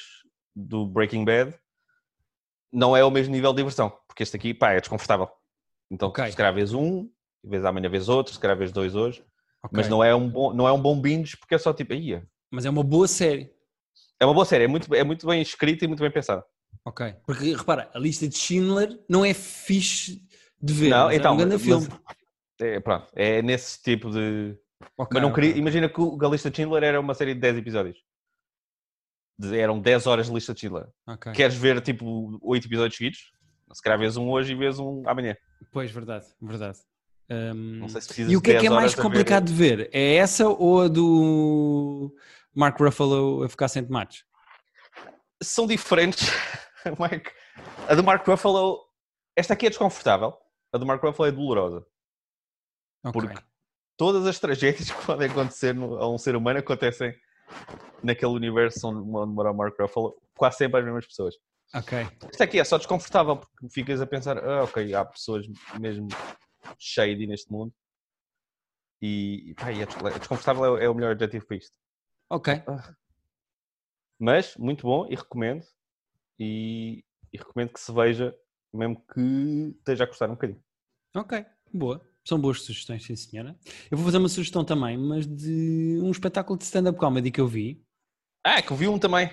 do 0.55 0.87
Breaking 0.87 1.23
Bad, 1.23 1.53
não 2.71 2.97
é 2.97 3.05
o 3.05 3.11
mesmo 3.11 3.31
nível 3.31 3.51
de 3.53 3.57
diversão, 3.57 3.91
porque 4.07 4.23
este 4.23 4.35
aqui, 4.35 4.55
pá, 4.55 4.71
é 4.71 4.79
desconfortável. 4.79 5.29
Então, 5.91 6.09
Ok. 6.09 6.31
se 6.31 6.35
calhar 6.35 6.51
vês 6.51 6.73
um, 6.73 7.07
vês 7.43 7.63
amanhã 7.63 7.89
vês 7.91 8.09
outro, 8.09 8.33
se 8.33 8.39
calhar 8.39 8.57
vês 8.57 8.71
dois 8.71 8.95
hoje, 8.95 9.19
Ok. 9.63 9.69
mas 9.77 9.87
não 9.87 10.03
é, 10.03 10.15
um 10.15 10.27
bom, 10.27 10.51
não 10.51 10.67
é 10.67 10.71
um 10.71 10.81
bom 10.81 10.99
binge 10.99 11.37
porque 11.37 11.53
é 11.53 11.59
só 11.59 11.71
tipo, 11.75 11.93
aí 11.93 12.19
Mas 12.49 12.65
é 12.65 12.71
uma 12.71 12.83
boa 12.83 13.07
série. 13.07 13.53
é 14.19 14.25
uma 14.25 14.33
boa 14.33 14.45
série, 14.45 14.63
é 14.63 14.67
muito, 14.67 14.95
é 14.95 15.03
muito 15.03 15.27
bem 15.27 15.43
escrita 15.43 15.85
e 15.85 15.87
muito 15.87 16.01
bem 16.01 16.09
pensada. 16.09 16.43
Ok. 16.83 17.15
Porque 17.23 17.53
repara, 17.53 17.91
a 17.93 17.99
lista 17.99 18.27
de 18.27 18.35
Schindler 18.35 18.99
não 19.07 19.23
é 19.23 19.31
fixe 19.35 20.27
de 20.63 20.73
ver. 20.73 20.89
Não, 20.89 21.11
então, 21.11 21.31
é 21.31 21.33
um 21.33 21.37
grande 21.37 21.53
mas- 21.53 21.61
filme. 21.61 21.87
É, 22.59 22.79
pronto, 22.79 23.07
é 23.13 23.41
nesse 23.41 23.81
tipo 23.81 24.09
de, 24.09 24.57
Ok, 24.97 25.09
Mas 25.13 25.21
não 25.23 25.33
queria, 25.33 25.57
imagina 25.57 25.89
que 25.89 25.99
o 25.99 26.17
a 26.23 26.29
lista 26.29 26.49
de 26.49 26.57
Schindler 26.57 26.83
era 26.83 26.99
uma 26.99 27.13
série 27.13 27.33
de 27.33 27.39
10 27.39 27.57
episódios. 27.57 27.97
Eram 29.53 29.79
10 29.79 30.07
horas 30.07 30.27
de 30.27 30.33
lista 30.33 30.53
de 30.53 30.59
Schindler. 30.61 30.87
Ok. 31.07 31.31
Queres 31.33 31.55
ver 31.55 31.81
tipo 31.81 32.37
8 32.41 32.67
episódios 32.67 32.95
seguidos? 32.97 33.31
Se 33.73 33.81
calhar 33.81 33.97
vês 33.97 34.15
um 34.17 34.29
hoje 34.29 34.51
e 34.51 34.55
vês 34.55 34.77
um 34.79 35.01
amanhã. 35.07 35.35
Pois, 35.71 35.89
verdade, 35.91 36.25
verdade. 36.39 36.77
Hum, 37.29 37.79
Não 37.79 37.89
sei 37.89 38.01
se 38.01 38.07
precisas 38.07 38.31
E 38.31 38.37
o 38.37 38.41
que 38.41 38.51
é 38.51 38.59
que 38.59 38.67
é 38.67 38.69
10 38.69 38.73
mais 38.73 38.93
complicado 38.95 39.45
de 39.45 39.53
ver? 39.53 39.89
É 39.91 40.15
essa 40.15 40.47
ou 40.47 40.81
a 40.83 40.87
do 40.87 42.13
Mark 42.53 42.79
Ruffalo 42.79 43.43
a 43.43 43.49
ficar 43.49 43.67
sem 43.67 43.83
tomates? 43.83 44.23
São 45.41 45.65
diferentes. 45.65 46.29
Mike. 46.99 47.31
A 47.87 47.95
do 47.95 48.03
Mark 48.03 48.25
Ruffalo, 48.27 48.79
esta 49.35 49.53
aqui 49.53 49.65
é 49.65 49.69
desconfortável. 49.69 50.33
A 50.73 50.77
do 50.77 50.85
Mark 50.85 51.01
Ruffalo 51.03 51.29
é 51.29 51.31
dolorosa. 51.31 51.85
Ok. 53.05 53.21
Porque 53.21 53.43
todas 53.95 54.25
as 54.25 54.39
tragédias 54.39 54.89
que 54.91 55.05
podem 55.05 55.29
acontecer 55.29 55.73
no- 55.73 55.97
a 55.97 56.09
um 56.09 56.17
ser 56.17 56.35
humano 56.35 56.59
acontecem 56.59 57.15
naquele 58.03 58.31
universo 58.33 58.87
onde, 58.87 58.99
onde 59.15 59.33
mora 59.33 59.51
o 59.51 59.55
Mark 59.55 59.79
Ruffalo, 59.79 60.19
quase 60.35 60.57
sempre 60.57 60.79
as 60.79 60.85
mesmas 60.85 61.05
pessoas. 61.05 61.35
Ok. 61.75 61.97
Isto 62.31 62.43
aqui 62.43 62.59
é 62.59 62.63
só 62.63 62.77
desconfortável 62.77 63.37
porque 63.37 63.69
ficas 63.69 64.01
a 64.01 64.07
pensar, 64.07 64.37
ah, 64.43 64.63
ok, 64.63 64.93
há 64.93 65.05
pessoas 65.05 65.45
mesmo 65.79 66.07
shady 66.77 67.27
neste 67.27 67.51
mundo 67.51 67.73
e, 69.01 69.53
pá, 69.57 69.71
é 69.71 69.81
é 69.81 70.19
desconfortável 70.19 70.77
é, 70.77 70.85
é 70.85 70.89
o 70.89 70.93
melhor 70.95 71.11
adjetivo 71.11 71.45
para 71.45 71.57
isto. 71.57 71.77
Ok. 72.29 72.53
Mas 74.19 74.55
muito 74.55 74.83
bom 74.83 75.05
e 75.09 75.15
recomendo 75.15 75.65
e, 76.39 77.03
e 77.31 77.37
recomendo 77.37 77.73
que 77.73 77.79
se 77.79 77.91
veja 77.91 78.35
mesmo 78.73 79.03
que 79.13 79.75
esteja 79.79 80.03
a 80.03 80.07
custar 80.07 80.29
um 80.29 80.33
bocadinho. 80.33 80.62
Ok. 81.15 81.45
Boa. 81.73 82.01
São 82.25 82.39
boas 82.39 82.61
sugestões, 82.61 83.03
sim 83.03 83.15
senhora. 83.15 83.55
Eu 83.91 83.97
vou 83.97 84.05
fazer 84.05 84.17
uma 84.17 84.29
sugestão 84.29 84.63
também, 84.63 84.97
mas 84.97 85.27
de 85.27 85.99
um 86.01 86.09
espetáculo 86.09 86.57
de 86.57 86.63
stand-up 86.63 86.97
comedy 86.97 87.31
que 87.31 87.41
eu 87.41 87.47
vi. 87.47 87.83
Ah, 88.45 88.61
que 88.61 88.71
eu 88.71 88.77
vi 88.77 88.87
um 88.87 88.97
também. 88.97 89.29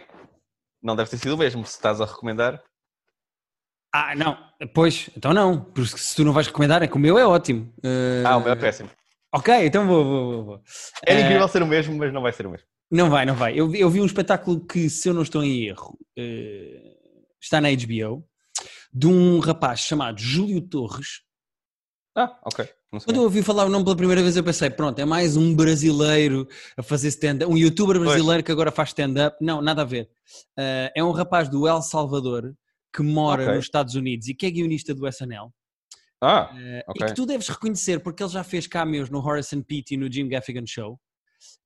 Não 0.83 0.97
deve 0.97 1.11
ter 1.11 1.19
sido 1.19 1.35
o 1.35 1.39
mesmo, 1.39 1.65
se 1.65 1.73
estás 1.75 2.01
a 2.01 2.05
recomendar. 2.05 2.63
Ah, 3.95 4.15
não. 4.17 4.37
Pois, 4.75 5.09
então 5.17 5.33
não. 5.33 5.63
Porque 5.65 5.97
se 5.99 6.17
tu 6.17 6.25
não 6.25 6.33
vais 6.33 6.47
recomendar, 6.47 6.83
é 6.83 6.89
que 6.89 6.97
o 6.97 6.99
meu 6.99 7.19
é 7.19 7.27
ótimo. 7.27 7.73
Eh, 7.83 8.23
Ah, 8.27 8.37
o 8.37 8.41
meu 8.43 8.53
é 8.53 8.57
péssimo. 8.57 8.91
Ok, 9.33 9.55
então 9.67 9.87
vou, 9.87 10.05
vou, 10.05 10.45
vou. 10.45 10.63
Era 11.07 11.21
Eh, 11.21 11.23
incrível 11.25 11.47
ser 11.49 11.63
o 11.63 11.67
mesmo, 11.67 11.97
mas 11.97 12.13
não 12.13 12.23
vai 12.23 12.33
ser 12.33 12.47
o 12.47 12.51
mesmo. 12.51 12.67
Não 12.91 13.09
vai, 13.09 13.25
não 13.25 13.35
vai. 13.37 13.59
Eu, 13.59 13.69
vi- 13.69 13.79
eu 13.81 13.89
vi 13.89 14.01
um 14.01 14.07
espetáculo 14.07 14.65
que, 14.67 14.91
se 14.91 15.09
eu 15.09 15.15
não 15.15 15.23
estou 15.23 15.45
em 15.45 15.65
erro, 15.67 15.97
eh, 16.17 16.97
está 17.41 17.61
na 17.61 17.69
HBO, 17.71 18.25
de 18.93 19.07
um 19.07 19.39
rapaz 19.39 19.81
chamado 19.81 20.19
Júlio 20.21 20.61
Torres. 20.61 21.23
Ah, 22.15 22.39
ok. 22.45 22.69
Quando 23.05 23.17
eu 23.17 23.23
ouvi 23.23 23.41
falar 23.43 23.67
o 23.67 23.69
nome 23.69 23.85
pela 23.85 23.97
primeira 23.97 24.21
vez, 24.23 24.37
eu 24.37 24.43
pensei, 24.43 24.69
pronto, 24.69 24.99
é 24.99 25.05
mais 25.05 25.37
um 25.37 25.55
brasileiro 25.55 26.49
a 26.77 26.83
fazer 26.83 27.09
stand-up, 27.09 27.51
um 27.51 27.57
youtuber 27.57 27.99
brasileiro 28.01 28.43
que 28.43 28.51
agora 28.51 28.73
faz 28.73 28.89
stand-up. 28.89 29.37
Não, 29.41 29.63
nada 29.63 29.83
a 29.83 29.85
ver. 29.85 30.11
Eh, 30.59 30.93
é 30.97 31.05
um 31.05 31.13
rapaz 31.13 31.49
do 31.49 31.69
El 31.69 31.81
Salvador 31.83 32.53
que 32.93 33.03
mora 33.03 33.45
Ok. 33.45 33.55
nos 33.55 33.65
Estados 33.65 33.95
Unidos 33.95 34.27
e 34.27 34.35
que 34.35 34.45
é 34.47 34.51
guionista 34.51 34.93
do 34.93 35.07
SNL. 35.07 35.51
Ah, 36.21 36.51
Eh, 36.59 36.85
Ok. 36.89 37.01
E 37.01 37.09
que 37.09 37.15
tu 37.15 37.25
deves 37.25 37.49
reconhecer 37.49 38.01
porque 38.01 38.23
ele 38.25 38.31
já 38.33 38.43
fez 38.43 38.67
cameos 38.67 39.09
no 39.09 39.21
Horace 39.25 39.55
and 39.57 39.63
Pete 39.63 39.95
e 39.95 39.97
no 39.97 40.11
Jim 40.13 40.29
Gaffigan 40.29 40.67
Show. 40.67 40.99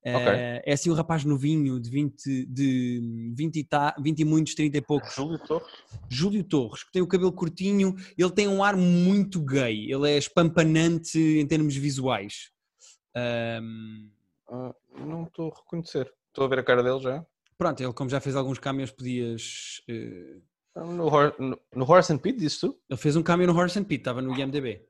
Eh, 0.03 0.15
Ok. 0.15 0.27
É 0.65 0.73
assim 0.73 0.89
um 0.89 0.93
rapaz 0.93 1.23
novinho 1.25 1.79
de 1.79 1.89
20, 1.89 2.45
de 2.45 3.31
20, 3.35 3.55
e, 3.57 3.63
ta, 3.63 3.95
20 3.99 4.19
e 4.19 4.25
muitos, 4.25 4.55
30 4.55 4.77
e 4.77 4.81
poucos. 4.81 5.13
Júlio 5.13 5.39
Torres. 5.39 5.73
Júlio 6.09 6.43
Torres, 6.43 6.83
que 6.83 6.91
tem 6.91 7.01
o 7.01 7.07
cabelo 7.07 7.31
curtinho, 7.33 7.95
ele 8.17 8.31
tem 8.31 8.47
um 8.47 8.63
ar 8.63 8.75
muito 8.77 9.39
gay, 9.43 9.91
ele 9.91 10.09
é 10.11 10.17
espampanante 10.17 11.17
em 11.19 11.45
termos 11.47 11.75
visuais. 11.75 12.51
Ahm, 13.15 14.09
Ah, 14.47 14.75
não 14.99 15.23
estou 15.23 15.51
a 15.51 15.55
reconhecer. 15.55 16.13
Estou 16.27 16.45
a 16.45 16.47
ver 16.47 16.59
a 16.59 16.63
cara 16.63 16.83
dele 16.83 16.99
já. 16.99 17.25
pronto, 17.57 17.81
ele 17.81 17.93
como 17.93 18.09
já 18.09 18.19
fez 18.19 18.35
alguns 18.35 18.59
cameos, 18.59 18.91
podias... 18.91 19.81
eh, 19.87 20.37
No, 20.75 21.09
no, 21.39 21.59
no 21.73 21.89
Horace 21.89 22.11
and 22.13 22.17
Pete, 22.19 22.37
disse 22.39 22.59
tu? 22.59 22.77
ele 22.89 22.99
fez 22.99 23.15
um 23.15 23.23
cameo 23.23 23.47
no 23.47 23.57
Horace 23.57 23.79
and 23.79 23.85
Pete, 23.85 24.01
estava 24.01 24.21
no 24.21 24.37
IMDB. 24.37 24.81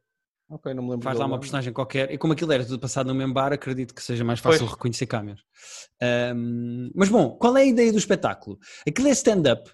Ok, 0.48 0.74
não 0.74 0.84
me 0.84 0.92
lembro. 0.92 1.04
Faz 1.04 1.18
lá 1.18 1.26
uma 1.26 1.40
personagem 1.40 1.74
qualquer, 1.74 2.12
e 2.12 2.18
como 2.18 2.34
aquilo 2.34 2.52
era 2.52 2.64
tudo 2.64 2.80
passado 2.80 3.08
no 3.08 3.16
mesmo 3.16 3.34
bar, 3.34 3.52
acredito 3.52 3.94
que 3.96 4.02
seja 4.04 4.24
mais 4.24 4.40
fácil 4.40 4.60
Pois. 4.66 4.72
reconhecer 4.72 5.08
cameos. 5.08 5.42
Ahm, 6.02 6.92
mas 6.94 7.10
bom, 7.10 7.32
qual 7.38 7.58
é 7.58 7.62
a 7.62 7.66
ideia 7.66 7.92
do 7.92 7.98
espetáculo? 7.98 8.60
Aquilo 8.88 9.08
é 9.08 9.12
stand-up, 9.12 9.72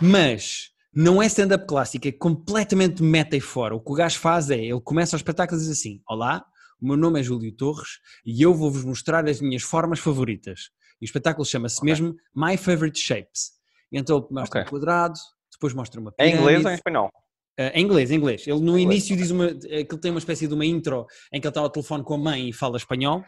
mas 0.00 0.70
não 0.92 1.22
é 1.22 1.26
stand-up 1.26 1.66
clássico, 1.66 2.08
é 2.08 2.12
completamente 2.12 3.02
meta 3.02 3.36
e 3.36 3.40
fora. 3.40 3.76
O 3.76 3.80
que 3.80 3.92
o 3.92 3.94
gajo 3.94 4.18
faz 4.18 4.50
é, 4.50 4.58
ele 4.58 4.80
começa 4.80 5.14
o 5.14 5.18
espetáculo 5.18 5.60
e 5.60 5.62
diz 5.62 5.70
assim, 5.70 6.00
olá, 6.08 6.44
o 6.80 6.86
meu 6.88 6.96
nome 6.96 7.20
é 7.20 7.22
Júlio 7.22 7.54
Torres 7.54 8.00
e 8.24 8.42
eu 8.42 8.52
vou-vos 8.52 8.84
mostrar 8.84 9.26
as 9.28 9.40
minhas 9.40 9.62
formas 9.62 10.00
favoritas. 10.00 10.70
E 11.00 11.04
o 11.04 11.06
espetáculo 11.06 11.44
chama-se 11.44 11.76
Ok. 11.78 11.84
mesmo 11.84 12.16
My 12.34 12.56
Favorite 12.56 12.98
Shapes. 12.98 13.52
Então 13.92 14.18
ele 14.18 14.26
mostra 14.30 14.60
Ok. 14.60 14.66
um 14.66 14.70
quadrado, 14.70 15.18
depois 15.52 15.72
mostra 15.74 16.00
uma 16.00 16.12
É 16.18 16.26
em 16.26 16.32
inglês 16.32 16.46
ou 16.46 16.48
em 16.48 16.58
pirâmide. 16.58 16.74
espanhol? 16.74 17.10
Uh, 17.58 17.72
em 17.72 17.84
inglês, 17.84 18.10
em 18.10 18.16
inglês. 18.16 18.46
Ele 18.46 18.60
no 18.60 18.78
inglês, 18.78 19.08
início 19.08 19.16
diz 19.16 19.30
uma. 19.30 19.46
Aquilo 19.46 19.98
tem 19.98 20.10
uma 20.10 20.18
espécie 20.18 20.46
de 20.46 20.54
uma 20.54 20.64
intro 20.64 21.06
em 21.32 21.40
que 21.40 21.46
ele 21.46 21.50
está 21.50 21.60
ao 21.60 21.70
telefone 21.70 22.04
com 22.04 22.14
a 22.14 22.18
mãe 22.18 22.50
e 22.50 22.52
fala 22.52 22.76
espanhol. 22.76 23.24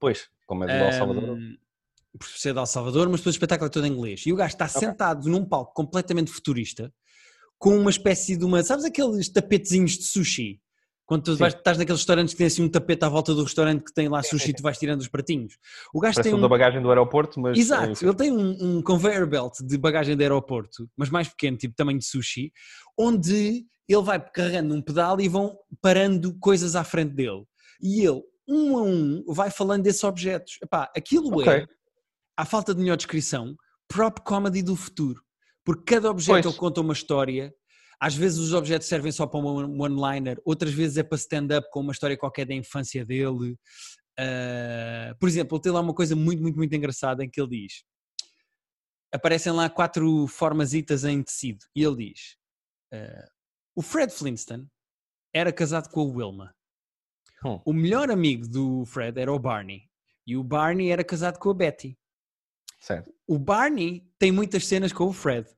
Pois, 0.00 0.28
como 0.46 0.64
é 0.64 0.66
do 0.66 0.72
El 0.72 0.92
Salvador. 0.92 1.30
Um, 1.30 1.56
por 2.18 2.26
ser 2.26 2.52
de 2.52 2.58
El 2.58 2.66
Salvador, 2.66 3.08
mas 3.08 3.20
depois 3.20 3.34
o 3.34 3.36
espetáculo 3.36 3.68
é 3.68 3.70
todo 3.70 3.86
em 3.86 3.92
inglês. 3.92 4.24
E 4.26 4.32
o 4.32 4.36
gajo 4.36 4.54
está 4.54 4.66
sentado 4.66 5.28
num 5.28 5.44
palco 5.44 5.72
completamente 5.72 6.32
futurista, 6.32 6.92
com 7.58 7.76
uma 7.78 7.90
espécie 7.90 8.36
de 8.36 8.44
uma. 8.44 8.62
Sabes 8.62 8.84
aqueles 8.84 9.28
tapetezinhos 9.28 9.92
de 9.92 10.04
sushi? 10.04 10.60
Quando 11.08 11.22
tu 11.22 11.36
vais, 11.36 11.54
estás 11.54 11.78
naqueles 11.78 12.02
restaurantes 12.02 12.34
que 12.34 12.38
tem 12.38 12.48
assim 12.48 12.62
um 12.62 12.68
tapete 12.68 13.02
à 13.02 13.08
volta 13.08 13.34
do 13.34 13.42
restaurante 13.42 13.82
que 13.82 13.94
tem 13.94 14.10
lá 14.10 14.22
sushi 14.22 14.50
e 14.50 14.54
tu 14.54 14.62
vais 14.62 14.76
tirando 14.76 15.00
os 15.00 15.08
pratinhos. 15.08 15.56
O 15.94 16.00
gajo 16.00 16.16
Parece 16.16 16.28
tem 16.28 16.38
um, 16.38 16.40
da 16.42 16.46
bagagem 16.46 16.82
do 16.82 16.90
aeroporto, 16.90 17.40
mas. 17.40 17.56
Exato, 17.56 18.04
ele 18.04 18.14
tem 18.14 18.30
um, 18.30 18.76
um 18.76 18.82
conveyor 18.82 19.26
belt 19.26 19.54
de 19.62 19.78
bagagem 19.78 20.14
de 20.14 20.22
aeroporto, 20.22 20.86
mas 20.94 21.08
mais 21.08 21.26
pequeno, 21.26 21.56
tipo 21.56 21.74
tamanho 21.74 21.98
de 21.98 22.04
sushi, 22.04 22.52
onde 22.98 23.64
ele 23.88 24.02
vai 24.02 24.20
carregando 24.20 24.74
um 24.74 24.82
pedal 24.82 25.18
e 25.18 25.28
vão 25.28 25.56
parando 25.80 26.38
coisas 26.38 26.76
à 26.76 26.84
frente 26.84 27.14
dele. 27.14 27.42
E 27.80 28.04
ele, 28.04 28.20
um 28.46 28.76
a 28.76 28.82
um, 28.82 29.24
vai 29.28 29.50
falando 29.50 29.84
desses 29.84 30.04
objetos. 30.04 30.58
Epá, 30.62 30.92
aquilo 30.94 31.38
Ok. 31.38 31.50
é, 31.50 31.66
à 32.36 32.44
falta 32.44 32.74
de 32.74 32.82
melhor 32.82 32.98
descrição, 32.98 33.56
prop 33.88 34.20
comedy 34.20 34.62
do 34.62 34.76
futuro. 34.76 35.22
Porque 35.64 35.94
cada 35.94 36.10
objeto 36.10 36.42
Pois. 36.42 36.46
ele 36.46 36.54
conta 36.54 36.82
uma 36.82 36.92
história. 36.92 37.54
Às 38.00 38.14
vezes 38.14 38.38
os 38.38 38.52
objetos 38.52 38.86
servem 38.86 39.10
só 39.10 39.26
para 39.26 39.40
um 39.40 39.82
one-liner, 39.82 40.40
outras 40.44 40.72
vezes 40.72 40.98
é 40.98 41.02
para 41.02 41.16
stand-up 41.16 41.68
com 41.70 41.80
uma 41.80 41.92
história 41.92 42.16
qualquer 42.16 42.46
da 42.46 42.54
infância 42.54 43.04
dele. 43.04 43.58
Ah, 44.18 45.14
por 45.18 45.28
exemplo, 45.28 45.56
ele 45.56 45.62
tem 45.62 45.72
lá 45.72 45.80
uma 45.80 45.94
coisa 45.94 46.16
muito, 46.16 46.42
muito, 46.42 46.56
muito 46.56 46.74
engraçada 46.74 47.24
em 47.24 47.30
que 47.30 47.40
ele 47.40 47.62
diz: 47.62 47.84
aparecem 49.12 49.52
lá 49.52 49.70
quatro 49.70 50.26
formasitas 50.26 51.04
em 51.04 51.22
tecido, 51.22 51.64
e 51.74 51.84
ele 51.84 52.10
diz: 52.10 52.36
ah, 52.92 53.28
o 53.76 53.82
Fred 53.82 54.12
Flintstone 54.12 54.66
era 55.32 55.52
casado 55.52 55.88
com 55.90 56.00
a 56.00 56.04
Wilma. 56.04 56.54
Hum. 57.44 57.60
O 57.64 57.72
melhor 57.72 58.10
amigo 58.10 58.48
do 58.48 58.84
Fred 58.84 59.20
era 59.20 59.32
o 59.32 59.38
Barney, 59.38 59.88
e 60.26 60.36
o 60.36 60.42
Barney 60.42 60.90
era 60.90 61.04
casado 61.04 61.38
com 61.38 61.50
a 61.50 61.54
Betty. 61.54 61.96
Certo. 62.80 63.12
O 63.26 63.38
Barney 63.38 64.08
tem 64.18 64.32
muitas 64.32 64.66
cenas 64.66 64.92
com 64.92 65.04
o 65.04 65.12
Fred. 65.12 65.48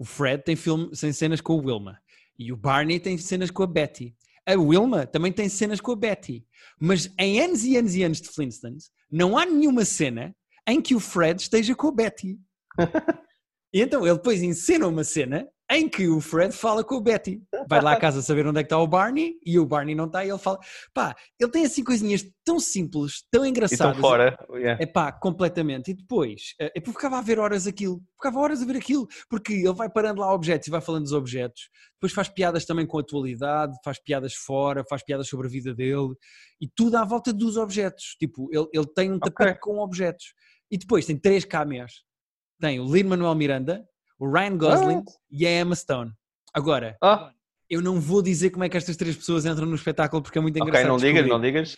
O 0.00 0.04
Fred 0.04 0.42
tem, 0.42 0.56
filme, 0.56 0.90
tem 0.98 1.12
cenas 1.12 1.42
com 1.42 1.52
o 1.52 1.66
Wilma. 1.66 2.00
E 2.38 2.50
o 2.50 2.56
Barney 2.56 2.98
tem 2.98 3.18
cenas 3.18 3.50
com 3.50 3.62
a 3.62 3.66
Betty. 3.66 4.16
A 4.46 4.58
Wilma 4.58 5.06
também 5.06 5.30
tem 5.30 5.46
cenas 5.46 5.78
com 5.78 5.92
a 5.92 5.96
Betty. 5.96 6.42
Mas 6.80 7.12
em 7.18 7.38
anos 7.38 7.64
e 7.64 7.76
anos 7.76 7.94
e 7.94 8.02
anos 8.02 8.18
de 8.18 8.30
Flintstones, 8.30 8.90
não 9.12 9.36
há 9.36 9.44
nenhuma 9.44 9.84
cena 9.84 10.34
em 10.66 10.80
que 10.80 10.94
o 10.94 11.00
Fred 11.00 11.42
esteja 11.42 11.74
com 11.74 11.88
a 11.88 11.92
Betty. 11.92 12.40
e 13.74 13.82
então 13.82 14.06
ele 14.06 14.16
depois 14.16 14.42
encena 14.42 14.88
uma 14.88 15.04
cena 15.04 15.46
em 15.70 15.88
que 15.88 16.08
o 16.08 16.20
Fred 16.20 16.52
fala 16.52 16.82
com 16.82 16.96
o 16.96 17.00
Betty. 17.00 17.40
Vai 17.68 17.80
lá 17.80 17.92
à 17.92 17.96
casa 17.96 18.20
saber 18.22 18.44
onde 18.46 18.58
é 18.58 18.62
que 18.62 18.66
está 18.66 18.78
o 18.78 18.88
Barney 18.88 19.34
e 19.46 19.56
o 19.56 19.64
Barney 19.64 19.94
não 19.94 20.06
está 20.06 20.24
e 20.24 20.28
ele 20.28 20.38
fala. 20.38 20.58
Pá, 20.92 21.14
ele 21.38 21.50
tem 21.50 21.64
assim 21.64 21.84
coisinhas 21.84 22.24
tão 22.44 22.58
simples, 22.58 23.22
tão 23.30 23.46
E 23.46 23.48
engraçadas. 23.50 23.94
estão 23.94 24.00
fora. 24.00 24.36
yeah. 24.54 24.82
É 24.82 24.86
pá, 24.86 25.12
completamente. 25.12 25.92
E 25.92 25.94
depois, 25.94 26.54
eh, 26.60 26.72
eu 26.74 26.82
ficava 26.82 27.18
a 27.18 27.20
ver 27.22 27.38
horas 27.38 27.68
aquilo, 27.68 28.02
ficava 28.16 28.40
horas 28.40 28.60
a 28.60 28.64
ver 28.64 28.76
aquilo, 28.76 29.06
porque 29.28 29.52
ele 29.52 29.72
vai 29.72 29.88
parando 29.88 30.20
lá 30.20 30.34
objetos 30.34 30.66
e 30.66 30.70
vai 30.72 30.80
falando 30.80 31.04
dos 31.04 31.12
objetos, 31.12 31.70
depois 31.94 32.12
faz 32.12 32.28
piadas 32.28 32.64
também 32.66 32.84
com 32.84 32.98
a 32.98 33.00
atualidade, 33.02 33.76
faz 33.84 34.02
piadas 34.02 34.34
fora, 34.34 34.84
faz 34.88 35.04
piadas 35.04 35.28
sobre 35.28 35.46
a 35.46 35.50
vida 35.50 35.72
dele, 35.72 36.14
e 36.60 36.66
tudo 36.68 36.96
à 36.96 37.04
volta 37.04 37.32
dos 37.32 37.56
objetos. 37.56 38.16
Tipo, 38.18 38.48
ele, 38.52 38.66
ele 38.72 38.86
tem 38.92 39.12
um 39.12 39.20
tapete 39.20 39.60
com 39.60 39.78
objetos. 39.78 40.34
E 40.68 40.76
depois 40.76 41.06
tem 41.06 41.16
três 41.16 41.44
cameos. 41.44 42.04
Tem 42.60 42.80
o 42.80 42.84
Lin-Manuel 42.92 43.34
Miranda, 43.34 43.84
o 44.20 44.30
Ryan 44.30 44.58
Gosling 44.58 45.04
e 45.30 45.46
a 45.46 45.60
Emma 45.60 45.74
Stone. 45.74 46.12
Agora, 46.52 46.96
Ah, 47.02 47.32
eu 47.68 47.80
não 47.80 47.98
vou 47.98 48.20
dizer 48.20 48.50
como 48.50 48.62
é 48.64 48.68
que 48.68 48.76
estas 48.76 48.96
três 48.96 49.16
pessoas 49.16 49.46
entram 49.46 49.66
no 49.66 49.74
espetáculo, 49.74 50.22
porque 50.22 50.38
é 50.38 50.42
muito 50.42 50.56
engraçado 50.58 50.82
ok, 50.82 50.88
não 50.90 50.96
digas, 50.98 51.26
não 51.28 51.40
digas. 51.40 51.74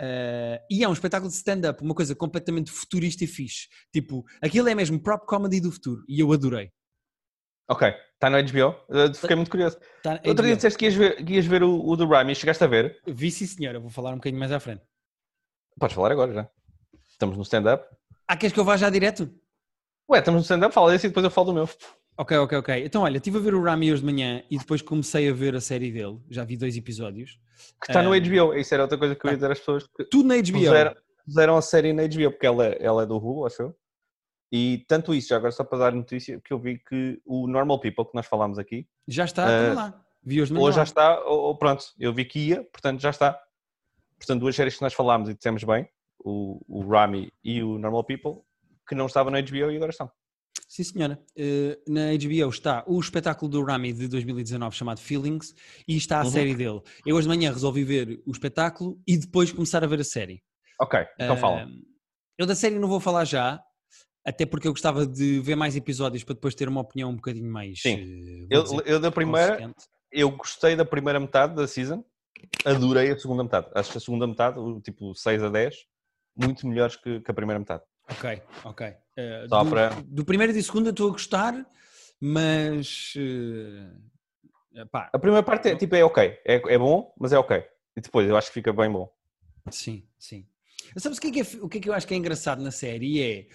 Uh, 0.00 0.56
e 0.70 0.82
é 0.82 0.88
um 0.88 0.92
espetáculo 0.92 1.28
de 1.28 1.36
stand-up, 1.36 1.82
uma 1.82 1.94
coisa 1.94 2.14
completamente 2.14 2.70
futurista 2.70 3.24
e 3.24 3.26
fixe. 3.26 3.68
Tipo, 3.92 4.24
aquilo 4.40 4.68
é 4.68 4.74
mesmo 4.74 4.98
prop 5.02 5.26
comedy 5.26 5.60
do 5.60 5.70
futuro 5.72 6.02
e 6.08 6.20
eu 6.20 6.32
adorei. 6.32 6.70
Ok, 7.68 7.88
está 8.14 8.30
no 8.30 8.36
HBO. 8.38 8.76
Uh, 8.88 9.14
fiquei 9.14 9.36
muito 9.36 9.50
curioso. 9.50 9.78
Tá, 10.02 10.20
Outro 10.24 10.44
dia 10.46 10.56
disseste 10.56 10.78
que 10.78 10.86
ias 10.86 10.94
ver, 10.94 11.24
que 11.24 11.34
ias 11.34 11.46
ver 11.46 11.62
o, 11.62 11.86
o 11.86 11.96
do 11.96 12.06
Rami. 12.06 12.34
Chegaste 12.34 12.64
a 12.64 12.66
ver? 12.66 13.00
Vi 13.06 13.30
sim 13.30 13.46
senhora, 13.46 13.78
vou 13.78 13.90
falar 13.90 14.12
um 14.12 14.16
bocadinho 14.16 14.40
mais 14.40 14.52
à 14.52 14.58
frente. 14.60 14.82
Podes 15.78 15.94
falar 15.94 16.12
agora 16.12 16.32
já. 16.32 16.50
Estamos 17.08 17.36
no 17.36 17.42
stand-up. 17.42 17.84
Ah, 18.26 18.36
queres 18.36 18.52
que 18.54 18.60
eu 18.60 18.64
vá 18.64 18.76
já 18.76 18.88
direto? 18.90 19.30
Ué, 20.10 20.18
estamos 20.18 20.40
no 20.40 20.42
stand-up, 20.42 20.74
fala 20.74 20.90
desse 20.90 21.06
e 21.06 21.08
depois 21.10 21.22
eu 21.22 21.30
falo 21.30 21.46
do 21.46 21.54
meu. 21.54 21.68
Ok, 22.18 22.36
ok, 22.36 22.58
ok. 22.58 22.84
Então 22.84 23.02
olha, 23.02 23.18
estive 23.18 23.38
a 23.38 23.40
ver 23.40 23.54
o 23.54 23.62
Rami 23.62 23.92
hoje 23.92 24.02
de 24.02 24.12
manhã 24.12 24.42
e 24.50 24.58
depois 24.58 24.82
comecei 24.82 25.30
a 25.30 25.32
ver 25.32 25.54
a 25.54 25.60
série 25.60 25.92
dele. 25.92 26.18
Já 26.28 26.42
vi 26.42 26.56
dois 26.56 26.76
episódios. 26.76 27.38
Que 27.80 27.92
está 27.92 28.02
no. 28.02 28.10
HBO. 28.10 28.52
Isso 28.54 28.74
era 28.74 28.82
outra 28.82 28.98
coisa 28.98 29.14
que 29.14 29.24
eu 29.24 29.30
ia 29.30 29.36
dizer 29.36 29.52
às 29.52 29.60
pessoas. 29.60 29.86
Que 29.86 30.04
Tudo 30.04 30.26
na 30.26 30.34
HBO. 30.34 30.52
puseram, 30.52 30.96
puseram 31.24 31.56
a 31.56 31.62
série 31.62 31.92
na 31.92 32.02
HBO, 32.08 32.32
porque 32.32 32.44
ela, 32.44 32.66
ela 32.66 33.04
é 33.04 33.06
do 33.06 33.16
Hulu, 33.18 33.46
acho 33.46 33.62
eu. 33.62 33.76
E 34.52 34.84
tanto 34.88 35.14
isso, 35.14 35.28
já 35.28 35.36
agora 35.36 35.52
só 35.52 35.62
para 35.62 35.78
dar 35.78 35.92
notícia, 35.92 36.40
que 36.44 36.52
eu 36.52 36.58
vi 36.58 36.80
que 36.80 37.22
o 37.24 37.46
Normal 37.46 37.78
People, 37.78 38.04
que 38.04 38.16
nós 38.16 38.26
falámos 38.26 38.58
aqui, 38.58 38.88
Já 39.06 39.24
está, 39.24 39.46
tudo 39.46 39.76
lá. 39.76 40.04
Vi 40.24 40.42
hoje 40.42 40.52
ou 40.52 40.72
já 40.72 40.82
está, 40.82 41.20
ou, 41.24 41.40
ou 41.42 41.56
pronto, 41.56 41.84
eu 42.00 42.12
vi 42.12 42.24
que 42.24 42.48
ia, 42.48 42.64
portanto 42.64 43.00
já 43.00 43.10
está. 43.10 43.40
Portanto, 44.18 44.40
duas 44.40 44.56
séries 44.56 44.74
que 44.74 44.82
nós 44.82 44.92
falámos 44.92 45.28
e 45.28 45.34
dissemos 45.34 45.62
bem, 45.62 45.88
o, 46.18 46.60
o 46.68 46.86
Rami 46.86 47.32
e 47.44 47.62
o 47.62 47.78
Normal 47.78 48.02
People, 48.02 48.42
que 48.90 48.94
não 48.96 49.06
estavam 49.06 49.30
na 49.30 49.40
HBO 49.40 49.70
e 49.70 49.76
agora 49.76 49.90
estão. 49.92 50.10
Sim, 50.68 50.82
senhora. 50.82 51.22
Uh, 51.38 51.92
na 51.92 52.10
HBO 52.12 52.50
está 52.50 52.84
o 52.88 52.98
espetáculo 53.00 53.48
do 53.48 53.62
Rami 53.64 53.92
de 53.92 54.08
2019 54.08 54.74
chamado 54.76 55.00
Feelings 55.00 55.54
e 55.86 55.96
está 55.96 56.20
a 56.20 56.24
Uhum. 56.24 56.30
série 56.30 56.54
dele. 56.56 56.80
Eu 57.06 57.14
hoje 57.16 57.28
de 57.28 57.34
manhã 57.36 57.52
resolvi 57.52 57.84
ver 57.84 58.20
o 58.26 58.32
espetáculo 58.32 59.00
e 59.06 59.16
depois 59.16 59.52
começar 59.52 59.82
a 59.84 59.86
ver 59.86 60.00
a 60.00 60.04
série. 60.04 60.42
Ok, 60.80 60.98
então 61.20 61.36
fala. 61.36 61.62
Ah, 61.62 61.68
Eu 62.36 62.46
da 62.46 62.54
série 62.56 62.78
não 62.80 62.88
vou 62.88 62.98
falar 62.98 63.24
já, 63.24 63.62
até 64.26 64.44
porque 64.44 64.66
eu 64.66 64.72
gostava 64.72 65.06
de 65.06 65.38
ver 65.40 65.54
mais 65.54 65.76
episódios 65.76 66.24
para 66.24 66.34
depois 66.34 66.54
ter 66.54 66.68
uma 66.68 66.80
opinião 66.80 67.10
um 67.10 67.16
bocadinho 67.16 67.50
mais. 67.50 67.80
Sim. 67.80 67.96
eh, 68.00 68.46
Eu, 68.50 68.62
dizer, 68.64 68.82
eu 68.86 68.98
da 69.00 69.10
primeira, 69.12 69.72
eu 70.10 70.30
gostei 70.32 70.74
da 70.74 70.84
primeira 70.84 71.20
metade 71.20 71.54
da 71.54 71.66
season, 71.68 72.04
adorei 72.64 73.10
a 73.12 73.18
segunda 73.18 73.44
metade. 73.44 73.68
Acho 73.74 73.92
que 73.92 73.98
a 73.98 74.00
segunda 74.00 74.26
metade, 74.26 74.56
tipo 74.82 75.14
6 75.14 75.42
a 75.44 75.48
10, 75.48 75.74
muito 76.36 76.66
melhores 76.66 76.96
que, 76.96 77.20
que 77.20 77.30
a 77.30 77.34
primeira 77.34 77.58
metade. 77.58 77.82
Ok, 78.10 78.42
ok. 78.64 78.94
Só 79.48 79.62
do, 79.64 79.70
para- 79.70 79.90
do 80.06 80.24
primeiro 80.24 80.52
e 80.52 80.56
do 80.56 80.62
segundo 80.62 80.86
eu 80.86 80.90
estou 80.90 81.08
a 81.08 81.12
gostar, 81.12 81.66
mas. 82.20 83.14
eh, 83.16 84.84
pá, 84.90 85.10
A 85.12 85.18
primeira 85.18 85.42
parte 85.44 85.68
é 85.68 85.76
tipo, 85.76 85.94
é 85.94 86.04
ok, 86.04 86.22
é, 86.44 86.54
é 86.74 86.78
bom, 86.78 87.14
mas 87.18 87.32
é 87.32 87.38
ok. 87.38 87.62
E 87.96 88.00
depois 88.00 88.28
eu 88.28 88.36
acho 88.36 88.48
que 88.48 88.54
fica 88.54 88.72
bem 88.72 88.90
bom. 88.90 89.10
Sim, 89.70 90.04
sim. 90.18 90.46
Sabes 90.96 91.18
o 91.18 91.20
que, 91.20 91.28
é 91.28 91.30
que 91.30 91.40
é, 91.40 91.44
o 91.62 91.68
que 91.68 91.78
é 91.78 91.80
que 91.80 91.88
eu 91.88 91.92
acho 91.94 92.06
que 92.06 92.14
é 92.14 92.16
engraçado 92.16 92.62
na 92.62 92.70
série? 92.70 93.22
É. 93.22 93.46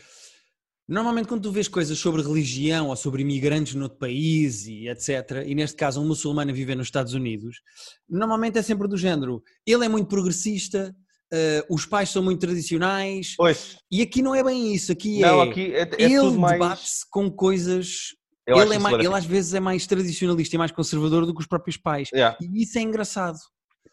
Normalmente, 0.87 1.27
quando 1.27 1.41
tu 1.41 1.51
vês 1.51 1.67
coisas 1.67 1.97
sobre 1.97 2.21
religião 2.21 2.89
ou 2.89 2.95
sobre 2.95 3.23
imigrantes 3.23 3.73
noutro 3.73 3.97
país 3.97 4.67
e 4.67 4.87
etc., 4.87 5.43
e 5.45 5.55
neste 5.55 5.75
caso 5.75 5.99
um 5.99 6.07
muçulmano 6.07 6.51
a 6.51 6.53
viver 6.53 6.75
nos 6.75 6.87
Estados 6.87 7.13
Unidos, 7.13 7.61
normalmente 8.07 8.59
é 8.59 8.61
sempre 8.61 8.87
do 8.87 8.95
género: 8.95 9.43
ele 9.65 9.83
é 9.83 9.89
muito 9.89 10.07
progressista, 10.07 10.95
eh, 11.31 11.65
os 11.69 11.85
pais 11.85 12.09
são 12.09 12.23
muito 12.23 12.39
tradicionais, 12.39 13.33
Pois, 13.37 13.77
e 13.91 14.01
aqui 14.01 14.21
não 14.21 14.35
é 14.35 14.43
bem 14.43 14.73
isso. 14.73 14.91
Aqui 14.91 15.19
não, 15.19 15.41
é. 15.41 15.49
aqui 15.49 15.73
é, 15.73 15.81
é 15.81 16.03
ele 16.03 16.19
tudo 16.19 16.39
mais. 16.39 16.53
debate-se 16.53 17.09
com 17.09 17.29
coisas. 17.31 18.15
Eu 18.47 18.57
Ele, 18.57 18.75
é 18.75 18.79
mais, 18.79 18.95
ele 18.99 19.13
às 19.13 19.25
vezes 19.25 19.53
é 19.55 19.59
mais 19.59 19.87
tradicionalista 19.87 20.55
e 20.55 20.59
mais 20.59 20.71
conservador 20.71 21.25
do 21.25 21.33
que 21.33 21.41
os 21.41 21.47
próprios 21.47 21.77
pais. 21.77 22.09
Yeah. 22.13 22.37
E 22.39 22.61
isso 22.61 22.77
é 22.77 22.81
engraçado. 22.81 23.39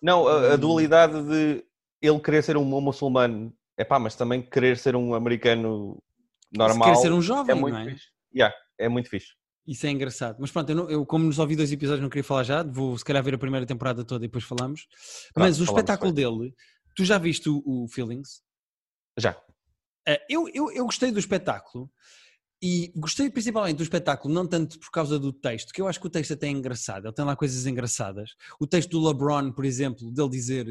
Não, 0.01 0.29
a, 0.29 0.53
a 0.53 0.57
dualidade 0.57 1.23
de 1.23 1.65
ele 2.03 2.21
querer 2.21 2.43
ser 2.43 2.57
um 2.57 2.65
muçulmano, 2.65 3.55
é 3.79 3.85
pá, 3.85 3.99
mas 3.99 4.15
também 4.15 4.43
querer 4.43 4.77
ser 4.77 4.95
um 4.95 5.15
americano 5.15 6.03
normal. 6.53 6.89
Se 6.89 6.95
quer 6.95 7.01
ser 7.01 7.13
um 7.13 7.19
é 7.19 7.23
jovem, 7.23 7.55
muito 7.57 7.75
não 7.75 7.81
é? 7.81 7.91
fixe. 7.93 8.07
Yeah, 8.35 8.55
é 8.79 8.89
muito 8.89 9.09
fixe. 9.09 9.29
Isso 9.67 9.87
é 9.87 9.91
engraçado. 9.91 10.37
Mas 10.41 10.51
pronto, 10.51 10.69
eu, 10.71 10.77
não- 10.77 10.91
eu 10.91 11.07
como 11.07 11.25
nos 11.25 11.39
ouvi 11.39 11.55
dois 11.55 11.71
episódios 11.73 12.03
não 12.03 12.11
queria 12.11 12.25
falar 12.25 12.43
já, 12.43 12.63
vou 12.63 12.99
se 12.99 13.05
calhar 13.05 13.23
ver 13.23 13.35
a 13.35 13.39
primeira 13.39 13.65
temporada 13.65 14.05
toda 14.05 14.25
e 14.25 14.29
depois 14.29 14.45
falamos. 14.45 14.87
Mas 15.37 15.61
o 15.61 15.65
falamos 15.65 15.81
espetáculo 15.81 16.13
dele, 16.13 16.53
tu 16.95 17.05
já 17.05 17.19
viste 17.19 17.49
o, 17.49 17.63
o 17.65 17.89
Feelings? 17.89 18.43
Já. 19.19 19.41
Ah, 20.07 20.19
eu, 20.29 20.49
eu, 20.53 20.71
eu 20.73 20.85
gostei 20.85 21.11
do 21.11 21.19
espetáculo 21.19 21.91
e 22.63 22.93
gostei 22.95 23.29
principalmente 23.29 23.77
do 23.77 23.83
espetáculo, 23.83 24.33
não 24.33 24.47
tanto 24.47 24.79
por 24.79 24.91
causa 24.93 25.19
do 25.19 25.33
texto, 25.33 25.73
que 25.73 25.83
eu 25.83 25.89
acho 25.89 26.01
que 26.01 26.07
o 26.07 26.11
texto 26.11 26.35
até 26.35 26.47
é 26.47 26.51
engraçado, 26.51 27.07
ele 27.07 27.15
tem 27.15 27.25
lá 27.25 27.35
coisas 27.35 27.67
engraçadas. 27.67 28.37
O 28.61 28.69
texto 28.69 28.91
do 28.91 29.05
LeBron, 29.05 29.51
por 29.51 29.65
exemplo, 29.65 30.13
dele 30.13 30.29
dizer 30.29 30.67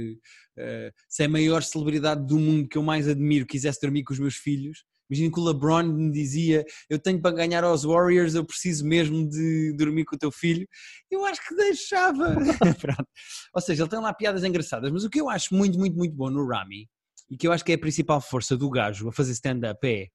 eh, 0.57 0.93
se 1.09 1.23
é 1.23 1.25
a 1.25 1.29
maior 1.29 1.61
celebridade 1.61 2.25
do 2.25 2.39
mundo 2.39 2.69
que 2.69 2.77
eu 2.77 2.83
mais 2.83 3.09
admiro, 3.09 3.45
quisesse 3.45 3.81
dormir 3.81 4.03
com 4.03 4.13
os 4.13 4.19
meus 4.19 4.35
filhos. 4.35 4.85
Imagina 5.11 5.33
que 5.33 5.39
o 5.41 5.43
LeBron 5.43 5.83
me 5.83 6.09
dizia: 6.09 6.63
Eu 6.89 6.97
tenho 6.97 7.21
para 7.21 7.35
ganhar 7.35 7.65
aos 7.65 7.83
Warriors, 7.83 8.33
eu 8.33 8.45
preciso 8.45 8.85
mesmo 8.85 9.27
de 9.27 9.73
dormir 9.73 10.05
com 10.05 10.15
o 10.15 10.19
teu 10.19 10.31
filho. 10.31 10.65
Eu 11.11 11.25
acho 11.25 11.45
que 11.45 11.53
deixava. 11.53 12.33
Pronto. 12.79 13.07
Ou 13.53 13.61
seja, 13.61 13.83
ele 13.83 13.89
tem 13.89 13.99
lá 13.99 14.13
piadas 14.13 14.45
engraçadas, 14.45 14.89
mas 14.89 15.03
o 15.03 15.09
que 15.09 15.19
eu 15.19 15.29
acho 15.29 15.53
muito, 15.53 15.77
muito, 15.77 15.97
muito 15.97 16.15
bom 16.15 16.29
no 16.29 16.47
Rami 16.47 16.87
e 17.29 17.35
que 17.35 17.45
eu 17.45 17.51
acho 17.51 17.65
que 17.65 17.73
é 17.73 17.75
a 17.75 17.79
principal 17.79 18.21
força 18.21 18.55
do 18.55 18.69
gajo 18.69 19.09
a 19.09 19.11
fazer 19.11 19.33
stand-up 19.33 19.85
é 19.85 20.07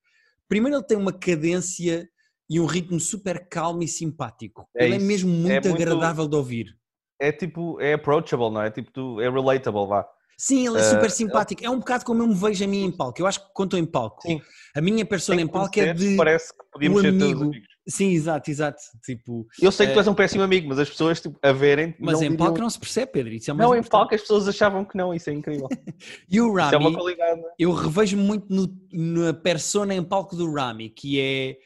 primeiro 0.49 0.79
ele 0.79 0.85
tem 0.87 0.97
uma 0.97 1.13
cadência 1.13 2.09
e 2.49 2.59
um 2.59 2.67
ritmo 2.67 2.99
super 2.99 3.49
calmo 3.49 3.83
e 3.83 3.89
simpático. 3.89 4.67
É 4.75 4.85
ele 4.85 4.95
é 4.95 4.97
isso. 4.97 5.07
mesmo 5.07 5.31
muito, 5.31 5.69
muito- 5.69 5.83
agradável 5.83 6.27
de 6.27 6.37
ouvir. 6.37 6.77
É 7.21 7.33
tipo, 7.33 7.81
é 7.81 7.95
approachable, 7.95 8.51
não 8.51 8.63
é? 8.63 8.71
Tipo, 8.71 9.21
é 9.21 9.31
relatable, 9.31 9.87
vá. 9.87 10.07
Sim, 10.39 10.67
ele 10.67 10.77
é 10.77 10.81
Eh, 10.81 10.85
super 10.85 11.11
simpático. 11.11 11.65
É 11.65 11.71
um 11.71 11.79
bocado 11.79 12.05
como 12.05 12.23
eu 12.23 12.27
me 12.29 12.35
vejo 12.35 12.63
a 12.63 12.67
mim 12.67 12.85
em 12.85 12.91
palco. 12.93 13.21
Eu 13.21 13.27
acho 13.27 13.41
que 13.41 13.47
quando 13.55 13.69
estou 13.69 13.81
em 13.81 13.87
palco, 13.87 14.21
Sim. 14.23 14.41
a 14.75 14.81
minha 14.81 15.05
persona 15.07 15.41
em 15.41 15.47
palco 15.47 15.81
é 15.81 15.95
de. 15.95 16.15
Parece 16.17 16.53
que 16.53 16.65
podíamos 16.73 17.03
todos 17.03 17.23
amigo. 17.23 17.43
amigos. 17.45 17.67
Sim, 17.89 18.11
exato, 18.11 18.51
exato. 18.51 18.79
Tipo, 19.05 19.47
Eu 19.63 19.71
sei 19.71 19.87
que 19.87 19.93
tu 19.93 19.97
Eh, 19.97 20.01
és 20.01 20.09
um 20.09 20.15
péssimo 20.15 20.43
amigo, 20.43 20.69
mas 20.69 20.79
as 20.81 20.91
pessoas 20.91 21.21
tipo, 21.21 21.39
a 21.41 21.53
verem. 21.53 21.95
mas 22.01 22.17
em 22.17 22.23
diriam- 22.31 22.37
palco 22.37 22.59
não 22.61 22.69
se 22.69 22.79
percebe, 22.81 23.13
Pedro. 23.13 23.33
Isso 23.33 23.51
é 23.51 23.55
Não, 23.55 23.67
em 23.67 23.79
importante. 23.79 23.91
palco 23.91 24.15
as 24.15 24.21
pessoas 24.21 24.49
achavam 24.49 24.85
que 24.85 24.97
não, 24.97 25.15
isso 25.15 25.31
é 25.31 25.33
incrível. 25.33 25.69
E 26.29 26.41
o 26.41 26.49
Isso 26.59 26.75
é 26.75 26.77
uma 26.77 26.85
Rami, 26.91 26.97
qualidade. 26.97 27.41
não 27.41 27.49
é? 27.49 27.53
eu 27.59 27.73
revejo 27.73 28.17
muito 28.17 28.47
no- 28.51 28.77
na 28.93 29.33
persona 29.33 29.95
em 29.95 30.03
palco 30.03 30.35
do 30.37 30.53
Rami, 30.53 30.91
que 30.91 31.19
é. 31.21 31.57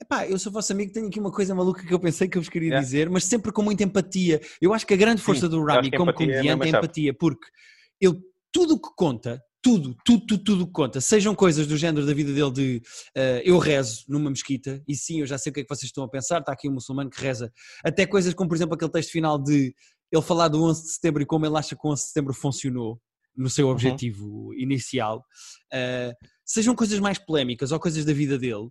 Epá, 0.00 0.26
eu 0.26 0.38
sou 0.38 0.50
vosso 0.52 0.72
amigo, 0.72 0.92
tenho 0.92 1.08
aqui 1.08 1.18
uma 1.20 1.30
coisa 1.32 1.54
maluca 1.54 1.84
que 1.84 1.92
eu 1.92 1.98
pensei 2.00 2.28
que 2.28 2.36
eu 2.38 2.42
vos 2.42 2.48
queria 2.48 2.68
Yeah. 2.68 2.84
dizer, 2.84 3.10
mas 3.10 3.24
sempre 3.24 3.50
com 3.52 3.62
muita 3.62 3.82
empatia. 3.84 4.40
Eu 4.62 4.72
acho 4.72 4.86
que 4.86 4.94
a 4.94 4.96
grande 4.96 5.20
força 5.22 5.42
Sim, 5.42 5.48
do 5.50 5.64
Rami 5.64 5.90
como 5.90 6.10
é 6.10 6.12
comediante 6.12 6.48
é 6.48 6.52
chave. 6.52 6.68
empatia, 6.68 7.14
porque 7.14 7.46
ele, 8.06 8.18
tudo 8.52 8.74
o 8.74 8.80
que 8.80 8.88
conta, 8.96 9.42
tudo, 9.62 9.96
tudo, 10.04 10.26
tudo, 10.26 10.44
tudo 10.44 10.62
o 10.64 10.66
que 10.66 10.72
conta, 10.72 11.00
sejam 11.00 11.34
coisas 11.34 11.66
do 11.66 11.76
género 11.76 12.04
da 12.06 12.12
vida 12.12 12.32
dele 12.32 12.50
de 12.52 12.82
eh, 13.16 13.42
eu 13.44 13.58
rezo 13.58 14.04
numa 14.08 14.28
mesquita, 14.30 14.82
e 14.86 14.94
sim, 14.94 15.20
eu 15.20 15.26
já 15.26 15.38
sei 15.38 15.50
o 15.50 15.54
que 15.54 15.60
é 15.60 15.62
que 15.62 15.68
vocês 15.74 15.88
estão 15.88 16.04
a 16.04 16.08
pensar, 16.08 16.40
está 16.40 16.52
aqui 16.52 16.68
um 16.68 16.72
muçulmano 16.74 17.08
que 17.10 17.20
reza, 17.20 17.50
até 17.82 18.06
coisas 18.06 18.34
como, 18.34 18.48
por 18.48 18.56
exemplo, 18.56 18.74
aquele 18.74 18.90
texto 18.90 19.10
final 19.10 19.42
de 19.42 19.74
ele 20.12 20.22
falar 20.22 20.48
do 20.48 20.62
11 20.62 20.82
de 20.82 20.90
setembro 20.90 21.22
e 21.22 21.26
como 21.26 21.46
ele 21.46 21.56
acha 21.56 21.74
que 21.74 21.86
o 21.86 21.90
11 21.90 22.02
de 22.02 22.08
setembro 22.08 22.34
funcionou 22.34 23.00
no 23.36 23.48
seu 23.50 23.66
Uhum. 23.66 23.72
objetivo 23.72 24.54
inicial, 24.54 25.24
eh, 25.72 26.12
sejam 26.44 26.74
coisas 26.76 27.00
mais 27.00 27.18
polémicas 27.18 27.72
ou 27.72 27.80
coisas 27.80 28.04
da 28.04 28.12
vida 28.12 28.38
dele, 28.38 28.68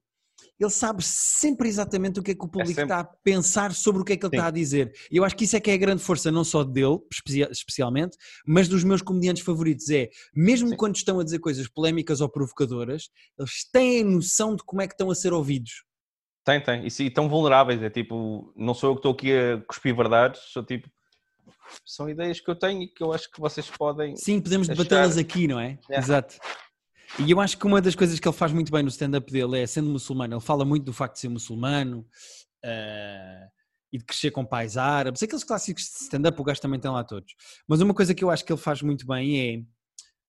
ele 0.59 0.69
sabe 0.69 1.03
sempre 1.03 1.67
exatamente 1.67 2.19
o 2.19 2.23
que 2.23 2.31
é 2.31 2.35
que 2.35 2.45
o 2.45 2.47
público 2.47 2.67
sempre. 2.75 2.83
está 2.83 2.99
a 2.99 3.03
pensar 3.03 3.73
sobre 3.73 4.01
o 4.01 4.05
que 4.05 4.13
é 4.13 4.17
que 4.17 4.25
ele 4.25 4.31
Sim. 4.31 4.37
está 4.37 4.47
a 4.47 4.51
dizer. 4.51 4.93
E 5.11 5.17
eu 5.17 5.23
acho 5.25 5.35
que 5.35 5.43
isso 5.43 5.55
é 5.55 5.59
que 5.59 5.69
é 5.71 5.73
a 5.73 5.77
grande 5.77 6.01
força, 6.01 6.31
não 6.31 6.43
só 6.43 6.63
dele, 6.63 6.99
especia- 7.11 7.49
especialmente, 7.51 8.15
mas 8.45 8.67
dos 8.67 8.83
meus 8.83 9.01
comediantes 9.01 9.43
favoritos. 9.43 9.89
É, 9.89 10.09
mesmo 10.35 10.69
Sim. 10.69 10.75
quando 10.77 10.95
estão 10.95 11.19
a 11.19 11.23
dizer 11.23 11.39
coisas 11.39 11.67
polémicas 11.67 12.21
ou 12.21 12.29
provocadoras, 12.29 13.09
eles 13.37 13.69
têm 13.71 14.03
noção 14.03 14.55
de 14.55 14.63
como 14.63 14.81
é 14.81 14.87
que 14.87 14.93
estão 14.93 15.09
a 15.11 15.15
ser 15.15 15.33
ouvidos. 15.33 15.83
Tem, 16.45 16.61
tem. 16.61 16.85
E 16.85 16.91
sim, 16.91 17.09
tão 17.09 17.29
vulneráveis. 17.29 17.81
É 17.81 17.89
tipo, 17.89 18.53
não 18.55 18.73
sou 18.73 18.89
eu 18.91 18.95
que 18.95 18.99
estou 18.99 19.11
aqui 19.13 19.31
a 19.33 19.57
cuspir 19.65 19.95
verdades, 19.95 20.41
sou 20.51 20.63
tipo. 20.63 20.89
São 21.85 22.09
ideias 22.09 22.39
que 22.41 22.49
eu 22.51 22.55
tenho 22.55 22.83
e 22.83 22.87
que 22.87 23.01
eu 23.01 23.13
acho 23.13 23.31
que 23.31 23.39
vocês 23.39 23.69
podem. 23.69 24.15
Sim, 24.17 24.39
podemos 24.41 24.69
Achar- 24.69 24.77
debatê-las 24.83 25.17
aqui, 25.17 25.47
não 25.47 25.59
é? 25.59 25.79
Yeah. 25.89 25.97
Exato. 26.05 26.35
E 27.19 27.29
eu 27.29 27.39
acho 27.39 27.57
que 27.57 27.67
uma 27.67 27.79
das 27.79 27.93
coisas 27.93 28.19
que 28.19 28.27
ele 28.27 28.35
faz 28.35 28.51
muito 28.51 28.71
bem 28.71 28.81
no 28.81 28.89
stand-up 28.89 29.31
dele 29.31 29.59
é, 29.59 29.67
sendo 29.67 29.89
muçulmano, 29.89 30.33
ele 30.33 30.41
fala 30.41 30.65
muito 30.65 30.83
do 30.83 30.93
facto 30.93 31.13
de 31.13 31.19
ser 31.19 31.29
muçulmano, 31.29 32.05
eh, 32.63 33.47
e 33.93 33.99
de 33.99 34.03
crescer 34.03 34.31
com 34.31 34.43
pais 34.43 34.75
árabes, 34.75 35.21
aqueles 35.21 35.43
clássicos 35.43 35.83
de 35.83 36.03
stand-up, 36.05 36.41
o 36.41 36.43
gajo 36.43 36.59
também 36.59 36.79
tem 36.79 36.89
lá 36.89 37.03
todos. 37.03 37.35
Mas 37.67 37.79
uma 37.79 37.93
coisa 37.93 38.15
que 38.15 38.23
eu 38.23 38.31
acho 38.31 38.43
que 38.43 38.51
ele 38.51 38.59
faz 38.59 38.81
muito 38.81 39.05
bem 39.05 39.39
é 39.39 39.63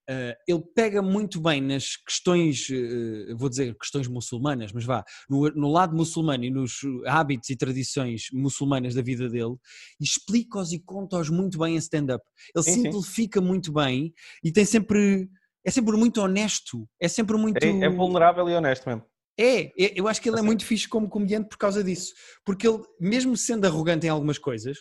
Uh, 0.06 0.36
ele 0.46 0.62
pega 0.74 1.00
muito 1.00 1.40
bem 1.40 1.62
nas 1.62 1.96
questões, 1.96 2.68
uh, 2.68 3.34
vou 3.38 3.48
dizer 3.48 3.74
questões 3.78 4.06
muçulmanas, 4.06 4.70
mas 4.70 4.84
vá, 4.84 5.02
no, 5.30 5.48
no, 5.52 5.72
lado 5.72 5.96
muçulmano 5.96 6.44
e 6.44 6.50
nos 6.50 6.80
hábitos 7.06 7.48
e 7.48 7.56
tradições 7.56 8.26
muçulmanas 8.30 8.94
da 8.94 9.00
vida 9.00 9.30
dele, 9.30 9.56
e 9.98 10.04
explica-os 10.04 10.74
e 10.74 10.78
conta-os 10.78 11.30
muito 11.30 11.58
bem 11.58 11.76
em 11.76 11.78
stand-up. 11.78 12.22
Ele 12.54 12.64
sim, 12.64 12.82
simplifica 12.82 13.40
sim. 13.40 13.46
muito 13.46 13.72
bem 13.72 14.12
e 14.44 14.52
tem 14.52 14.66
sempre, 14.66 15.26
é 15.64 15.70
sempre 15.70 15.96
muito 15.96 16.20
honesto, 16.20 16.88
é 17.00 17.08
sempre 17.08 17.36
muito... 17.36 17.62
É, 17.62 17.68
é 17.68 17.88
vulnerável 17.88 18.48
e 18.48 18.54
honesto 18.54 18.88
mesmo. 18.88 19.04
É, 19.38 19.64
é 19.82 19.92
eu 19.96 20.06
acho 20.06 20.20
que 20.20 20.28
ele 20.28 20.38
é 20.38 20.42
muito 20.42 20.64
fixe 20.64 20.88
como 20.88 21.08
comediante 21.08 21.48
por 21.48 21.58
causa 21.58 21.82
disso, 21.82 22.12
porque 22.44 22.68
ele, 22.68 22.82
mesmo 23.00 23.36
sendo 23.36 23.66
arrogante 23.66 24.06
em 24.06 24.10
algumas 24.10 24.38
coisas, 24.38 24.78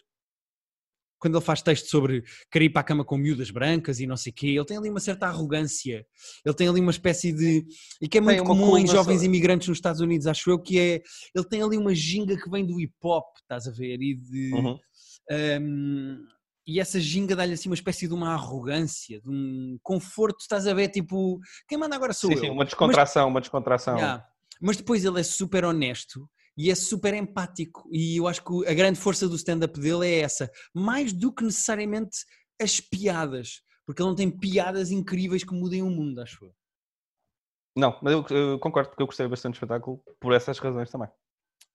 quando 1.24 1.38
ele 1.38 1.46
faz 1.46 1.62
texto 1.62 1.86
sobre 1.86 2.22
querer 2.52 2.66
ir 2.66 2.70
para 2.70 2.82
a 2.82 2.84
cama 2.84 3.06
com 3.06 3.16
miúdas 3.16 3.50
brancas 3.50 4.02
e 4.02 4.06
não 4.06 4.18
sei 4.18 4.32
o 4.32 4.36
quê, 4.36 4.48
ele 4.48 4.66
tem 4.66 4.76
ali 4.76 4.90
uma 4.90 5.00
certa 5.00 5.26
arrogância, 5.26 6.06
ele 6.46 6.56
tem 6.56 6.68
ali 6.68 6.82
uma 6.82 6.92
espécie 6.92 7.32
de. 7.32 7.66
e 8.02 8.10
que 8.10 8.18
é 8.18 8.22
muito 8.22 8.44
comum 8.44 8.78
em 8.78 8.86
jovens 8.86 9.24
imigrantes 9.24 9.70
nos 9.70 9.78
Estados 9.78 10.02
Unidos, 10.02 10.28
acho 10.28 10.52
eu, 10.52 10.60
que 10.60 10.78
é. 10.78 11.02
ele 11.34 11.48
tem 11.50 11.64
ali 11.64 11.78
uma 11.78 11.96
ginga 11.96 12.36
que 12.36 12.50
vem 12.50 12.66
do 12.66 12.78
hip 12.78 12.94
hop, 13.02 13.24
estás 13.38 13.68
a 13.68 13.72
ver? 13.72 14.02
E 14.02 14.16
de. 14.16 14.54
Uhum. 14.54 14.78
Um, 15.32 16.26
e 16.66 16.80
essa 16.80 17.00
ginga 17.00 17.36
dá-lhe 17.36 17.54
assim 17.54 17.70
uma 17.70 17.76
espécie 17.76 18.08
de 18.08 18.14
uma 18.14 18.34
arrogância, 18.34 19.20
de 19.22 19.30
um 19.30 19.78
conforto, 19.84 20.42
estás 20.42 20.66
a 20.66 20.74
ver? 20.74 20.90
Tipo, 20.90 21.40
quem 21.68 21.78
manda 21.78 21.96
agora 21.96 22.14
sou 22.14 22.30
sim, 22.30 22.36
eu. 22.36 22.42
Sim, 22.42 22.50
uma 22.50 22.66
descontração, 22.66 23.26
Mas, 23.26 23.34
uma 23.34 23.42
descontração. 23.42 23.96
Yeah. 23.96 24.26
Mas 24.62 24.78
depois 24.78 25.04
ele 25.04 25.20
é 25.20 25.24
super 25.24 25.66
honesto 25.66 26.30
e 26.58 26.72
é 26.72 26.76
super 26.76 27.14
empático. 27.14 27.88
E 27.92 28.18
eu 28.18 28.28
acho 28.28 28.44
que 28.44 28.68
a 28.68 28.74
grande 28.74 29.00
força 29.00 29.28
do 29.28 29.36
stand-up 29.36 29.78
dele 29.80 30.08
é 30.08 30.20
essa, 30.20 30.50
mais 30.74 31.12
do 31.12 31.34
que 31.34 31.44
necessariamente 31.44 32.20
as 32.62 32.80
piadas, 32.80 33.62
porque 33.86 34.02
ele 34.02 34.10
não 34.10 34.16
tem 34.16 34.30
piadas 34.30 34.92
incríveis 34.92 35.44
que 35.44 35.54
mudem 35.54 35.82
o 35.82 35.90
mundo, 35.90 36.22
acho 36.22 36.46
eu. 36.46 36.54
Não, 37.76 38.00
mas 38.02 38.14
eu, 38.14 38.26
eu 38.30 38.60
concordo 38.60 38.90
porque 38.90 39.02
eu 39.02 39.08
gostei 39.08 39.28
bastante 39.28 39.54
do 39.54 39.56
espetáculo 39.56 40.02
por 40.20 40.32
essas 40.32 40.60
razões 40.60 40.92
também. 40.92 41.10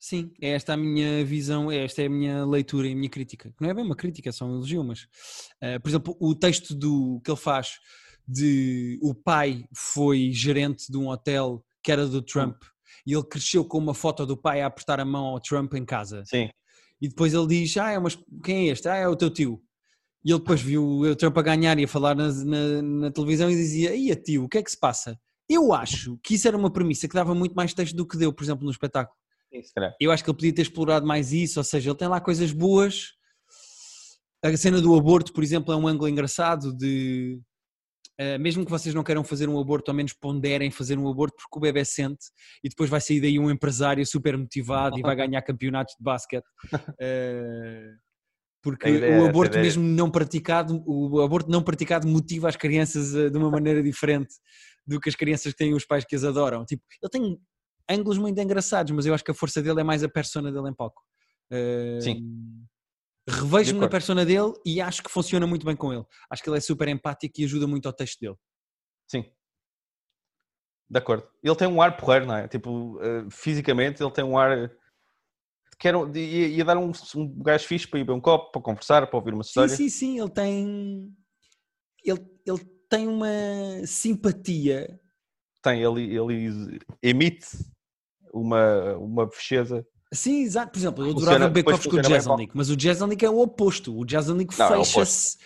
Sim, 0.01 0.31
é 0.41 0.51
esta 0.51 0.75
a 0.75 0.77
minha 0.77 1.25
visão, 1.25 1.71
é 1.71 1.85
esta 1.85 2.03
é 2.03 2.07
a 2.07 2.11
minha 2.11 2.45
leitura 2.45 2.87
e 2.87 2.93
a 2.93 2.97
minha 2.97 3.11
crítica. 3.11 3.53
Não 3.61 3.69
é 3.69 3.75
bem 3.75 3.85
uma 3.85 3.97
crítica, 3.97 4.29
é 4.29 4.33
só 4.33 4.47
um 4.47 4.55
elogio, 4.55 4.85
mas, 4.85 5.03
uh, 5.63 5.81
por 5.83 5.89
exemplo, 5.89 6.17
o 6.21 6.35
texto 6.35 6.75
do, 6.75 7.21
que 7.25 7.31
ele 7.31 7.39
faz 7.39 7.79
de 8.27 8.99
o 9.03 9.15
pai 9.15 9.65
foi 9.75 10.31
gerente 10.33 10.91
de 10.91 10.99
um 10.99 11.09
hotel 11.09 11.65
que 11.83 11.91
era 11.91 12.07
do 12.07 12.21
Trump 12.21 12.63
e 13.07 13.15
ele 13.15 13.25
cresceu 13.25 13.65
com 13.65 13.79
uma 13.79 13.95
foto 13.95 14.27
do 14.27 14.37
pai 14.37 14.61
a 14.61 14.67
apertar 14.67 15.01
a 15.01 15.05
mão 15.05 15.25
ao 15.25 15.41
Trump 15.41 15.75
em 15.75 15.85
casa. 15.85 16.23
Sim. 16.27 16.51
E 17.01 17.09
depois 17.09 17.33
ele 17.33 17.47
diz: 17.47 17.77
Ah, 17.77 17.91
é, 17.91 17.99
mas 17.99 18.19
quem 18.45 18.69
é 18.69 18.73
este? 18.73 18.89
Ah, 18.89 18.97
é 18.97 19.09
o 19.09 19.17
teu 19.17 19.31
tio. 19.31 19.63
E 20.25 20.31
ele 20.31 20.41
depois 20.41 20.61
viu 20.61 20.85
o 20.85 21.17
Trump 21.17 21.39
a 21.39 21.43
ganhar 21.43 21.79
e 21.79 21.85
a 21.85 21.89
falar 21.89 22.15
na, 22.15 22.31
na, 22.31 22.83
na 22.83 23.11
televisão 23.11 23.51
e 23.51 23.55
dizia: 23.55 23.95
Ia 23.95 24.15
tio, 24.15 24.45
o 24.45 24.49
que 24.49 24.59
é 24.59 24.63
que 24.63 24.71
se 24.71 24.79
passa? 24.79 25.19
Eu 25.49 25.73
acho 25.73 26.19
que 26.23 26.35
isso 26.35 26.47
era 26.47 26.57
uma 26.57 26.71
premissa 26.71 27.09
que 27.09 27.15
dava 27.15 27.35
muito 27.35 27.55
mais 27.55 27.73
texto 27.73 27.97
do 27.97 28.07
que 28.07 28.19
deu, 28.19 28.33
por 28.33 28.45
exemplo, 28.45 28.65
no 28.65 28.71
espetáculo. 28.71 29.17
Isso, 29.53 29.73
eu 30.01 30.11
acho 30.11 30.23
que 30.23 30.31
ele 30.31 30.37
podia 30.37 30.55
ter 30.55 30.63
explorado 30.63 31.07
mais 31.07 31.33
isso, 31.33 31.59
ou 31.59 31.65
seja, 31.65 31.91
ele 31.91 31.99
tem 31.99 32.09
lá 32.09 32.21
coisas 32.21 32.53
boas. 32.53 33.13
A 34.45 34.57
cena 34.57 34.81
do 34.81 34.95
aborto, 34.95 35.33
por 35.33 35.43
exemplo, 35.43 35.73
é 35.73 35.77
um 35.77 35.89
ângulo 35.89 36.09
engraçado 36.09 36.77
de 36.77 37.41
Uh, 38.21 38.37
mesmo 38.37 38.65
que 38.65 38.71
vocês 38.71 38.93
não 38.93 39.05
queiram 39.05 39.23
fazer 39.23 39.49
um 39.49 39.61
aborto, 39.61 39.93
ao 39.93 39.95
menos 39.95 40.13
ponderem 40.13 40.73
fazer 40.73 40.99
um 40.99 41.09
aborto 41.09 41.37
porque 41.37 41.57
o 41.57 41.61
bebê 41.61 41.85
sente 41.85 42.27
e 42.65 42.69
depois 42.69 42.91
vai 42.91 43.01
sair 43.01 43.21
daí 43.21 43.39
um 43.39 43.49
empresário 43.49 44.05
super 44.05 44.37
motivado 44.37 44.99
e 44.99 45.03
vai 45.03 45.15
ganhar 45.15 45.41
campeonatos 45.43 45.95
de 45.97 46.03
basquete. 46.03 46.45
Uh, 46.75 47.95
porque 48.61 48.89
ideia, 48.89 49.23
o 49.23 49.27
aborto 49.29 49.57
mesmo 49.59 49.85
não 49.85 50.11
praticado, 50.11 50.83
o 50.85 51.21
aborto 51.23 51.49
não 51.49 51.63
praticado 51.63 52.09
motiva 52.09 52.49
as 52.49 52.57
crianças 52.57 53.15
uh, 53.15 53.31
de 53.31 53.39
uma 53.39 53.53
maneira 53.53 53.81
diferente 53.81 54.35
do 54.85 54.99
que 54.99 55.09
as 55.09 55.15
crianças 55.15 55.53
que 55.53 55.59
têm 55.59 55.73
os 55.73 55.87
pais 55.87 56.05
que 56.05 56.17
as 56.17 56.25
adoram. 56.25 56.65
Tipo, 56.65 56.83
ele 57.01 57.11
tem 57.11 57.39
ângulos 57.89 58.19
muito 58.19 58.41
engraçados, 58.41 58.93
mas 58.93 59.07
eu 59.07 59.15
acho 59.15 59.25
que 59.25 59.31
a 59.31 59.35
força 59.35 59.63
dele 59.63 59.81
é 59.81 59.85
mais 59.85 60.03
a 60.03 60.09
persona 60.09 60.53
dele 60.53 60.69
em 60.69 60.75
palco. 60.75 61.03
Sim 62.01 62.67
revejo-me 63.29 63.81
na 63.81 63.89
persona 63.89 64.25
dele 64.25 64.55
e 64.65 64.81
acho 64.81 65.03
que 65.03 65.11
funciona 65.11 65.47
muito 65.47 65.67
bem 65.67 65.77
com 65.77 65.93
ele. 65.93 66.05
Acho 66.31 66.43
que 66.43 66.49
ele 66.49 66.57
é 66.57 66.61
super 66.61 66.89
empático 66.89 67.41
e 67.41 67.45
ajuda 67.45 67.67
muito 67.67 67.87
ao 67.87 67.93
texto 67.93 68.19
dele. 68.21 68.37
Sim. 69.07 69.31
De 70.89 70.99
acordo. 70.99 71.29
Ele 71.43 71.55
tem 71.55 71.69
um 71.69 71.83
ar 71.83 71.97
porreiro, 71.97 72.27
não 72.27 72.37
é? 72.37 72.49
Tipo, 72.49 72.97
uh, 72.97 73.31
fisicamente 73.31 74.03
ele 74.03 74.11
tem 74.11 74.25
um 74.25 74.39
ar. 74.39 74.71
Quero, 75.79 76.11
ia, 76.17 76.49
ia 76.49 76.65
dar 76.65 76.79
um, 76.79 76.91
um 77.15 77.43
gajo 77.43 77.67
fixe 77.67 77.87
para 77.87 78.01
ir 78.01 78.05
beber 78.05 78.17
um 78.17 78.21
copo, 78.21 78.51
para 78.51 78.63
conversar, 78.63 79.07
para 79.07 79.19
ouvir 79.19 79.35
uma 79.35 79.43
história. 79.43 79.69
Sim, 79.69 79.89
sim, 79.89 80.15
sim. 80.15 80.21
Ele 80.21 80.31
tem. 80.31 81.15
Ele, 82.03 82.27
ele 82.47 82.65
tem 82.89 83.07
uma 83.07 83.29
simpatia. 83.87 84.99
Tem, 85.63 85.83
ele, 85.83 86.17
ele 86.17 86.81
emite 87.03 87.47
uma, 88.33 88.97
uma 88.97 89.31
fecheza 89.31 89.87
Sim, 90.13 90.43
exato. 90.43 90.73
Por 90.73 90.79
exemplo, 90.79 91.05
eu 91.05 91.11
adorava 91.11 91.49
bake-offs 91.49 91.87
com 91.87 91.97
o 91.97 92.03
Jezelnik, 92.03 92.57
mas 92.57 92.71
o 92.71 92.81
Jezelnik 92.81 93.23
é 93.25 93.31
o 93.31 93.41
oposto. 93.41 93.95
O 93.95 94.09
Jezelnik 94.09 94.55
é 94.55 94.69
fecha-se 94.69 95.37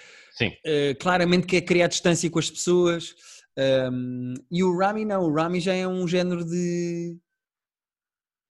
uh, 0.41 0.99
claramente 1.01 1.47
que 1.47 1.57
é 1.57 1.61
criar 1.61 1.89
distância 1.89 2.31
com 2.31 2.39
as 2.39 2.51
pessoas. 2.51 3.15
Um, 3.59 4.35
e 4.51 4.63
o 4.65 4.77
Rami 4.77 5.05
não, 5.05 5.25
o 5.25 5.35
Rami 5.35 5.61
já 5.61 5.75
é 5.75 5.87
um 5.87 6.07
género 6.09 6.45
de 6.45 7.19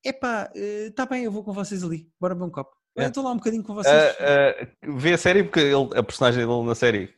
epá, 0.05 0.51
está 0.55 1.05
uh, 1.05 1.09
bem, 1.09 1.25
eu 1.25 1.33
vou 1.33 1.42
com 1.42 1.53
vocês 1.53 1.83
ali, 1.83 2.09
bora 2.21 2.35
beber 2.35 2.47
um 2.47 2.51
copo. 2.51 2.71
É. 2.97 3.07
Estou 3.07 3.25
lá 3.25 3.33
um 3.33 3.37
bocadinho 3.37 3.64
com 3.64 3.75
vocês. 3.75 4.12
Uh, 4.14 4.90
uh, 4.90 4.97
vê 4.99 5.14
a 5.14 5.18
série 5.18 5.42
porque 5.42 5.61
ele, 5.61 5.88
a 5.97 6.03
personagem 6.03 6.47
dele 6.47 6.62
na 6.62 6.75
série 6.75 7.14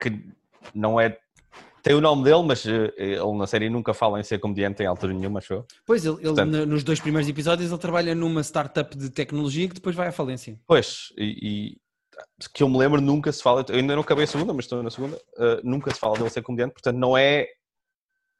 que 0.00 0.10
não 0.74 1.00
é 1.00 1.18
tem 1.86 1.94
o 1.94 2.00
nome 2.00 2.24
dele, 2.24 2.42
mas 2.42 2.66
eh, 2.66 2.92
ele 2.98 3.38
na 3.38 3.46
série 3.46 3.70
nunca 3.70 3.94
fala 3.94 4.18
em 4.18 4.22
ser 4.24 4.40
comediante 4.40 4.82
em 4.82 4.86
altura 4.86 5.12
nenhuma, 5.12 5.38
achou? 5.38 5.64
Pois, 5.86 6.04
ele, 6.04 6.16
Portanto, 6.16 6.56
ele, 6.56 6.66
nos 6.66 6.82
dois 6.82 6.98
primeiros 6.98 7.30
episódios 7.30 7.70
ele 7.70 7.80
trabalha 7.80 8.12
numa 8.12 8.42
startup 8.42 8.98
de 8.98 9.08
tecnologia 9.08 9.68
que 9.68 9.74
depois 9.74 9.94
vai 9.94 10.08
à 10.08 10.12
falência. 10.12 10.58
Pois, 10.66 11.12
e, 11.16 11.76
e 12.42 12.48
que 12.52 12.64
eu 12.64 12.68
me 12.68 12.76
lembro 12.76 13.00
nunca 13.00 13.30
se 13.30 13.40
fala, 13.40 13.64
eu 13.68 13.76
ainda 13.76 13.94
não 13.94 14.02
acabei 14.02 14.24
a 14.24 14.26
segunda, 14.26 14.52
mas 14.52 14.64
estou 14.64 14.82
na 14.82 14.90
segunda, 14.90 15.16
uh, 15.36 15.60
nunca 15.62 15.94
se 15.94 16.00
fala 16.00 16.18
dele 16.18 16.28
ser 16.28 16.42
comediante, 16.42 16.72
portanto 16.72 16.96
não 16.96 17.16
é 17.16 17.46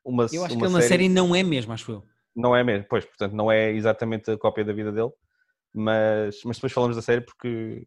uma 0.04 0.24
Eu 0.32 0.44
acho 0.44 0.54
uma 0.54 0.62
que 0.62 0.66
ele 0.66 0.72
na 0.72 0.82
série 0.82 1.08
não 1.08 1.32
é 1.32 1.44
mesmo, 1.44 1.72
acho 1.72 1.92
eu. 1.92 2.02
Não 2.34 2.56
é 2.56 2.64
mesmo, 2.64 2.84
pois, 2.90 3.04
portanto 3.04 3.32
não 3.32 3.52
é 3.52 3.70
exatamente 3.70 4.28
a 4.28 4.36
cópia 4.36 4.64
da 4.64 4.72
vida 4.72 4.90
dele, 4.90 5.12
mas, 5.72 6.40
mas 6.44 6.56
depois 6.56 6.72
falamos 6.72 6.96
da 6.96 7.02
série 7.02 7.20
porque 7.20 7.86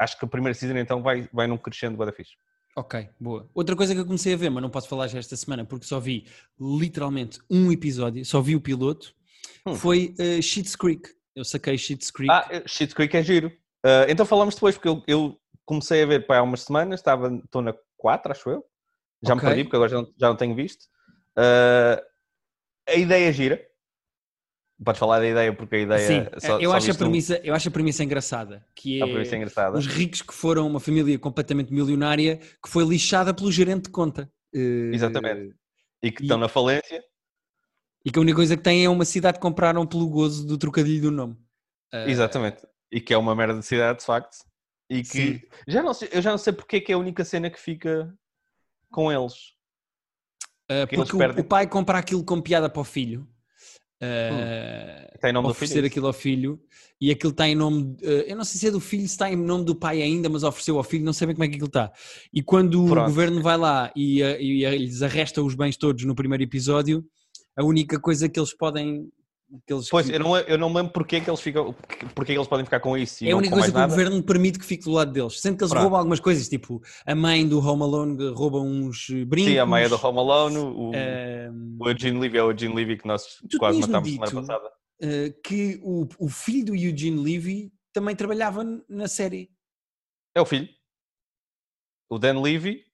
acho 0.00 0.18
que 0.18 0.24
a 0.24 0.28
primeira 0.28 0.52
season 0.52 0.78
então 0.78 1.00
vai, 1.00 1.28
vai 1.32 1.46
num 1.46 1.58
crescendo 1.58 1.96
bada 1.96 2.10
fixe. 2.10 2.32
Ok, 2.76 3.08
boa. 3.20 3.48
Outra 3.54 3.76
coisa 3.76 3.94
que 3.94 4.00
eu 4.00 4.06
comecei 4.06 4.34
a 4.34 4.36
ver, 4.36 4.50
mas 4.50 4.62
não 4.62 4.70
posso 4.70 4.88
falar 4.88 5.06
já 5.06 5.18
esta 5.18 5.36
semana 5.36 5.64
porque 5.64 5.86
só 5.86 6.00
vi 6.00 6.26
literalmente 6.60 7.38
um 7.48 7.70
episódio, 7.70 8.24
só 8.24 8.40
vi 8.40 8.56
o 8.56 8.60
piloto, 8.60 9.14
hum. 9.64 9.74
foi 9.76 10.14
uh, 10.18 10.42
Schitt's 10.42 10.74
Creek. 10.74 11.08
Eu 11.36 11.44
saquei 11.44 11.78
Schitt's 11.78 12.10
Creek. 12.10 12.32
Ah, 12.32 12.46
eh, 12.50 12.62
Schitt's 12.66 12.94
Creek 12.94 13.16
é 13.16 13.22
giro. 13.22 13.48
Uh, 13.84 14.08
então 14.08 14.26
falamos 14.26 14.54
depois, 14.54 14.76
porque 14.76 14.88
eu, 14.88 15.02
eu, 15.06 15.40
comecei 15.64 16.02
a 16.02 16.06
ver 16.06 16.26
para 16.26 16.40
há 16.40 16.42
umas 16.42 16.62
semanas, 16.62 17.00
estava, 17.00 17.34
estou 17.42 17.62
na 17.62 17.74
4, 17.96 18.32
acho 18.32 18.50
eu. 18.50 18.64
Já 19.24 19.34
okay. 19.34 19.34
me 19.34 19.40
perdi, 19.40 19.64
porque 19.64 19.76
agora 19.76 19.90
já 19.90 19.96
não, 20.02 20.12
já 20.18 20.28
não 20.28 20.36
tenho 20.36 20.54
visto. 20.54 20.84
Uh, 21.38 22.00
a 22.88 22.94
ideia 22.94 23.28
é 23.28 23.32
gira. 23.32 23.66
Podes 24.82 24.98
falar 24.98 25.20
da 25.20 25.28
ideia 25.28 25.52
porque 25.52 25.76
a 25.76 25.78
ideia 25.78 26.06
Sim, 26.06 26.26
só, 26.40 26.58
eu, 26.58 26.70
só 26.70 26.76
acho 26.76 26.90
a 26.90 26.94
premissa, 26.94 27.34
um... 27.34 27.44
eu 27.44 27.54
acho 27.54 27.68
a 27.68 27.70
premissa 27.70 28.02
engraçada, 28.02 28.66
que 28.74 29.00
é 29.00 29.36
engraçada. 29.36 29.78
os 29.78 29.86
ricos 29.86 30.20
que 30.20 30.34
foram 30.34 30.66
uma 30.66 30.80
família 30.80 31.16
completamente 31.16 31.72
milionária 31.72 32.38
que 32.38 32.68
foi 32.68 32.84
lixada 32.84 33.32
pelo 33.32 33.52
gerente 33.52 33.84
de 33.84 33.90
conta. 33.90 34.28
Eh, 34.52 34.90
Exatamente. 34.92 35.54
E 36.02 36.10
que 36.10 36.22
e, 36.22 36.24
estão 36.24 36.38
na 36.38 36.48
falência. 36.48 37.04
E 38.04 38.10
que 38.10 38.18
a 38.18 38.22
única 38.22 38.36
coisa 38.36 38.56
que 38.56 38.62
têm 38.64 38.84
é 38.84 38.88
uma 38.90 39.04
cidade 39.04 39.38
que 39.38 39.42
compraram 39.42 39.86
pelo 39.86 40.08
gozo 40.08 40.44
do 40.44 40.58
trocadilho 40.58 41.02
do 41.02 41.10
nome. 41.12 41.34
Uh... 41.92 42.08
Exatamente. 42.08 42.66
E 42.90 43.00
que 43.00 43.14
é 43.14 43.16
uma 43.18 43.34
merda 43.34 43.60
de 43.60 43.64
cidade, 43.64 44.00
de 44.00 44.04
facto. 44.04 44.36
E 44.90 45.02
que 45.02 45.48
já 45.68 45.82
não 45.82 45.94
sei, 45.94 46.08
eu 46.12 46.20
já 46.20 46.30
não 46.32 46.38
sei 46.38 46.52
porque 46.52 46.76
é 46.76 46.80
que 46.80 46.92
é 46.92 46.96
a 46.96 46.98
única 46.98 47.24
cena 47.24 47.48
que 47.48 47.60
fica 47.60 48.12
com 48.90 49.10
eles. 49.10 49.54
Uh, 50.70 50.86
porque 50.98 51.16
o, 51.16 51.40
o 51.40 51.44
pai 51.44 51.66
compra 51.68 51.98
aquilo 51.98 52.24
com 52.24 52.40
piada 52.40 52.68
para 52.68 52.80
o 52.80 52.84
filho 52.84 53.28
Uh, 54.02 55.48
oferecer 55.48 55.80
do 55.80 55.86
aquilo 55.86 56.06
ao 56.06 56.12
filho 56.12 56.60
e 57.00 57.10
aquilo 57.10 57.30
está 57.30 57.48
em 57.48 57.54
nome, 57.54 57.96
uh, 58.02 58.24
eu 58.26 58.36
não 58.36 58.44
sei 58.44 58.60
se 58.60 58.66
é 58.66 58.70
do 58.70 58.80
filho, 58.80 59.02
se 59.02 59.14
está 59.14 59.30
em 59.30 59.36
nome 59.36 59.64
do 59.64 59.74
pai 59.74 60.02
ainda, 60.02 60.28
mas 60.28 60.42
ofereceu 60.42 60.76
ao 60.76 60.84
filho, 60.84 61.04
não 61.04 61.12
sei 61.12 61.26
bem 61.26 61.34
como 61.34 61.44
é 61.44 61.48
que 61.48 61.54
aquilo 61.54 61.68
está. 61.68 61.92
E 62.32 62.42
quando 62.42 62.84
Pronto. 62.86 63.02
o 63.02 63.04
governo 63.06 63.42
vai 63.42 63.56
lá 63.56 63.92
e, 63.94 64.22
uh, 64.22 64.40
e, 64.40 64.78
lhes 64.78 65.02
arresta 65.02 65.42
os 65.42 65.54
bens 65.54 65.76
todos 65.76 66.04
no 66.04 66.14
primeiro 66.14 66.42
episódio, 66.42 67.04
a 67.56 67.64
única 67.64 67.98
coisa 68.00 68.28
que 68.28 68.38
eles 68.38 68.54
podem 68.54 69.08
pois, 69.90 70.08
eu, 70.08 70.18
não, 70.18 70.36
eu 70.36 70.58
não 70.58 70.68
me 70.68 70.76
lembro 70.76 70.92
porque 70.92 71.16
é 71.16 71.20
que 71.20 71.28
eles 71.28 71.40
ficam, 71.40 71.74
porque 72.14 72.32
é 72.32 72.34
que 72.34 72.38
eles 72.38 72.48
podem 72.48 72.64
ficar 72.64 72.80
com 72.80 72.96
isso. 72.96 73.24
é 73.24 73.30
a 73.30 73.36
única 73.36 73.54
coisa 73.54 73.70
que 73.70 73.74
nada. 73.74 73.92
o 73.92 73.96
governo 73.96 74.22
permite 74.22 74.58
que 74.58 74.64
fique 74.64 74.84
do 74.84 74.92
lado 74.92 75.12
deles. 75.12 75.40
Sendo 75.40 75.56
que 75.56 75.64
eles 75.64 75.70
Pronto. 75.70 75.82
roubam 75.82 75.98
algumas 75.98 76.20
coisas, 76.20 76.48
tipo 76.48 76.82
a 77.06 77.14
mãe 77.14 77.46
do 77.46 77.58
Home 77.58 77.82
Alone 77.82 78.30
rouba 78.30 78.60
uns 78.60 79.08
brincos. 79.26 79.52
Sim, 79.52 79.58
a 79.58 79.66
mãe 79.66 79.84
é 79.84 79.88
do 79.88 79.96
Home 79.96 80.18
Alone, 80.18 80.56
o, 80.58 80.90
um... 80.90 81.76
o 81.80 81.88
Eugene 81.88 82.18
Levy 82.18 82.38
é 82.38 82.42
o 82.42 82.50
Eugene 82.50 82.74
Levy 82.74 82.98
que 82.98 83.06
nós 83.06 83.24
tu 83.50 83.58
quase 83.58 83.80
matámos 83.80 84.10
semana 84.10 84.32
passada. 84.32 84.68
Uh, 85.02 85.42
que 85.42 85.80
o, 85.82 86.06
o 86.18 86.28
filho 86.28 86.66
do 86.66 86.74
Eugene 86.74 87.20
Levy 87.20 87.72
também 87.92 88.14
trabalhava 88.16 88.64
na 88.88 89.08
série. 89.08 89.50
É 90.34 90.40
o 90.40 90.44
filho. 90.44 90.68
O 92.10 92.18
Dan 92.18 92.40
Levy 92.40 92.84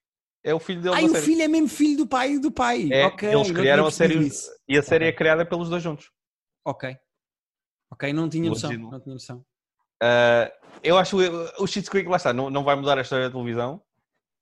é 0.45 0.55
o 0.55 0.59
filho 0.59 0.81
dele 0.81 0.95
na 0.95 1.03
o 1.03 1.11
série. 1.11 1.25
filho 1.25 1.43
é 1.43 1.49
mesmo 1.49 1.69
filho 1.69 1.97
do 1.99 2.07
pai 2.07 2.39
do 2.39 2.51
pai. 2.51 2.89
É, 2.91 3.07
ok, 3.07 3.29
eles 3.29 3.51
criaram 3.51 3.87
a 3.87 3.91
série 3.91 4.19
isso. 4.27 4.51
e 4.69 4.79
a 4.79 4.83
série 4.83 5.05
Ok. 5.05 5.09
é 5.09 5.13
criada 5.13 5.45
pelos 5.45 5.69
dois 5.69 5.83
juntos. 5.83 6.11
Ok. 6.65 6.97
Ok, 7.93 8.13
não 8.13 8.29
tinha 8.29 8.47
O 8.47 8.51
noção. 8.51 8.71
Não 8.73 9.01
tinha 9.01 9.15
noção. 9.15 9.45
Uh, 10.03 10.51
eu 10.83 10.97
acho 10.97 11.17
que 11.17 11.63
o 11.63 11.67
Schitt's 11.67 11.89
Creek, 11.89 12.09
lá 12.09 12.17
está, 12.17 12.33
não, 12.33 12.49
não 12.49 12.65
vai 12.65 12.75
mudar 12.75 12.97
a 12.97 13.03
história 13.03 13.27
da 13.27 13.33
televisão. 13.33 13.83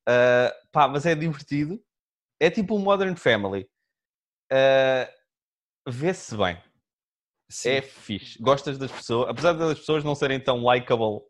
Uh, 0.09 0.53
pá, 0.71 0.87
mas 0.87 1.05
é 1.07 1.15
divertido. 1.15 1.83
É 2.41 2.51
tipo 2.51 2.77
um 2.77 2.79
Modern 2.79 3.17
Family. 3.17 3.69
Uh, 4.53 5.19
Vê-se 5.91 6.37
bem. 6.37 6.63
Sim. 7.51 7.71
É 7.71 7.83
fixe. 7.83 8.41
Gostas 8.41 8.77
das 8.77 8.93
pessoas. 8.93 9.31
Apesar 9.31 9.55
das 9.55 9.79
pessoas 9.79 10.05
não 10.05 10.15
serem 10.15 10.39
tão 10.39 10.63
likable 10.63 11.27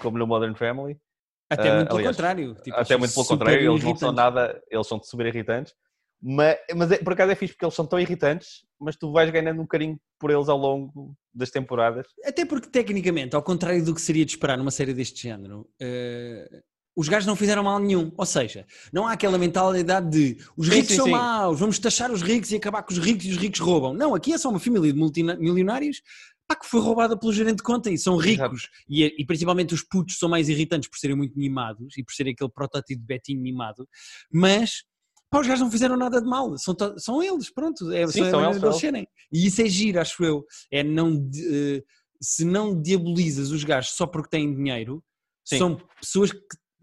como 0.00 0.18
no 0.18 0.26
Modern 0.26 0.54
Family. 0.54 1.00
Até 1.48 1.72
muito 1.74 1.88
pelo 1.88 1.98
aliás, 1.98 2.16
contrário. 2.16 2.54
Tipo, 2.56 2.76
até 2.76 2.96
muito 2.96 3.14
pelo 3.14 3.26
contrário, 3.26 3.72
eles 3.72 3.84
não 3.84 3.96
são 3.96 4.12
nada. 4.12 4.60
Eles 4.68 4.86
são 4.86 5.00
super 5.00 5.26
irritantes. 5.26 5.74
Mas, 6.20 6.56
mas 6.74 6.90
é, 6.92 6.98
por 6.98 7.12
acaso 7.12 7.32
é 7.32 7.34
fixe 7.34 7.52
porque 7.54 7.64
eles 7.64 7.74
são 7.74 7.86
tão 7.86 8.00
irritantes, 8.00 8.64
mas 8.80 8.96
tu 8.96 9.12
vais 9.12 9.30
ganhando 9.30 9.60
um 9.60 9.66
carinho 9.66 9.98
por 10.18 10.30
eles 10.30 10.48
ao 10.48 10.56
longo 10.56 11.14
das 11.34 11.50
temporadas. 11.50 12.06
Até 12.24 12.44
porque, 12.44 12.68
tecnicamente, 12.68 13.36
ao 13.36 13.42
contrário 13.42 13.84
do 13.84 13.94
que 13.94 14.00
seria 14.00 14.24
de 14.24 14.32
esperar 14.32 14.56
numa 14.56 14.70
série 14.70 14.94
deste 14.94 15.22
género, 15.22 15.68
eh, 15.80 16.62
os 16.96 17.08
gajos 17.08 17.26
não 17.26 17.36
fizeram 17.36 17.62
mal 17.62 17.78
nenhum. 17.78 18.10
Ou 18.16 18.24
seja, 18.24 18.66
não 18.90 19.06
há 19.06 19.12
aquela 19.12 19.36
mentalidade 19.36 20.08
de 20.10 20.42
os 20.56 20.66
Sim, 20.66 20.74
ricos 20.74 20.88
sim, 20.88 20.96
são 20.96 21.04
sim. 21.04 21.10
maus, 21.12 21.60
vamos 21.60 21.78
taxar 21.78 22.10
os 22.10 22.22
ricos 22.22 22.50
e 22.50 22.56
acabar 22.56 22.82
com 22.82 22.92
os 22.92 22.98
ricos 22.98 23.26
e 23.26 23.30
os 23.30 23.36
ricos 23.36 23.60
roubam. 23.60 23.92
Não, 23.92 24.14
aqui 24.14 24.32
é 24.32 24.38
só 24.38 24.48
uma 24.48 24.58
família 24.58 24.92
de 24.92 24.98
multimilionários 24.98 26.00
pá, 26.48 26.54
que 26.56 26.66
foi 26.66 26.80
roubada 26.80 27.18
pelo 27.18 27.32
gerente 27.32 27.56
de 27.56 27.62
conta 27.62 27.90
e 27.90 27.98
são 27.98 28.16
ricos. 28.16 28.70
E, 28.88 29.04
e 29.04 29.26
principalmente 29.26 29.74
os 29.74 29.82
putos 29.82 30.18
são 30.18 30.28
mais 30.28 30.48
irritantes 30.48 30.88
por 30.88 30.98
serem 30.98 31.16
muito 31.16 31.38
mimados 31.38 31.98
e 31.98 32.02
por 32.02 32.14
serem 32.14 32.32
aquele 32.32 32.50
protótipo 32.50 33.00
de 33.00 33.06
Betinho 33.06 33.42
mimado. 33.42 33.86
Mas. 34.32 34.84
Pá, 35.30 35.40
os 35.40 35.46
gajos 35.46 35.60
não 35.62 35.70
fizeram 35.70 35.96
nada 35.96 36.20
de 36.20 36.26
mal, 36.28 36.56
são, 36.56 36.74
são 36.98 37.22
eles, 37.22 37.50
pronto, 37.50 37.90
é, 37.92 38.06
Sim, 38.06 38.30
são 38.30 38.40
maneira 38.40 38.46
eles, 38.50 38.60
deles 38.60 38.74
são 38.74 38.80
serem. 38.80 39.08
E 39.32 39.46
isso 39.46 39.60
é 39.62 39.66
giro, 39.66 40.00
acho 40.00 40.24
eu. 40.24 40.44
É 40.70 40.82
não. 40.82 41.16
de- 41.28 41.78
eh, 41.78 41.82
se 42.20 42.44
não 42.44 42.80
diabolizas 42.80 43.50
os 43.50 43.62
gajos 43.64 43.90
só 43.90 44.06
porque 44.06 44.30
têm 44.30 44.54
dinheiro, 44.54 45.04
Sim. 45.44 45.58
são 45.58 45.76
pessoas 46.00 46.32
que, 46.32 46.40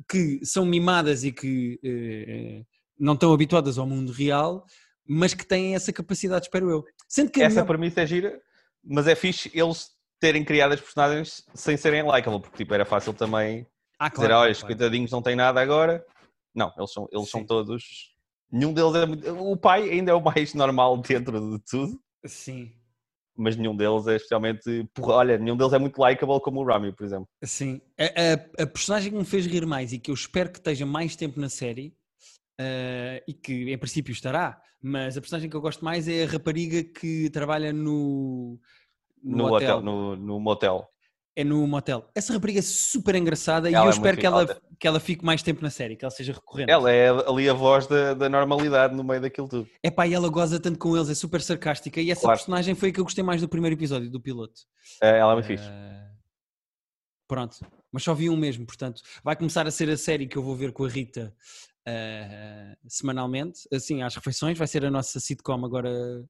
que 0.10 0.46
são 0.46 0.66
mimadas 0.66 1.24
e 1.24 1.32
que 1.32 1.80
eh, 1.84 2.64
não 3.00 3.14
estão 3.14 3.34
habituadas 3.34 3.78
ao 3.78 3.88
mundo 3.88 4.12
real, 4.12 4.64
mas 5.08 5.34
que 5.34 5.46
têm 5.46 5.74
essa 5.74 5.92
capacidade, 5.92 6.46
espero 6.46 6.70
eu. 6.70 6.84
Sendo 7.08 7.32
que 7.32 7.42
Essa 7.42 7.56
melhor- 7.56 7.68
premissa 7.68 8.02
é 8.02 8.06
gira, 8.06 8.42
mas 8.84 9.08
é 9.08 9.16
fixe 9.16 9.50
eles 9.54 9.90
terem 10.20 10.44
criado 10.46 10.74
as 10.74 10.82
personagens 10.82 11.44
sem 11.54 11.76
serem 11.78 12.04
likable, 12.04 12.40
porque 12.42 12.58
tipo, 12.58 12.74
era 12.74 12.86
fácil 12.86 13.14
também 13.14 13.66
Ah, 13.98 14.10
dizer, 14.10 14.28
claro, 14.28 14.34
olha, 14.36 14.40
claro, 14.40 14.52
os 14.52 14.64
coitadinhos 14.64 15.12
não 15.12 15.22
têm 15.22 15.36
nada 15.36 15.60
agora. 15.62 16.06
Não, 16.54 16.72
eles 16.78 16.92
são, 16.94 17.08
eles 17.12 17.30
são 17.30 17.44
todos. 17.46 18.13
Nenhum 18.54 18.72
deles 18.72 18.94
é 18.94 19.06
muito. 19.08 19.28
O 19.52 19.58
pai 19.58 19.90
ainda 19.90 20.12
é 20.12 20.14
o 20.14 20.22
mais 20.22 20.54
normal 20.54 20.96
dentro 21.02 21.40
de 21.58 21.64
tudo, 21.66 22.00
Sim, 22.24 22.72
mas 23.36 23.56
nenhum 23.56 23.76
deles 23.76 24.06
é 24.06 24.16
especialmente. 24.16 24.88
Porra, 24.94 25.14
olha, 25.16 25.38
nenhum 25.40 25.58
deles 25.58 25.74
é 25.74 25.80
muito 25.80 25.98
likable 25.98 26.40
como 26.40 26.62
o 26.62 26.64
Rami, 26.64 26.94
por 26.94 27.04
exemplo. 27.04 27.28
sim. 27.44 27.82
A, 28.00 28.04
a- 28.04 28.64
a 28.64 28.68
personagem 28.68 29.12
que 29.12 29.18
me 29.18 29.26
fez 29.26 29.48
rir 29.48 29.66
mais 29.66 29.92
e 29.92 29.98
que 29.98 30.12
eu 30.12 30.14
espero 30.14 30.52
que 30.52 30.60
esteja 30.60 30.86
mais 30.86 31.16
tempo 31.16 31.40
na 31.40 31.50
série, 31.50 31.98
eh, 32.60 33.24
e 33.28 33.34
que 33.34 33.74
em 33.74 33.78
princípio 33.78 34.12
estará, 34.12 34.62
mas 34.80 35.18
a 35.18 35.22
personagem 35.22 35.50
que 35.50 35.56
eu 35.56 35.62
gosto 35.62 35.84
mais 35.84 36.08
é 36.08 36.24
a 36.24 36.28
rapariga 36.28 36.84
que 36.84 37.32
trabalha 37.32 37.74
no, 37.74 38.60
No, 39.24 39.46
hotel, 39.52 39.82
no, 39.82 40.16
no 40.16 40.40
motel. 40.40 40.88
É 41.36 41.44
no 41.44 41.66
motel. 41.68 42.08
Essa 42.14 42.34
rapariga 42.34 42.60
é 42.60 42.62
super 42.62 43.16
engraçada 43.16 43.70
e 43.70 43.74
Ela 43.74 43.86
eu 43.86 43.90
é 43.90 43.94
espero 43.94 44.18
que 44.18 44.26
ela, 44.26 44.48
fixe. 44.48 44.62
que 44.80 44.88
ela 44.88 45.00
fique 45.00 45.26
mais 45.26 45.42
tempo 45.42 45.62
na 45.64 45.70
série, 45.70 45.96
que 45.96 46.06
ela 46.06 46.12
seja 46.12 46.34
recorrente. 46.34 46.72
Ela 46.72 46.92
é 46.92 47.10
ali 47.10 47.50
a 47.50 47.54
voz 47.54 47.88
da, 47.88 48.14
da 48.14 48.30
normalidade 48.30 48.96
no 48.96 49.04
meio 49.04 49.20
daquilo 49.22 49.48
tudo. 49.48 49.68
É 49.82 49.90
pá, 49.90 50.06
e 50.08 50.14
ela 50.14 50.30
goza 50.30 50.60
tanto 50.60 50.78
com 50.78 50.96
eles, 50.96 51.10
é 51.10 51.16
super 51.16 51.42
sarcástica. 51.42 52.00
E 52.00 52.12
essa 52.12 52.22
Claro. 52.22 52.38
personagem 52.38 52.76
foi 52.76 52.90
a 52.90 52.94
que 52.94 53.00
eu 53.00 53.04
gostei 53.04 53.24
mais 53.24 53.42
do 53.42 53.50
primeiro 53.50 53.76
episódio, 53.76 54.10
do 54.10 54.22
piloto. 54.22 54.62
É, 55.02 55.18
Ela 55.20 55.32
é 55.32 55.36
muito 55.36 55.46
fixe. 55.48 55.66
Eh, 55.68 56.04
Pronto, 57.28 57.58
mas 57.92 58.04
só 58.04 58.14
vi 58.14 58.30
um 58.30 58.36
mesmo, 58.38 58.66
portanto, 58.66 59.02
vai 59.24 59.36
começar 59.36 59.66
a 59.66 59.72
ser 59.72 59.90
a 59.90 59.98
série 59.98 60.28
que 60.28 60.38
eu 60.38 60.44
vou 60.44 60.56
ver 60.56 60.72
com 60.72 60.86
a 60.86 60.90
Rita 60.90 61.34
eh, 61.88 62.76
semanalmente, 62.88 63.62
assim, 63.74 64.04
às 64.04 64.14
refeições. 64.16 64.58
Vai 64.58 64.68
ser 64.68 64.86
a 64.86 64.92
nossa 64.92 65.20
sitcom 65.20 65.66
agora 65.66 66.24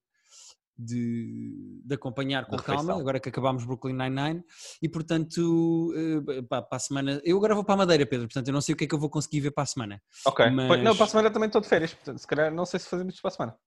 de, 0.77 1.81
de 1.85 1.95
acompanhar 1.95 2.45
com 2.45 2.57
calma, 2.57 2.93
agora 2.99 3.19
que 3.19 3.29
acabámos 3.29 3.63
Brooklyn 3.65 3.93
Nine-Nine. 3.93 4.43
E 4.81 4.89
portanto, 4.89 5.93
eh, 5.95 6.41
pá, 6.43 6.61
para 6.61 6.75
a 6.75 6.79
semana. 6.79 7.21
Eu 7.23 7.37
agora 7.37 7.53
vou 7.55 7.63
para 7.63 7.75
a 7.75 7.77
Madeira, 7.77 8.05
Pedro, 8.05 8.27
portanto, 8.27 8.47
eu 8.47 8.53
não 8.53 8.61
sei 8.61 8.73
o 8.73 8.75
que 8.77 8.85
é 8.85 8.87
que 8.87 8.95
eu 8.95 8.99
vou 8.99 9.09
conseguir 9.09 9.39
ver 9.41 9.51
para 9.51 9.63
a 9.63 9.67
semana. 9.67 10.01
Ok. 10.25 10.49
mas- 10.49 10.83
Não, 10.83 10.95
para 10.95 11.05
a 11.05 11.07
semana 11.07 11.31
também 11.31 11.47
estou 11.47 11.61
de 11.61 11.67
férias, 11.67 11.93
portanto, 11.93 12.17
se 12.19 12.27
calhar 12.27 12.53
não 12.53 12.65
sei 12.65 12.79
se 12.79 12.87
fazemos 12.89 13.13
isto 13.13 13.21
para 13.21 13.29
a 13.29 13.31
semana. 13.31 13.57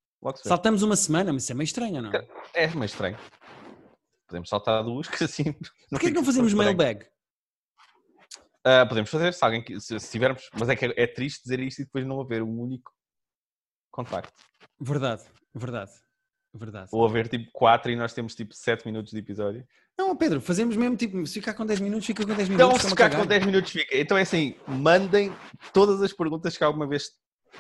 Saltamos 0.43 0.83
uma 0.83 0.97
semana, 0.97 1.33
mas 1.33 1.43
isso 1.45 1.53
é 1.53 1.55
meio 1.55 1.65
estranho, 1.67 2.03
não? 2.03 2.09
Ok. 2.11 2.29
É 2.55 2.67
meio 2.69 2.85
estranho. 2.87 3.19
Podemos 4.27 4.49
saltar 4.49 4.83
duas, 4.83 5.07
que 5.09 5.23
assim. 5.25 5.53
Porquê 5.91 6.07
que 6.09 6.15
não 6.15 6.25
fazemos 6.25 6.53
mailbag? 6.55 7.07
Ah, 8.65 8.85
podemos 8.85 9.09
fazer, 9.09 9.33
se 9.33 9.45
alguém 9.45 9.63
se, 9.79 10.01
se 10.01 10.11
tivermos, 10.11 10.51
mas 10.59 10.69
é 10.69 10.75
que 10.75 10.87
é 10.87 11.07
triste 11.07 11.43
dizer 11.45 11.61
isto 11.61 11.83
e 11.83 11.85
depois 11.85 12.05
não 12.05 12.21
haver 12.21 12.43
um 12.43 12.61
único 12.61 12.91
contacto. 13.93 14.33
Verdade, 14.81 15.23
verdade, 15.55 15.93
verdade. 16.57 16.89
Ou 16.93 17.05
haver 17.07 17.29
tipo 17.29 17.51
4 17.53 17.93
e 17.93 17.97
nós 17.97 18.13
temos 18.13 18.35
tipo 18.35 18.55
7 18.55 18.85
minutos 18.87 19.13
de 19.13 19.19
episódio. 19.19 19.67
Não, 19.99 20.15
Pedro, 20.17 20.41
fazemos 20.41 20.77
mesmo 20.77 20.97
tipo, 20.97 21.27
se 21.27 21.35
ficar 21.35 21.55
com 21.55 21.65
10 21.65 21.81
minutos, 21.81 22.07
fica 22.07 22.27
com 22.27 22.35
10 22.35 22.49
minutos. 22.49 22.67
Então, 22.67 22.81
se 22.81 22.87
a 22.87 22.91
ficar 22.91 23.17
com 23.17 23.27
10 23.27 23.47
minutos, 23.47 23.71
fica. 23.71 23.97
Então 23.97 24.17
é 24.19 24.23
assim: 24.23 24.55
mandem 24.67 25.35
todas 25.73 26.03
as 26.03 26.13
perguntas 26.13 26.57
que 26.57 26.65
alguma 26.65 26.87
vez 26.87 27.11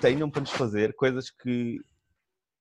tenham 0.00 0.30
para 0.30 0.40
nos 0.40 0.50
fazer, 0.50 0.94
coisas 0.94 1.30
que 1.30 1.80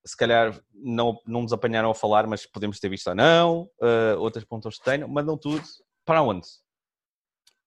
se 0.04 0.16
calhar 0.16 0.58
não, 0.72 1.20
não 1.26 1.42
nos 1.42 1.52
apanharam 1.52 1.90
a 1.90 1.94
falar, 1.94 2.26
mas 2.26 2.46
podemos 2.46 2.78
ter 2.78 2.88
visto 2.88 3.08
ou 3.08 3.14
não, 3.14 3.68
ah, 3.82 4.16
outras 4.18 4.44
perguntas 4.44 4.78
que 4.78 4.84
tenham, 4.84 5.08
mandam 5.08 5.36
tudo. 5.36 5.62
Para 6.04 6.22
onde? 6.22 6.46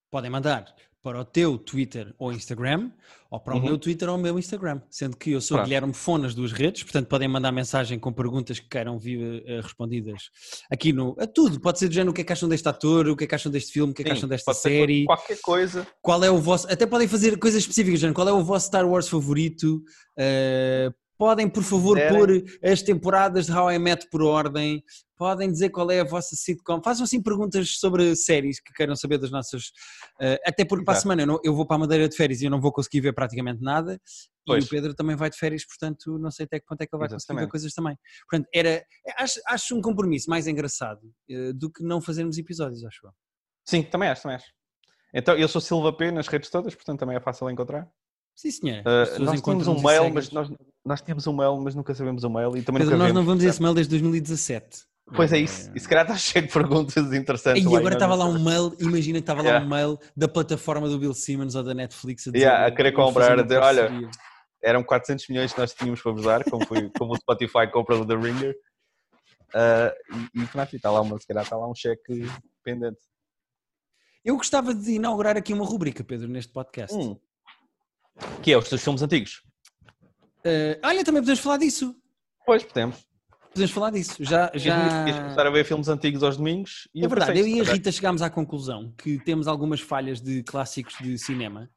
Podem 0.09 0.31
mandar 0.31 0.73
para 1.01 1.19
o 1.21 1.23
teu 1.25 1.57
Twitter 1.57 2.13
ou 2.17 2.31
Instagram, 2.33 2.91
ou 3.31 3.39
para 3.39 3.53
o 3.53 3.57
Uhum. 3.57 3.63
meu 3.63 3.77
Twitter 3.77 4.09
ou 4.09 4.15
o 4.15 4.19
meu 4.19 4.37
Instagram. 4.37 4.81
Sendo 4.89 5.15
que 5.15 5.31
eu 5.31 5.39
sou 5.41 5.55
Pronto. 5.57 5.65
Guilherme 5.67 5.93
Fone 5.93 6.23
nas 6.23 6.35
duas 6.35 6.51
redes, 6.51 6.83
portanto 6.83 7.07
podem 7.07 7.27
mandar 7.27 7.51
mensagem 7.51 7.97
com 7.97 8.11
perguntas 8.11 8.59
que 8.59 8.67
queiram 8.67 8.99
vir 8.99 9.43
eh, 9.45 9.61
respondidas 9.61 10.23
aqui 10.69 10.91
no. 10.91 11.15
A 11.19 11.25
tudo, 11.25 11.59
pode 11.59 11.79
ser 11.79 11.87
do 11.87 11.93
género 11.93 12.11
o 12.11 12.13
que 12.13 12.21
é 12.21 12.23
que 12.23 12.33
acham 12.33 12.49
deste 12.49 12.67
ator, 12.67 13.07
o 13.07 13.15
que 13.15 13.23
é 13.23 13.27
que 13.27 13.35
acham 13.35 13.51
deste 13.51 13.71
filme, 13.71 13.91
o 13.91 13.95
que 13.95 14.01
é 14.01 14.05
que 14.05 14.11
Sim, 14.11 14.17
acham 14.17 14.29
desta 14.29 14.53
série. 14.53 15.05
Qualquer 15.05 15.39
coisa. 15.41 15.87
qual 16.01 16.23
é 16.23 16.29
o 16.29 16.37
vosso. 16.39 16.67
Até 16.71 16.85
podem 16.85 17.07
fazer 17.07 17.37
coisas 17.39 17.61
específicas, 17.61 17.99
género, 18.01 18.15
qual 18.15 18.27
é 18.27 18.33
o 18.33 18.43
vosso 18.43 18.67
Star 18.67 18.85
Wars 18.87 19.07
favorito? 19.07 19.81
Uh, 20.17 20.93
podem, 21.19 21.49
por 21.49 21.61
favor, 21.63 21.97
Quiserem. 21.97 22.17
pôr 22.17 22.43
as 22.63 22.81
temporadas 22.81 23.47
de 23.47 23.51
How 23.51 23.69
I 23.73 23.77
Met 23.77 24.07
por 24.09 24.23
ordem. 24.23 24.81
Podem 25.17 25.51
dizer 25.51 25.69
qual 25.69 25.91
é 25.91 25.99
a 25.99 26.03
vossa 26.05 26.33
sitcom. 26.33 26.81
Façam 26.81 27.03
assim 27.03 27.21
perguntas 27.21 27.77
sobre 27.77 28.15
séries 28.15 28.61
que 28.61 28.71
queiram 28.71 28.95
saber 28.95 29.17
das 29.17 29.29
nossas. 29.29 29.65
uh, 30.21 30.39
até 30.45 30.63
porque 30.63 30.85
para 30.85 30.93
a 30.93 30.95
Exato. 30.95 31.01
semana 31.03 31.21
eu, 31.23 31.27
não- 31.27 31.39
eu 31.43 31.53
vou 31.53 31.67
para 31.67 31.75
a 31.75 31.79
Madeira 31.79 32.07
de 32.07 32.15
férias 32.15 32.41
e 32.41 32.45
eu 32.45 32.49
não 32.49 32.61
vou 32.61 32.71
conseguir 32.71 33.01
ver 33.01 33.13
praticamente 33.13 33.61
nada. 33.61 33.99
Pois. 34.45 34.63
E 34.63 34.67
o 34.67 34.69
Pedro 34.69 34.93
também 34.95 35.17
vai 35.17 35.29
de 35.29 35.35
férias, 35.35 35.65
portanto 35.65 36.17
não 36.17 36.31
sei 36.31 36.45
até 36.45 36.57
que 36.57 36.65
ponto 36.65 36.81
é 36.81 36.87
que 36.87 36.95
ele 36.95 36.99
vai 37.01 37.09
conseguir 37.09 37.33
ver 37.37 37.43
Exatamente. 37.43 37.51
coisas 37.51 37.73
também. 37.73 37.97
Portanto, 38.29 38.49
era, 38.55 38.83
acho, 39.17 39.41
acho 39.45 39.75
um 39.75 39.81
compromisso 39.81 40.29
mais 40.29 40.47
engraçado 40.47 41.01
uh, 41.29 41.53
do 41.53 41.69
que 41.69 41.83
não 41.83 41.99
fazermos 42.01 42.37
episódios, 42.37 42.83
acho 42.85 43.05
eu. 43.05 43.11
Sim, 43.67 43.83
também 43.83 44.07
acho, 44.07 44.21
também 44.21 44.37
acho. 44.37 44.47
Então, 45.13 45.35
eu 45.35 45.49
sou 45.49 45.59
Silva 45.59 45.91
P 45.91 46.11
nas 46.11 46.27
redes 46.27 46.49
todas, 46.49 46.73
portanto 46.73 46.99
também 47.01 47.17
é 47.17 47.19
fácil 47.19 47.49
encontrar. 47.49 47.89
Sim, 48.33 48.51
senhor. 48.51 48.79
Uh, 48.87 49.21
nós 49.21 49.41
tínhamos 49.41 49.67
um 49.67 49.81
mail, 49.81 50.09
mas 50.13 50.31
nós, 50.31 50.49
nós 50.85 51.01
tínhamos 51.01 51.27
um 51.27 51.35
mail, 51.35 51.57
mas 51.57 51.75
nunca 51.75 51.93
sabemos 51.93 52.23
o 52.23 52.29
mail 52.29 52.55
e 52.57 52.61
também 52.61 52.81
Pedro, 52.81 52.97
nós 52.97 53.13
não 53.13 53.21
vemos, 53.21 53.25
vamos 53.25 53.43
a 53.43 53.45
portanto- 53.45 53.49
esse 53.49 53.61
mail 53.61 53.73
desde 53.73 53.89
2017. 53.91 54.89
Pois 55.15 55.33
é 55.33 55.39
isso. 55.39 55.71
E 55.75 55.79
se 55.79 55.87
calhar 55.87 56.05
está 56.05 56.15
cheio 56.15 56.45
de 56.45 56.53
perguntas 56.53 57.11
interessantes. 57.13 57.63
E 57.63 57.67
lá 57.67 57.79
agora 57.79 57.95
estava 57.95 58.15
não 58.15 58.31
lá 58.31 58.37
um 58.37 58.43
mail, 58.43 58.75
imagina 58.79 59.17
que 59.17 59.23
estava 59.23 59.41
lá 59.41 59.49
Yeah. 59.49 59.65
um 59.65 59.69
mail 59.69 59.99
da 60.15 60.27
plataforma 60.27 60.87
do 60.87 60.99
Bill 60.99 61.13
Simmons 61.13 61.55
ou 61.55 61.63
da 61.63 61.73
Netflix 61.73 62.27
a 62.27 62.31
dizer 62.31 62.45
Yeah, 62.45 62.67
a 62.67 62.71
querer 62.71 62.91
"Vamos 62.93 63.07
comprar, 63.13 63.39
a 63.39 63.41
dizer, 63.41 63.57
olha, 63.59 63.87
parceria." 63.87 64.09
Eram 64.61 64.83
400 64.83 65.27
milhões 65.29 65.53
que 65.53 65.59
nós 65.59 65.73
tínhamos 65.73 66.01
para 66.01 66.11
vos 66.11 66.23
dar, 66.23 66.43
como, 66.43 66.65
foi, 66.65 66.89
como 66.97 67.13
o 67.13 67.15
Spotify 67.15 67.65
compra 67.71 67.95
o 67.95 68.05
The 68.05 68.15
Ringer. 68.15 68.55
Uh, 69.55 70.15
e, 70.35 70.41
e 70.41 70.43
e 70.43 70.75
está 70.75 70.91
lá, 70.91 71.01
uma, 71.01 71.17
se 71.17 71.25
calhar 71.25 71.43
está 71.43 71.55
lá 71.55 71.67
um 71.67 71.73
cheque 71.73 72.29
pendente. 72.63 72.99
Eu 74.23 74.35
gostava 74.35 74.75
de 74.75 74.91
inaugurar 74.91 75.37
aqui 75.37 75.53
uma 75.53 75.65
rubrica, 75.65 76.03
Pedro, 76.03 76.27
neste 76.27 76.51
podcast. 76.51 76.95
Hum. 76.95 77.17
Que 78.43 78.51
é 78.51 78.57
os 78.57 78.67
teus 78.67 78.83
filmes 78.83 79.01
antigos. 79.01 79.41
Eh, 80.43 80.79
olha, 80.83 81.03
também 81.03 81.21
podemos 81.21 81.39
falar 81.39 81.57
disso. 81.57 81.95
Pois, 82.45 82.63
podemos. 82.63 82.97
Podemos 83.53 83.71
falar 83.71 83.91
disso. 83.91 84.15
Já, 84.23 84.51
Já... 84.55 85.05
já... 85.07 85.13
começar 85.21 85.47
a 85.47 85.49
ver 85.49 85.65
filmes 85.65 85.87
antigos 85.87 86.23
aos 86.23 86.37
domingos. 86.37 86.87
E 86.93 87.03
É 87.03 87.07
verdade, 87.07 87.39
eu 87.39 87.47
e 87.47 87.59
a 87.59 87.63
Rita 87.63 87.91
chegámos 87.91 88.21
à 88.21 88.29
conclusão 88.29 88.93
que 88.97 89.17
temos 89.23 89.47
algumas 89.47 89.81
falhas 89.81 90.21
de 90.21 90.43
clássicos 90.43 90.95
de 91.01 91.17
cinema 91.17 91.69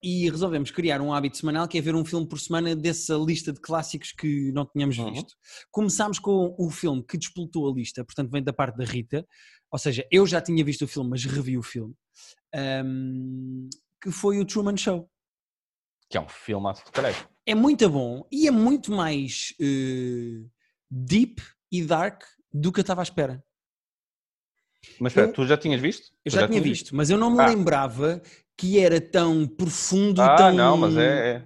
e 0.00 0.30
resolvemos 0.30 0.70
criar 0.70 1.00
um 1.00 1.12
hábito 1.12 1.36
semanal 1.36 1.66
que 1.66 1.76
é 1.76 1.80
ver 1.80 1.94
um 1.96 2.04
filme 2.04 2.26
por 2.26 2.38
semana 2.38 2.74
dessa 2.76 3.14
lista 3.16 3.52
de 3.52 3.60
clássicos 3.60 4.12
que 4.12 4.52
não 4.52 4.64
tínhamos 4.64 4.96
Uhum. 4.96 5.12
visto. 5.12 5.34
Começámos 5.72 6.20
com 6.20 6.54
o 6.56 6.70
filme 6.70 7.02
que 7.02 7.18
despoltou 7.18 7.68
a 7.68 7.74
lista, 7.74 8.04
portanto 8.04 8.30
vem 8.30 8.42
da 8.42 8.52
parte 8.52 8.76
da 8.76 8.84
Rita, 8.84 9.26
ou 9.72 9.78
seja, 9.78 10.06
eu 10.10 10.24
já 10.24 10.40
tinha 10.40 10.64
visto 10.64 10.82
o 10.84 10.88
filme, 10.88 11.10
mas 11.10 11.24
revi 11.24 11.58
o 11.58 11.62
filme, 11.64 11.94
ahm, 12.54 13.68
que 14.00 14.12
foi 14.12 14.38
o 14.38 14.44
Truman 14.44 14.76
Show. 14.76 15.10
Que 16.08 16.16
é 16.16 16.20
um 16.20 16.28
filmaço 16.28 16.84
de 16.84 16.90
caralho. 16.92 17.16
É 17.46 17.54
muito 17.54 17.88
bom 17.88 18.26
e 18.30 18.46
é 18.46 18.50
muito 18.50 18.92
mais 18.92 19.54
eh, 19.60 20.42
deep 20.90 21.42
e 21.70 21.82
dark 21.84 22.22
do 22.52 22.72
que 22.72 22.80
eu 22.80 22.82
estava 22.82 23.02
à 23.02 23.04
espera. 23.04 23.42
Mas 25.00 25.12
espera, 25.12 25.28
Eu- 25.28 25.32
tu 25.32 25.46
já 25.46 25.56
tinhas 25.56 25.80
visto? 25.80 26.12
Eu 26.24 26.30
Tu 26.32 26.34
já, 26.34 26.46
tinha 26.46 26.60
tinhas 26.60 26.78
visto, 26.78 26.94
mas 26.96 27.10
eu 27.10 27.18
não 27.18 27.30
me 27.30 27.40
Ah. 27.42 27.48
lembrava 27.48 28.22
que 28.56 28.78
era 28.78 29.00
tão 29.00 29.46
profundo, 29.46 30.20
Ah, 30.22 30.36
tão... 30.36 30.52
não, 30.54 30.76
mas 30.76 30.96
é. 30.96 31.36
é. 31.36 31.44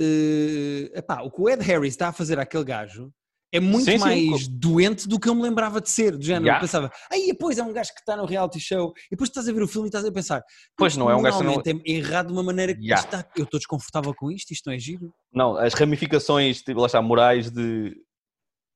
eh, 0.00 0.98
epá, 0.98 1.22
o 1.22 1.30
que 1.30 1.40
o 1.40 1.48
Ed 1.48 1.62
Harris 1.62 1.92
está 1.94 2.08
a 2.08 2.12
fazer 2.12 2.38
àquele 2.38 2.64
gajo 2.64 3.12
é 3.52 3.58
muito 3.60 3.84
Sim, 3.86 3.92
sim. 3.92 3.98
mais 3.98 4.46
doente 4.48 5.08
do 5.08 5.18
que 5.18 5.28
eu 5.28 5.34
me 5.34 5.42
lembrava 5.42 5.80
de 5.80 5.88
ser. 5.88 6.16
Do 6.16 6.22
género, 6.24 6.44
Yeah. 6.44 6.58
eu 6.58 6.60
pensava, 6.66 6.90
aí 7.10 7.28
depois 7.28 7.58
é 7.58 7.62
um 7.62 7.72
gajo 7.72 7.92
que 7.94 8.00
está 8.00 8.16
no 8.16 8.24
reality 8.26 8.60
show, 8.60 8.92
e 9.06 9.10
depois 9.10 9.30
estás 9.30 9.48
a 9.48 9.52
ver 9.52 9.62
o 9.62 9.68
filme 9.68 9.86
e 9.86 9.90
estás 9.90 10.04
a 10.04 10.12
pensar, 10.12 10.42
Pois 10.76 10.96
não 10.96 11.10
é 11.10 11.16
um 11.16 11.22
gajo 11.22 11.38
que 11.38 11.44
não- 11.44 11.62
é 11.64 11.90
errado 11.90 12.26
de 12.26 12.32
uma 12.32 12.42
maneira 12.42 12.74
que 12.74 12.82
Yeah. 12.82 13.04
está, 13.04 13.26
eu 13.36 13.44
estou 13.44 13.58
desconfortável 13.58 14.14
com 14.14 14.30
isto, 14.30 14.50
isto 14.52 14.66
não 14.66 14.74
é 14.74 14.78
giro. 14.78 15.12
Não, 15.32 15.56
as 15.56 15.72
ramificações, 15.74 16.60
tipo, 16.62 16.80
lá 16.80 16.86
está, 16.86 17.00
morais 17.00 17.50
de 17.50 17.96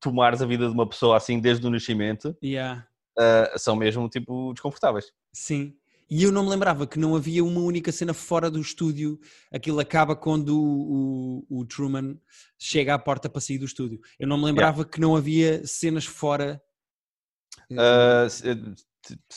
tomares 0.01 0.43
a 0.43 0.47
vida 0.47 0.67
de 0.67 0.73
uma 0.73 0.89
pessoa 0.89 1.17
assim 1.17 1.39
desde 1.39 1.67
o 1.67 1.71
nascimento 1.71 2.37
Yeah. 2.43 2.87
ah, 3.19 3.53
são 3.57 3.77
mesmo, 3.77 4.09
tipo, 4.09 4.53
desconfortáveis. 4.53 5.07
Sim. 5.33 5.75
E 6.11 6.23
eu 6.25 6.31
não 6.33 6.45
me 6.45 6.51
lembrava 6.51 6.87
que 6.87 6.99
não 6.99 7.17
havia 7.17 7.43
uma 7.45 7.61
única 7.61 7.91
cena 7.91 8.13
fora 8.13 8.51
do 8.51 8.61
estúdio. 8.61 9.19
Aquilo 9.53 9.81
acaba 9.81 10.15
quando 10.15 10.61
o, 10.61 11.45
o- 11.51 11.61
o 11.61 11.65
Truman 11.67 12.19
chega 12.59 12.95
à 12.95 12.99
porta 12.99 13.29
para 13.31 13.41
sair 13.41 13.59
do 13.59 13.65
estúdio. 13.65 13.99
Eu 14.19 14.29
não 14.29 14.37
me 14.37 14.45
lembrava 14.45 14.85
que 14.85 15.01
não 15.01 15.17
havia 15.17 15.67
cenas 15.67 16.05
fora. 16.05 16.61
se- 18.29 18.45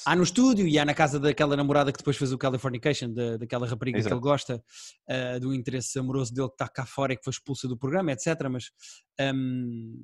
Há 0.06 0.16
no 0.16 0.22
estúdio 0.24 0.68
e 0.68 0.78
há 0.78 0.86
na 0.86 0.94
casa 0.94 1.20
daquela 1.20 1.56
namorada 1.58 1.92
que 1.92 1.98
depois 1.98 2.16
fez 2.18 2.32
o 2.32 2.38
Californication, 2.38 3.12
da, 3.12 3.38
daquela 3.38 3.66
rapariga 3.66 3.98
Exato. 3.98 4.10
que 4.10 4.14
ele 4.16 4.22
gosta, 4.22 4.64
ah, 5.10 5.40
do 5.40 5.54
interesse 5.56 5.98
amoroso 5.98 6.32
dele 6.34 6.50
que 6.50 6.54
está 6.54 6.68
cá 6.68 6.86
fora 6.86 7.14
e 7.14 7.18
que 7.18 7.24
foi 7.24 7.32
expulsa 7.32 7.68
do 7.68 7.76
programa, 7.78 8.12
etc. 8.12 8.28
Mas 8.52 8.66
ahm, 9.20 10.04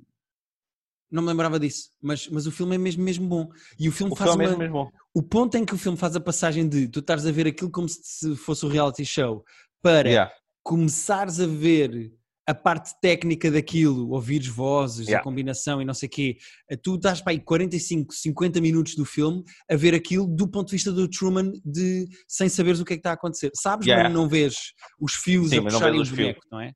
não 1.11 1.21
me 1.21 1.29
lembrava 1.29 1.59
disso. 1.59 1.89
Mas, 2.01 2.27
mas 2.29 2.47
o 2.47 2.51
filme 2.51 2.75
é 2.75 2.77
mesmo, 2.77 3.03
mesmo 3.03 3.27
bom. 3.27 3.49
E 3.79 3.89
o 3.89 3.91
filme 3.91 4.13
o 4.13 4.15
faz 4.15 4.31
filme 4.31 4.45
é 4.45 4.47
uma, 4.49 4.57
mesmo, 4.57 4.73
mesmo 4.75 4.91
bom. 4.91 4.99
o 5.13 5.21
ponto 5.21 5.55
em 5.57 5.65
que 5.65 5.73
o 5.73 5.77
filme 5.77 5.97
faz 5.97 6.15
a 6.15 6.19
passagem 6.19 6.67
de 6.67 6.87
tu 6.87 6.99
estares 6.99 7.25
a 7.25 7.31
ver 7.31 7.47
aquilo 7.47 7.69
como 7.69 7.87
se 7.89 8.35
fosse 8.35 8.65
o 8.65 8.69
reality 8.69 9.03
show 9.05 9.43
para 9.81 10.09
Yeah. 10.09 10.31
começares 10.63 11.39
a 11.39 11.45
ver 11.47 12.13
a 12.47 12.55
parte 12.55 12.91
técnica 13.01 13.51
daquilo, 13.51 14.09
ouvires 14.09 14.47
vozes, 14.47 15.07
a 15.07 15.11
Yeah. 15.11 15.23
combinação 15.23 15.81
e 15.81 15.85
não 15.85 15.93
sei 15.93 16.07
o 16.07 16.09
quê, 16.09 16.37
eh, 16.69 16.75
tu 16.75 16.95
estás 16.95 17.21
para 17.21 17.31
aí 17.33 17.39
45, 17.39 18.13
50 18.13 18.59
minutos 18.59 18.95
do 18.95 19.05
filme 19.05 19.43
a 19.69 19.75
ver 19.75 19.93
aquilo 19.93 20.27
do 20.27 20.47
ponto 20.47 20.67
de 20.67 20.71
vista 20.73 20.91
do 20.91 21.07
Truman 21.07 21.51
de, 21.63 22.07
sem 22.27 22.49
saberes 22.49 22.79
o 22.79 22.85
que 22.85 22.93
é 22.93 22.95
que 22.95 22.99
está 22.99 23.11
a 23.11 23.13
acontecer. 23.13 23.51
Sabes, 23.55 23.85
Yeah. 23.87 24.09
mas 24.09 24.13
não 24.13 24.27
vês 24.27 24.55
os 24.99 25.13
fios 25.13 25.49
Sim, 25.49 25.59
a 25.59 25.61
puxarem 25.63 26.01
o 26.01 26.05
boneco, 26.05 26.41
não 26.51 26.59
é? 26.59 26.71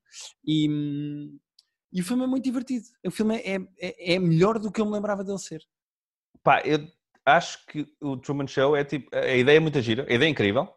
E, 0.46 0.70
hum, 0.70 1.36
e 1.92 2.00
o 2.00 2.04
filme 2.04 2.24
é 2.24 2.26
muito 2.26 2.44
divertido. 2.44 2.86
O 3.06 3.10
filme 3.10 3.36
é, 3.36 3.56
é, 3.78 4.14
é 4.14 4.18
melhor 4.18 4.58
do 4.58 4.70
que 4.70 4.80
eu 4.80 4.86
me 4.86 4.92
lembrava 4.92 5.22
dele 5.24 5.38
ser. 5.38 5.62
Pá, 6.42 6.60
eu 6.64 6.86
acho 7.24 7.64
que 7.66 7.86
o 8.00 8.16
Truman 8.16 8.46
Show 8.46 8.76
é 8.76 8.84
tipo. 8.84 9.08
A 9.16 9.34
ideia 9.34 9.56
é 9.56 9.60
muito 9.60 9.80
gira, 9.80 10.02
a 10.08 10.12
ideia 10.12 10.28
é 10.28 10.30
incrível, 10.30 10.68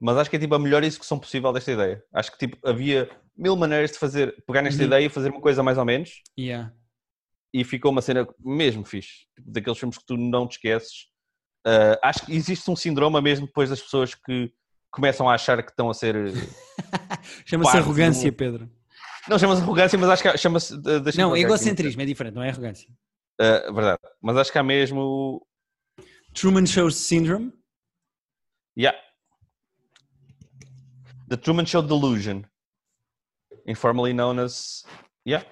mas 0.00 0.16
acho 0.16 0.28
que 0.30 0.36
é 0.36 0.38
tipo 0.38 0.54
a 0.54 0.58
melhor 0.58 0.82
execução 0.84 1.18
possível 1.18 1.52
desta 1.52 1.72
ideia. 1.72 2.02
Acho 2.12 2.32
que 2.32 2.38
tipo 2.38 2.58
havia 2.68 3.08
mil 3.36 3.56
maneiras 3.56 3.92
de 3.92 3.98
fazer, 3.98 4.34
pegar 4.46 4.62
nesta 4.62 4.80
Uhum. 4.82 4.86
ideia 4.88 5.06
e 5.06 5.08
fazer 5.08 5.30
uma 5.30 5.40
coisa 5.40 5.62
mais 5.62 5.78
ou 5.78 5.84
menos, 5.84 6.22
Yeah. 6.38 6.72
e 7.54 7.64
ficou 7.64 7.90
uma 7.90 8.02
cena 8.02 8.26
mesmo 8.38 8.84
fixe. 8.84 9.26
Tipo, 9.36 9.50
daqueles 9.50 9.78
filmes 9.78 9.96
que 9.98 10.04
tu 10.06 10.16
não 10.16 10.46
te 10.46 10.52
esqueces. 10.56 11.06
Ah, 11.64 11.98
acho 12.02 12.26
que 12.26 12.34
existe 12.34 12.70
um 12.70 12.76
síndrome 12.76 13.20
mesmo 13.22 13.46
depois 13.46 13.70
das 13.70 13.80
pessoas 13.80 14.14
que 14.14 14.52
começam 14.90 15.28
a 15.30 15.34
achar 15.34 15.62
que 15.62 15.70
estão 15.70 15.88
a 15.88 15.94
ser. 15.94 16.14
Chama-se 17.46 17.72
Parte 17.72 17.78
arrogância, 17.84 18.30
do- 18.30 18.36
Pedro. 18.36 18.70
Não 19.28 19.38
chama-se 19.38 19.62
arrogância, 19.62 19.98
mas 19.98 20.10
acho 20.10 20.22
que 20.22 20.36
chama-se. 20.38 20.76
deixa-me 20.80 21.02
Não, 21.18 21.30
marcar 21.30 21.34
aqui. 21.34 21.44
egocentrismo 21.44 22.02
é 22.02 22.04
diferente, 22.06 22.34
não 22.34 22.42
é 22.42 22.50
arrogância. 22.50 22.88
Ah, 23.40 23.70
verdade. 23.72 23.98
Mas 24.20 24.36
acho 24.36 24.52
que 24.52 24.58
há 24.58 24.62
mesmo. 24.62 25.46
Truman 26.34 26.66
Show 26.66 26.90
Syndrome. 26.90 27.52
Yeah. 28.76 28.98
The 31.28 31.36
Truman 31.36 31.66
Show 31.66 31.82
Delusion. 31.82 32.42
Informally 33.66 34.12
known 34.12 34.38
as. 34.40 34.84
Yeah. 35.26 35.46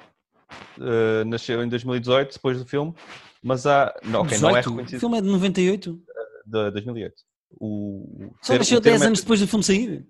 Uh, 0.78 1.24
nasceu 1.26 1.62
em 1.62 1.68
2018, 1.68 2.34
depois 2.34 2.58
do 2.58 2.66
filme. 2.66 2.94
Mas 3.42 3.66
há. 3.66 3.94
Não, 4.02 4.22
ok, 4.22 4.36
não 4.38 4.50
é 4.50 4.60
18. 4.60 4.66
O 4.66 4.70
reconhecido. 4.70 5.00
filme 5.00 5.18
é 5.18 5.20
de 5.22 5.28
98. 5.28 6.02
De 6.46 6.70
2008. 6.72 7.14
O, 7.60 8.32
Só 8.42 8.56
nasceu 8.56 8.78
o 8.78 8.80
termo 8.80 8.98
10 8.98 9.02
é- 9.02 9.06
anos 9.06 9.20
depois 9.20 9.40
do 9.40 9.46
filme 9.46 9.62
sair. 9.64 10.06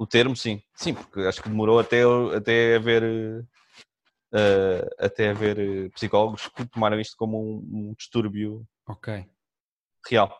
O 0.00 0.06
termo, 0.06 0.34
sim. 0.34 0.62
Sim, 0.74 0.94
porque 0.94 1.20
acho 1.20 1.42
que 1.42 1.48
demorou 1.50 1.78
até, 1.78 2.00
até 2.34 2.76
haver. 2.76 3.02
uh, 4.32 4.88
até 4.98 5.28
haver 5.28 5.58
uh, 5.58 5.90
psicólogos 5.90 6.48
que 6.48 6.64
tomaram 6.64 6.98
isto 6.98 7.14
como 7.18 7.38
um, 7.38 7.90
um 7.90 7.94
distúrbio 7.94 8.66
Ok. 8.88 9.28
real. 10.08 10.34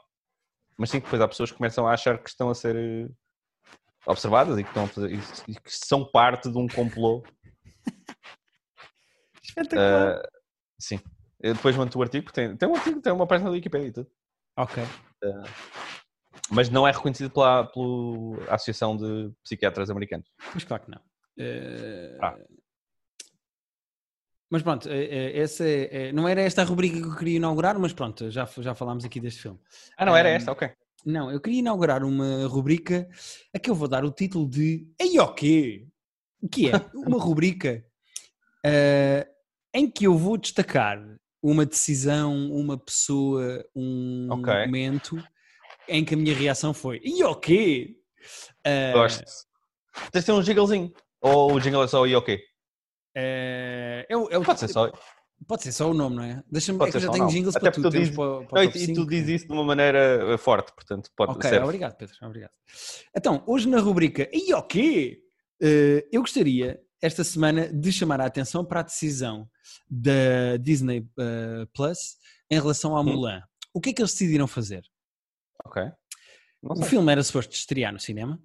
Mas 0.78 0.88
sim, 0.88 1.00
depois 1.00 1.20
há 1.20 1.28
pessoas 1.28 1.50
que 1.50 1.58
começam 1.58 1.86
a 1.86 1.92
achar 1.92 2.16
que 2.16 2.30
estão 2.30 2.48
a 2.48 2.54
ser 2.54 2.74
eh, 2.74 3.10
observadas 4.06 4.58
e 4.58 4.62
que, 4.62 4.70
estão 4.70 4.86
fazer, 4.88 5.12
e 5.46 5.54
que 5.54 5.70
são 5.70 6.10
parte 6.10 6.50
de 6.50 6.56
um 6.56 6.66
complô. 6.66 7.22
Espetacular. 9.44 10.22
Ah, 10.22 10.28
sim. 10.78 10.98
Eu 11.38 11.52
depois 11.52 11.76
mando 11.76 11.98
o 11.98 12.02
artigo, 12.02 12.32
tem, 12.32 12.56
tem 12.56 12.66
um 12.66 12.74
artigo, 12.74 13.02
tem 13.02 13.12
uma 13.12 13.26
página 13.26 13.50
da 13.50 13.56
Wikipedia 13.56 13.88
e 13.88 13.92
tudo. 13.92 14.10
ok. 14.56 14.82
Mas 16.50 16.68
não 16.68 16.86
é 16.86 16.90
reconhecido 16.90 17.30
pela, 17.30 17.64
pela 17.64 18.44
Associação 18.54 18.96
de 18.96 19.30
Psiquiatras 19.44 19.88
Americanos. 19.90 20.26
Mas 20.52 20.64
claro 20.64 20.82
que 20.84 20.90
não. 20.90 21.00
Eh, 21.38 22.18
Ah. 22.20 22.36
Mas 24.52 24.62
pronto, 24.64 24.88
eh, 24.88 25.04
eh, 25.04 25.38
essa 25.40 25.64
é- 25.64 26.08
é- 26.08 26.12
não 26.12 26.26
era 26.28 26.40
esta 26.40 26.62
a 26.62 26.64
rubrica 26.64 26.96
que 27.00 27.06
eu 27.06 27.14
queria 27.16 27.36
inaugurar, 27.36 27.78
mas 27.78 27.92
pronto, 27.92 28.30
já, 28.32 28.44
já 28.58 28.74
falámos 28.74 29.04
aqui 29.04 29.20
deste 29.20 29.42
filme. 29.42 29.60
Ah, 29.96 30.04
não 30.04 30.16
era 30.16 30.28
Ah, 30.28 30.32
esta? 30.32 30.50
Ok. 30.50 30.68
Não, 31.06 31.30
eu 31.30 31.40
queria 31.40 31.60
inaugurar 31.60 32.02
uma 32.02 32.46
rubrica 32.48 33.08
a 33.54 33.58
que 33.60 33.70
eu 33.70 33.74
vou 33.76 33.86
dar 33.86 34.04
o 34.04 34.10
título 34.10 34.48
de 34.48 34.88
Ei, 34.98 35.18
o 35.20 35.32
quê? 35.32 35.86
Que 36.50 36.68
é 36.70 36.72
uma 36.94 37.16
rubrica 37.22 37.84
eh, 38.66 39.26
em 39.72 39.88
que 39.88 40.04
eu 40.08 40.18
vou 40.18 40.36
destacar 40.36 40.98
uma 41.40 41.64
decisão, 41.64 42.50
uma 42.52 42.76
pessoa, 42.76 43.64
um 43.74 44.26
Ok. 44.32 44.52
momento 44.66 45.22
em 45.90 46.04
que 46.04 46.14
a 46.14 46.16
minha 46.16 46.34
reação 46.34 46.72
foi 46.72 47.00
Ei, 47.04 47.22
o 47.24 47.34
quê? 47.34 47.96
Eh, 48.64 48.92
Gosto. 48.92 49.24
Tens 50.12 50.22
de 50.22 50.26
ter 50.26 50.32
um 50.32 50.42
jinglezinho. 50.42 50.92
Ou 51.20 51.54
o 51.54 51.60
jingle 51.60 51.82
é 51.82 51.88
só 51.88 52.06
e 52.06 52.14
ok. 52.14 52.38
eh, 53.14 54.06
é 54.08 54.16
o- 54.16 54.28
é 54.30 54.38
o- 54.38 54.42
Pode 54.44 54.60
ser 54.60 54.68
só. 54.68 54.90
pode 55.46 55.62
ser 55.62 55.72
só 55.72 55.90
o 55.90 55.94
nome, 55.94 56.16
não 56.16 56.22
é? 56.22 56.42
Deixa-me, 56.50 56.78
é 56.82 56.90
que 56.90 56.96
eu 56.96 57.00
já 57.00 57.08
o 57.08 57.12
tenho 57.12 57.28
jingles 57.28 57.56
Até 57.56 57.70
para 57.70 57.72
tu 57.72 57.82
para, 57.82 58.46
para 58.46 58.60
o 58.60 58.64
Não, 58.64 58.72
e, 58.72 58.84
e 58.84 58.92
tu 58.94 59.06
dizes 59.06 59.28
isso 59.28 59.46
de 59.48 59.52
uma 59.52 59.64
maneira 59.64 60.32
eh, 60.32 60.38
forte, 60.38 60.72
portanto 60.74 61.10
pode 61.16 61.32
Ok, 61.32 61.50
ser. 61.50 61.62
obrigado, 61.62 61.96
Pedro. 61.96 62.14
Obrigado. 62.22 62.50
Então, 63.16 63.42
hoje 63.46 63.68
na 63.68 63.80
rubrica 63.80 64.28
E 64.32 64.54
o 64.54 64.62
quê? 64.62 65.20
Eh, 65.62 66.06
eu 66.12 66.20
gostaria, 66.22 66.80
esta 67.02 67.24
semana, 67.24 67.68
de 67.72 67.90
chamar 67.92 68.20
a 68.20 68.26
atenção 68.26 68.64
para 68.64 68.80
a 68.80 68.84
decisão 68.84 69.48
da 69.90 70.56
Disney 70.58 71.06
Plus 71.74 72.16
em 72.50 72.58
relação 72.60 72.96
ao 72.96 73.02
Hum. 73.02 73.06
Mulan. 73.14 73.42
O 73.74 73.80
que 73.80 73.90
é 73.90 73.92
que 73.92 74.00
eles 74.02 74.12
decidiram 74.12 74.46
fazer? 74.46 74.82
Ok. 75.64 75.82
O 76.62 76.82
filme 76.84 77.10
era 77.12 77.22
suposto 77.22 77.54
estrear 77.54 77.92
no 77.92 77.98
cinema. 78.00 78.40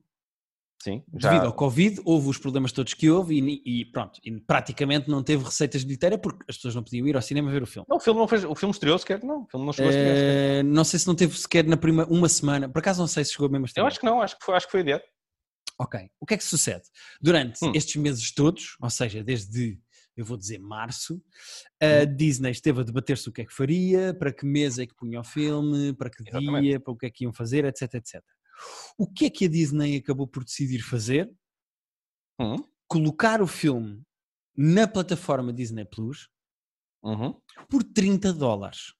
Sim, 0.82 1.04
já. 1.18 1.30
Devido 1.30 1.48
ao 1.48 1.54
Covid, 1.54 2.00
houve 2.06 2.30
os 2.30 2.38
problemas 2.38 2.72
todos 2.72 2.94
que 2.94 3.10
houve 3.10 3.40
e, 3.40 3.82
e 3.82 3.86
pronto, 3.86 4.20
e 4.24 4.40
praticamente 4.40 5.10
não 5.10 5.24
teve 5.24 5.44
receitas 5.44 5.82
de 5.82 5.88
bilheteira 5.88 6.16
porque 6.18 6.44
as 6.48 6.58
pessoas 6.58 6.76
não 6.76 6.84
podiam 6.84 7.08
ir 7.08 7.16
ao 7.16 7.22
cinema 7.24 7.50
ver 7.52 7.64
o 7.64 7.66
filme. 7.66 7.86
Não, 7.90 7.98
o 7.98 8.00
filme 8.00 8.20
não 8.20 8.28
fez. 8.28 8.44
O 8.44 8.54
filme 8.54 8.72
estreou 8.72 8.98
sequer, 9.00 9.24
não. 9.24 9.44
O 9.44 9.48
filme 9.50 9.66
não 9.66 9.74
chegou 9.74 9.90
a 9.90 9.94
estrear 9.94 10.16
sequer. 10.16 10.60
Eh, 10.60 10.64
não 10.64 10.84
sei 10.84 11.00
se 11.00 11.08
não 11.08 11.16
teve 11.16 11.38
sequer 11.40 11.66
na 11.66 11.76
primeira 11.76 12.10
uma 12.12 12.30
semana, 12.30 12.70
por 12.70 12.80
acaso 12.80 13.00
não 13.02 13.08
sei 13.08 13.26
se 13.26 13.32
chegou 13.32 13.50
mesmo 13.50 13.64
a 13.64 13.66
Eu 13.66 13.68
estrear. 13.68 13.88
acho 13.88 14.00
que 14.00 14.06
não, 14.06 14.22
acho 14.22 14.38
que 14.38 14.46
foi, 14.46 14.56
acho 14.56 14.66
que 14.68 14.72
foi 14.72 14.82
adiado. 14.82 15.04
Ok. 15.80 16.00
O 16.20 16.26
que 16.26 16.36
é 16.36 16.38
que 16.38 16.44
sucede? 16.44 16.84
Durante 17.20 17.66
Hum. 17.66 17.72
estes 17.74 17.96
meses 17.96 18.32
todos, 18.34 18.78
ou 18.80 18.90
seja, 18.90 19.24
desde, 19.24 19.80
eu 20.16 20.24
vou 20.26 20.38
dizer, 20.38 20.60
março, 20.60 21.22
a 21.82 22.04
Hum. 22.04 22.16
Disney 22.16 22.52
esteve 22.52 22.82
a 22.82 22.84
debater-se 22.84 23.28
o 23.28 23.32
que 23.32 23.42
é 23.42 23.46
que 23.46 23.54
faria, 23.54 24.14
para 24.14 24.32
que 24.34 24.46
mês 24.46 24.80
é 24.80 24.86
que 24.86 24.96
punha 24.96 25.20
o 25.20 25.24
filme, 25.24 25.94
para 25.94 26.10
que 26.10 26.24
Exatamente. 26.24 26.62
dia, 26.64 26.80
para 26.80 26.94
o 26.94 26.98
que 26.98 27.06
é 27.06 27.10
que 27.10 27.24
iam 27.26 27.34
fazer, 27.34 27.66
etc, 27.66 27.94
etc. 27.96 28.24
O 28.98 29.06
que 29.12 29.26
é 29.26 29.30
que 29.30 29.46
a 29.46 29.50
Disney 29.50 29.98
acabou 29.98 30.28
por 30.28 30.44
decidir 30.46 30.80
fazer? 30.82 31.30
Uhum. 32.40 32.56
Colocar 32.88 33.42
o 33.42 33.48
filme 33.48 34.02
na 34.56 34.88
plataforma 34.88 35.52
Disney 35.52 35.86
Plus 35.86 36.30
Uhum. 37.04 37.40
por 37.70 37.84
30 37.84 38.34
dólares. 38.34 38.94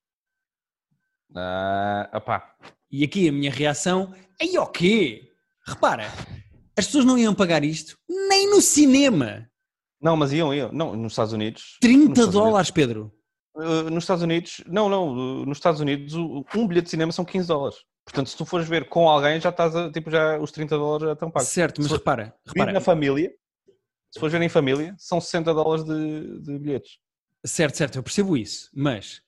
Opá. 2.14 2.56
E 2.92 3.04
aqui 3.04 3.28
a 3.28 3.32
minha 3.32 3.52
reação, 3.52 4.14
aí 4.42 4.58
o 4.58 4.68
quê? 4.68 5.32
Repara, 5.66 6.08
As 6.78 6.86
pessoas 6.88 7.06
não 7.06 7.18
iam 7.18 7.34
pagar 7.34 7.64
isto 7.64 7.98
nem 8.10 8.50
no 8.50 8.62
cinema. 8.62 9.50
Não, 10.02 10.16
mas 10.16 10.32
iam, 10.34 10.54
iam. 10.54 10.72
Não, 10.72 10.96
nos 10.96 11.14
Estados 11.14 11.34
Unidos. 11.34 11.78
30 11.82 12.12
Estados 12.12 12.34
dólares, 12.34 12.72
Pedro. 12.72 13.12
Uh, 13.56 13.90
nos 13.90 14.04
Estados 14.04 14.22
Unidos, 14.24 14.62
não, 14.68 14.90
não, 14.90 15.14
uh, 15.42 15.46
nos 15.46 15.58
Estados 15.58 15.80
Unidos 15.80 16.14
o- 16.14 16.44
um 16.56 16.68
bilhete 16.68 16.86
de 16.86 16.90
cinema 16.92 17.12
são 17.12 17.24
15 17.24 17.48
dólares. 17.48 17.78
Portanto, 18.06 18.30
se 18.30 18.36
tu 18.38 18.46
fores 18.46 18.68
ver 18.68 18.88
com 18.90 19.10
alguém, 19.10 19.40
já 19.40 19.50
estás 19.50 19.76
a, 19.76 19.90
tipo, 19.92 20.12
já 20.12 20.38
os 20.40 20.52
30 20.52 20.78
dólares 20.78 21.08
já 21.08 21.14
estão 21.14 21.32
pagos. 21.32 21.50
Certo, 21.50 21.80
mas 21.82 21.88
Se 21.88 21.94
repara, 21.98 22.36
repara. 22.46 22.72
na 22.74 22.82
família, 22.82 23.32
se 24.14 24.20
fores 24.20 24.34
ver 24.34 24.42
em 24.42 24.50
família, 24.50 24.94
são 24.98 25.20
60 25.22 25.54
dólares 25.54 25.86
de, 25.86 26.40
de 26.42 26.60
bilhetes. 26.60 26.98
Certo, 27.46 27.76
certo, 27.78 27.96
eu 27.98 28.04
percebo 28.04 28.36
isso, 28.36 28.70
mas 28.76 29.22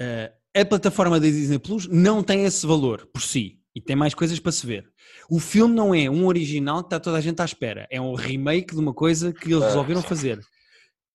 eh, 0.00 0.32
a 0.56 0.64
plataforma 0.64 1.20
da 1.20 1.26
Disney 1.26 1.58
Plus 1.58 1.86
não 1.86 2.22
tem 2.22 2.44
esse 2.44 2.66
valor 2.66 3.06
por 3.12 3.20
si 3.20 3.60
e 3.76 3.80
tem 3.82 3.94
mais 3.94 4.14
coisas 4.14 4.40
para 4.40 4.50
se 4.50 4.66
ver. 4.66 4.88
O 5.30 5.38
filme 5.38 5.74
não 5.74 5.94
é 5.94 6.08
um 6.08 6.26
original 6.26 6.78
que 6.80 6.86
está 6.86 6.98
toda 6.98 7.18
a 7.18 7.20
gente 7.20 7.42
à 7.42 7.44
espera, 7.44 7.86
é 7.90 8.00
um 8.00 8.14
remake 8.14 8.74
de 8.74 8.80
uma 8.80 8.94
coisa 8.94 9.34
que 9.34 9.52
eles 9.52 9.62
Ah, 9.62 9.66
resolveram 9.66 10.00
fazer. 10.02 10.40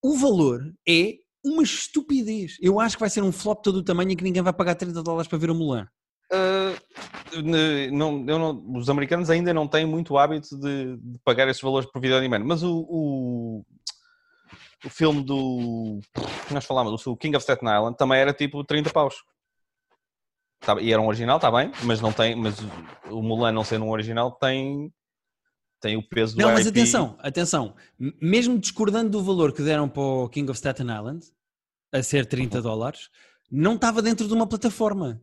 O 0.03 0.15
valor 0.15 0.61
é 0.87 1.15
uma 1.43 1.63
estupidez. 1.63 2.57
Eu 2.61 2.79
acho 2.79 2.95
que 2.95 2.99
vai 2.99 3.09
ser 3.09 3.23
um 3.23 3.31
flop 3.31 3.63
todo 3.63 3.77
o 3.77 3.83
tamanho 3.83 4.11
e 4.11 4.15
que 4.15 4.23
ninguém 4.23 4.43
vai 4.43 4.53
pagar 4.53 4.75
30 4.75 5.01
dólares 5.01 5.27
para 5.27 5.39
ver 5.39 5.49
o 5.49 5.55
Mulan. 5.55 5.87
Uh, 6.31 7.91
não, 7.91 8.19
não- 8.23 8.63
os 8.77 8.89
americanos 8.89 9.29
ainda 9.29 9.53
não 9.53 9.67
têm 9.67 9.85
muito 9.85 10.17
hábito 10.17 10.55
de, 10.59 10.97
de 10.97 11.19
pagar 11.25 11.47
esses 11.49 11.61
valores 11.61 11.89
por 11.91 11.99
vídeo 12.01 12.19
demand, 12.21 12.43
mas 12.45 12.61
o, 12.63 12.85
o, 12.87 13.65
o 14.85 14.89
filme 14.89 15.23
do 15.23 15.99
nós 16.51 16.63
falámos, 16.65 17.05
o 17.07 17.17
King 17.17 17.35
of 17.35 17.43
Staten 17.43 17.67
Island, 17.67 17.97
também 17.97 18.19
era 18.19 18.31
tipo 18.33 18.63
30 18.63 18.91
paus. 18.91 19.15
Tá- 20.61 20.79
e 20.79 20.93
era 20.93 21.01
um 21.01 21.07
original, 21.07 21.37
está 21.37 21.49
bem, 21.51 21.71
mas 21.83 21.99
não 21.99 22.13
tem, 22.13 22.35
mas 22.35 22.55
o- 23.09 23.21
Mulan 23.21 23.51
não 23.51 23.63
sendo 23.63 23.85
um 23.85 23.89
original 23.89 24.31
tem, 24.33 24.93
tem 25.81 25.97
o 25.97 26.07
peso 26.07 26.35
do 26.35 26.41
Não, 26.43 26.49
mas 26.51 26.67
IP. 26.67 26.69
atenção, 26.79 27.17
atenção. 27.19 27.75
Mesmo 28.21 28.59
discordando 28.59 29.09
do 29.09 29.23
valor 29.23 29.53
que 29.53 29.63
deram 29.63 29.89
para 29.89 30.01
o 30.03 30.29
King 30.29 30.49
of 30.51 30.57
Staten 30.59 30.85
Island, 30.85 31.25
a 31.91 32.03
ser 32.03 32.27
30 32.27 32.61
dólares, 32.61 33.09
não 33.51 33.73
estava 33.73 34.01
dentro 34.03 34.27
de 34.27 34.33
uma 34.33 34.45
plataforma. 34.47 35.19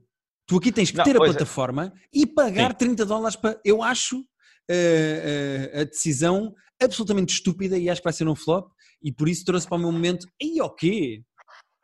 Tu 0.46 0.56
aqui 0.56 0.72
tens 0.72 0.90
que 0.90 0.96
Não, 0.96 1.04
ter 1.04 1.14
a 1.16 1.22
é. 1.22 1.24
plataforma 1.24 1.92
e 2.12 2.26
pagar 2.26 2.72
Sim. 2.72 2.78
30 2.78 3.06
dólares 3.06 3.36
para. 3.36 3.60
Eu 3.64 3.80
acho 3.82 4.24
eh, 4.68 5.70
eh, 5.74 5.80
a 5.80 5.84
decisão 5.84 6.52
absolutamente 6.82 7.32
estúpida 7.34 7.78
e 7.78 7.88
acho 7.88 8.00
que 8.00 8.04
vai 8.04 8.12
ser 8.12 8.26
um 8.28 8.34
flop 8.34 8.70
e 9.02 9.12
por 9.12 9.28
isso 9.28 9.44
trouxe 9.44 9.66
para 9.68 9.76
o 9.76 9.80
meu 9.80 9.92
momento. 9.92 10.26
E 10.40 10.60
o 10.60 10.68
quê? 10.70 11.22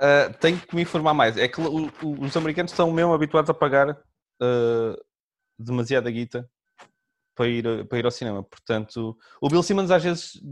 Uh, 0.05 0.35
tenho 0.39 0.61
que 0.61 0.75
me 0.77 0.83
informar 0.83 1.15
mais. 1.15 1.39
É 1.39 1.49
que 1.49 1.59
o- 1.61 1.87
o- 2.03 2.21
os 2.25 2.37
americanos 2.37 2.73
estão 2.73 2.93
mesmo 2.93 3.15
habituados 3.15 3.49
a 3.49 3.55
pagar 3.55 3.91
uh, 3.91 5.05
demasiada 5.59 6.11
guita 6.11 6.47
para 7.35 7.49
ir, 7.49 7.87
para 7.89 7.99
ir 7.99 8.05
ao 8.05 8.11
cinema. 8.11 8.43
Portanto, 8.43 9.17
o 9.41 9.49
Bill 9.49 9.63
Simmons 9.63 9.91
às 9.91 10.05
vezes 10.05 10.43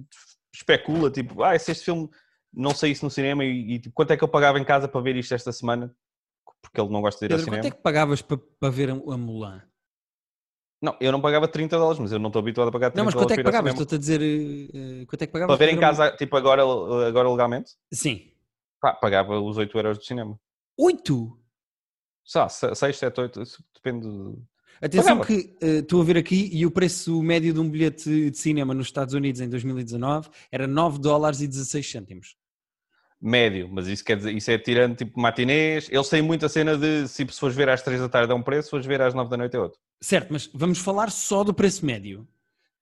especula, 0.54 1.10
tipo, 1.10 1.42
ah, 1.42 1.58
se 1.58 1.70
este 1.70 1.84
filme 1.84 2.08
não 2.52 2.74
saísse 2.74 3.02
no 3.02 3.10
cinema 3.10 3.44
e, 3.44 3.74
e, 3.74 3.78
tipo, 3.78 3.94
quanto 3.94 4.12
é 4.12 4.16
que 4.16 4.24
eu 4.24 4.28
pagava 4.28 4.58
em 4.58 4.64
casa 4.64 4.88
para 4.88 5.00
ver 5.02 5.16
isto 5.16 5.34
esta 5.34 5.52
semana? 5.52 5.94
Porque 6.62 6.80
ele 6.80 6.90
não 6.90 7.00
gosta 7.02 7.18
de 7.20 7.26
ir 7.26 7.36
Pedro, 7.36 7.42
ao 7.44 7.50
quanto 7.50 7.62
cinema. 7.62 7.68
é 7.74 7.76
que 7.76 7.82
pagavas 7.82 8.22
para, 8.22 8.38
para 8.58 8.70
ver 8.70 8.90
a, 8.90 8.94
Mulan? 9.16 9.62
Não, 10.82 10.96
eu 11.00 11.12
não 11.12 11.20
pagava 11.20 11.46
30 11.46 11.76
dólares, 11.78 12.00
mas 12.00 12.10
eu 12.10 12.18
não 12.18 12.28
estou 12.28 12.40
habituado 12.40 12.68
a 12.68 12.72
pagar 12.72 12.90
30 12.90 12.98
Não, 12.98 13.04
mas 13.04 13.14
quanto 13.14 13.32
é 13.32 13.36
que 13.36 13.42
dólares 13.42 13.60
pagavas? 13.60 13.72
Estou-te 13.80 13.94
a 13.94 13.98
dizer. 13.98 14.20
eh, 14.22 15.02
eh, 15.02 15.06
quanto 15.06 15.22
é 15.22 15.26
que 15.26 15.32
pagavas 15.32 15.56
Para 15.56 15.66
ver 15.66 15.72
em 15.72 15.78
casa, 15.78 16.10
tipo, 16.16 16.36
agora, 16.36 16.62
agora 17.06 17.28
legalmente, 17.30 17.72
Sim. 17.92 18.31
Pá, 18.82 18.92
pagava 18.92 19.40
os 19.40 19.56
8 19.56 19.78
euros 19.78 19.96
do 19.98 20.04
cinema. 20.04 20.38
8? 20.76 21.38
Só, 22.24 22.48
6, 22.48 22.96
7, 22.98 23.20
8, 23.20 23.42
isso 23.42 23.64
depende. 23.74 24.06
Atenção 24.80 25.18
Pagava. 25.18 25.26
que 25.26 25.56
eh, 25.62 25.78
estou 25.78 26.00
a 26.00 26.04
ver 26.04 26.16
aqui 26.16 26.50
e 26.52 26.66
o 26.66 26.70
preço 26.70 27.22
médio 27.22 27.54
de 27.54 27.60
um 27.60 27.70
bilhete 27.70 28.30
de 28.30 28.36
cinema 28.36 28.74
nos 28.74 28.86
Estados 28.88 29.14
Unidos 29.14 29.40
em 29.40 29.48
2019 29.48 30.28
era 30.50 30.66
9 30.66 30.98
dólares 30.98 31.40
e 31.40 31.46
16 31.46 31.88
cêntimos. 31.88 32.36
médio, 33.20 33.68
mas 33.70 33.86
isso 33.86 34.04
quer 34.04 34.16
dizer, 34.16 34.32
isso 34.34 34.50
é 34.50 34.58
tirando 34.58 34.96
tipo 34.96 35.20
matinês. 35.20 35.88
Eles 35.90 36.08
têm 36.08 36.20
muita 36.22 36.48
cena 36.48 36.76
de 36.76 37.06
se 37.06 37.24
fores 37.28 37.54
ver 37.54 37.68
às 37.68 37.80
3 37.82 38.00
da 38.00 38.08
tarde 38.08 38.32
é 38.32 38.34
um 38.34 38.42
preço, 38.42 38.64
se 38.66 38.70
fores 38.70 38.86
ver 38.86 39.00
às 39.00 39.14
9 39.14 39.30
da 39.30 39.36
noite 39.36 39.54
é 39.56 39.60
outro. 39.60 39.78
Certo, 40.00 40.32
mas 40.32 40.48
vamos 40.52 40.78
falar 40.78 41.10
só 41.12 41.44
do 41.44 41.54
preço 41.54 41.86
médio. 41.86 42.26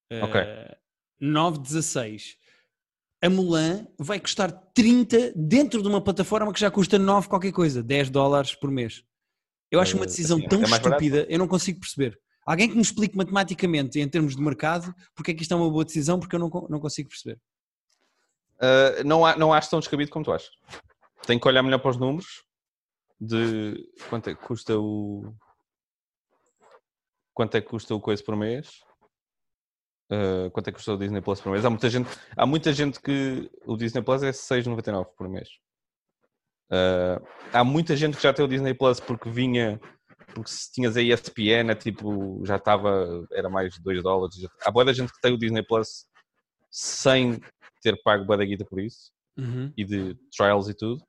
Eh, 0.09 0.23
Ok. 0.25 0.41
9,16. 1.21 2.37
A 3.23 3.29
Mulan 3.29 3.87
vai 3.99 4.19
custar 4.19 4.51
30 4.75 5.33
dentro 5.37 5.83
de 5.83 5.89
uma 5.89 6.01
plataforma 6.01 6.53
que 6.53 6.61
já 6.61 6.71
custa 6.71 6.99
9 6.99 7.29
qualquer 7.29 7.53
coisa, 7.53 7.83
10 7.83 8.09
dólares 8.11 8.55
por 8.55 8.71
mês. 8.71 9.05
Eu 9.71 9.79
acho 9.81 9.95
uma 9.97 10.05
Eh, 10.05 10.07
decisão 10.09 10.39
assim, 10.39 10.49
tão 10.49 10.61
é 10.61 10.63
barato? 10.63 10.87
estúpida, 10.89 11.27
eu 11.29 11.39
não 11.39 11.47
consigo 11.47 11.79
perceber. 11.81 12.19
Alguém 12.47 12.69
que 12.69 12.75
me 12.75 12.81
explique 12.83 13.17
matematicamente, 13.17 14.01
em 14.01 14.09
termos 14.09 14.35
de 14.35 14.43
mercado, 14.43 14.95
porque 15.15 15.31
é 15.31 15.35
que 15.35 15.43
isto 15.43 15.53
é 15.53 15.57
uma 15.57 15.71
boa 15.71 15.85
decisão, 15.85 16.19
porque 16.19 16.35
eu 16.35 16.41
não, 16.41 16.49
não 16.69 16.81
consigo 16.81 17.09
perceber. 17.11 17.39
Uh, 18.57 19.05
não, 19.05 19.25
há, 19.25 19.37
não 19.37 19.53
acho 19.53 19.71
tão 19.71 19.79
descabido 19.81 20.11
como 20.11 20.25
tu 20.25 20.33
achas. 20.33 20.51
Tenho 21.27 21.39
que 21.39 21.47
olhar 21.47 21.63
melhor 21.63 21.79
para 21.79 21.91
os 21.91 21.97
números 21.99 22.43
de 23.21 23.87
quanto 24.09 24.31
é 24.31 24.35
que 24.35 24.43
custa 24.43 24.79
o 24.79 25.35
quanto 27.35 27.55
é 27.57 27.61
que 27.61 27.69
custa 27.69 27.95
o 27.95 28.01
coisa 28.01 28.23
por 28.25 28.35
mês. 28.35 28.81
Uh, 30.11 30.51
quanto 30.51 30.69
é 30.69 30.73
que 30.73 30.77
custa 30.77 30.93
o 30.93 30.99
Disney 30.99 31.21
Plus 31.21 31.41
por 31.41 31.53
mês? 31.53 31.65
Há 31.65 31.71
muita 31.71 31.89
gente, 31.89 32.11
há 32.37 32.45
muita 32.45 32.73
gente 32.73 33.01
que 33.01 33.49
o 33.65 33.77
Disney 33.77 34.03
Plus 34.03 34.23
é 34.23 34.31
6,99 34.31 35.07
por 35.17 35.29
mês. 35.29 35.49
Uh, 36.71 37.25
há 37.53 37.63
muita 37.63 37.97
gente 37.97 38.17
que 38.17 38.23
já 38.23 38.33
tem 38.33 38.45
o 38.45 38.49
Disney 38.49 38.75
Plus 38.75 38.99
porque 39.01 39.29
vinha 39.31 39.81
porque 40.35 40.51
se 40.51 40.73
tinhas 40.73 40.97
a 40.97 41.03
ESPN 41.03 41.71
é 41.71 41.75
tipo, 41.75 42.41
já 42.45 42.57
estava, 42.57 43.27
era 43.33 43.49
mais 43.49 43.75
de 43.75 43.83
2 43.83 44.03
dólares. 44.03 44.37
Há 44.65 44.71
boa 44.71 44.85
da 44.85 44.93
gente 44.93 45.13
que 45.13 45.21
tem 45.21 45.33
o 45.33 45.39
Disney 45.39 45.63
Plus 45.63 46.07
sem 46.71 47.41
ter 47.83 48.01
pago 48.03 48.25
boa 48.25 48.37
da 48.37 48.45
guita 48.45 48.65
por 48.65 48.81
isso 48.81 49.13
Uhum. 49.37 49.73
e 49.77 49.85
de 49.85 50.17
trials 50.37 50.69
e 50.69 50.75
tudo. 50.75 51.03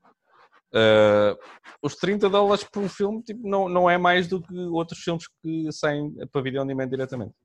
Uh, 0.74 1.38
os 1.82 1.96
30 1.96 2.30
dólares 2.30 2.64
por 2.64 2.82
um 2.82 2.88
filme 2.88 3.22
tipo, 3.22 3.46
não, 3.46 3.68
não 3.68 3.90
é 3.90 3.98
mais 3.98 4.28
do 4.28 4.42
que 4.42 4.58
outros 4.68 5.00
filmes 5.00 5.26
que 5.42 5.72
saem 5.72 6.14
para 6.32 6.42
vídeo 6.42 6.62
on 6.62 6.66
demand 6.66 6.88
diretamente. 6.88 7.36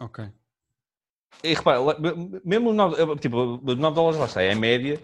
Ok. 0.00 0.30
E 1.42 1.54
repara, 1.54 1.80
mesmo 2.44 2.70
os 2.70 2.76
9, 2.76 3.16
tipo, 3.16 3.60
os 3.62 3.76
9 3.76 3.94
dólares 3.94 4.18
lá 4.18 4.26
está, 4.26 4.42
é 4.42 4.52
a 4.52 4.56
média, 4.56 5.00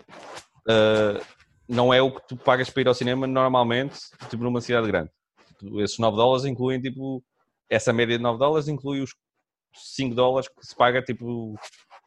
uh, 0.68 1.24
não 1.68 1.92
é 1.92 2.00
o 2.00 2.14
que 2.14 2.28
tu 2.28 2.36
pagas 2.36 2.70
para 2.70 2.82
ir 2.82 2.88
ao 2.88 2.94
cinema 2.94 3.26
normalmente, 3.26 3.98
tipo 4.28 4.42
numa 4.42 4.60
cidade 4.60 4.86
grande. 4.86 5.10
Tipo, 5.58 5.80
Esses 5.80 5.98
9 5.98 6.16
dólares 6.16 6.44
incluem 6.44 6.80
tipo, 6.80 7.22
essa 7.68 7.92
média 7.92 8.16
de 8.16 8.22
9 8.22 8.38
dólares 8.38 8.68
inclui 8.68 9.00
os 9.00 9.14
5 9.74 10.14
dólares 10.14 10.48
que 10.48 10.66
se 10.66 10.74
paga 10.74 11.02
tipo 11.02 11.54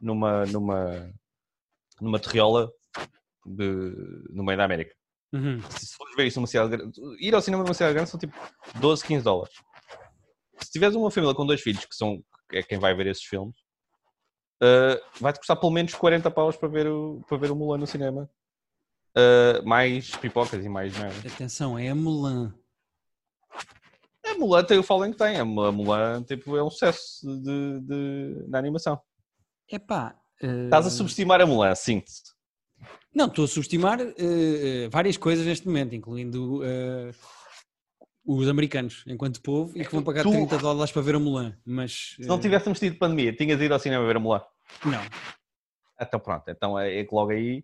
numa, 0.01 0.45
numa, 0.45 1.13
numa 2.01 2.19
terriola 2.19 2.71
de, 3.45 3.65
no 4.31 4.43
meio 4.43 4.57
da 4.57 4.65
América. 4.65 4.95
Uhum. 5.33 5.61
Se 5.71 5.95
fores 5.95 6.15
ver 6.15 6.27
isso 6.27 6.39
numa 6.39 6.47
cidade 6.47 6.69
grande, 6.69 6.99
ir 7.19 7.33
ao 7.33 7.41
cinema 7.41 7.63
numa 7.63 7.73
cidade 7.73 7.93
grande 7.93 8.09
são 8.09 8.19
tipo 8.19 8.35
12, 8.79 9.03
15 9.03 9.23
dólares. 9.23 9.55
Se 10.61 10.71
tiveres 10.71 10.95
uma 10.95 11.09
família 11.09 11.35
com 11.35 11.45
dois 11.45 11.61
filhos, 11.61 11.85
que 11.85 11.95
são 11.95 12.23
é 12.51 12.61
quem 12.63 12.77
vai 12.79 12.93
ver 12.93 13.07
esses 13.07 13.23
filmes, 13.23 13.55
uh, 14.61 14.99
vai-te 15.19 15.39
custar 15.39 15.57
pelo 15.59 15.71
menos 15.71 15.93
40 15.95 16.29
paus 16.31 16.55
para 16.57 16.69
ver 16.69 16.87
o, 16.87 17.21
para 17.27 17.37
ver 17.37 17.51
o 17.51 17.55
Mulan 17.55 17.77
no 17.77 17.87
cinema. 17.87 18.29
Uh, 19.15 19.63
mais 19.67 20.15
pipocas 20.15 20.65
e 20.65 20.69
mais 20.69 20.97
merda. 20.97 21.29
Atenção, 21.29 21.77
é 21.77 21.89
a 21.89 21.95
Mulan. 21.95 22.53
A 24.25 24.33
Mulan 24.35 24.63
tem 24.63 24.79
o 24.79 24.83
following 24.83 25.11
que 25.11 25.17
tem. 25.19 25.37
A 25.39 25.45
Mulan 25.45 26.23
tipo, 26.23 26.57
é 26.57 26.63
um 26.63 26.69
sucesso 26.69 27.27
de, 27.41 27.79
de, 27.81 28.45
na 28.47 28.57
animação. 28.57 28.99
Epá. 29.71 30.15
eh, 30.41 30.65
Estás 30.65 30.87
a 30.87 30.89
subestimar 30.89 31.39
a 31.41 31.45
Mulan, 31.45 31.75
sinto-se. 31.75 32.33
Não, 33.13 33.27
estou 33.27 33.45
a 33.45 33.47
subestimar 33.47 34.01
eh, 34.01 34.13
eh, 34.17 34.89
várias 34.89 35.17
coisas 35.17 35.45
neste 35.45 35.67
momento, 35.67 35.93
incluindo 35.93 36.61
eh, 36.63 37.11
os 38.25 38.47
americanos, 38.47 39.03
enquanto 39.07 39.41
povo, 39.41 39.77
e 39.77 39.85
que 39.85 39.91
vão 39.91 40.03
pagar 40.03 40.23
Tu- 40.23 40.31
30 40.31 40.57
dólares 40.57 40.91
para 40.91 41.01
ver 41.01 41.15
a 41.15 41.19
Mulan. 41.19 41.57
Mas. 41.65 42.15
Se 42.15 42.25
não 42.27 42.37
eh, 42.37 42.39
tivéssemos 42.39 42.79
tido 42.79 42.97
pandemia, 42.97 43.33
tinhas 43.35 43.59
ido 43.61 43.73
ao 43.73 43.79
cinema 43.79 44.05
ver 44.05 44.15
a 44.15 44.19
Mulan. 44.19 44.41
Não. 44.85 45.01
Então 46.01 46.19
pronto, 46.19 46.43
então 46.49 46.77
é, 46.79 46.99
é 46.99 47.03
que 47.03 47.13
logo 47.13 47.31
aí 47.31 47.63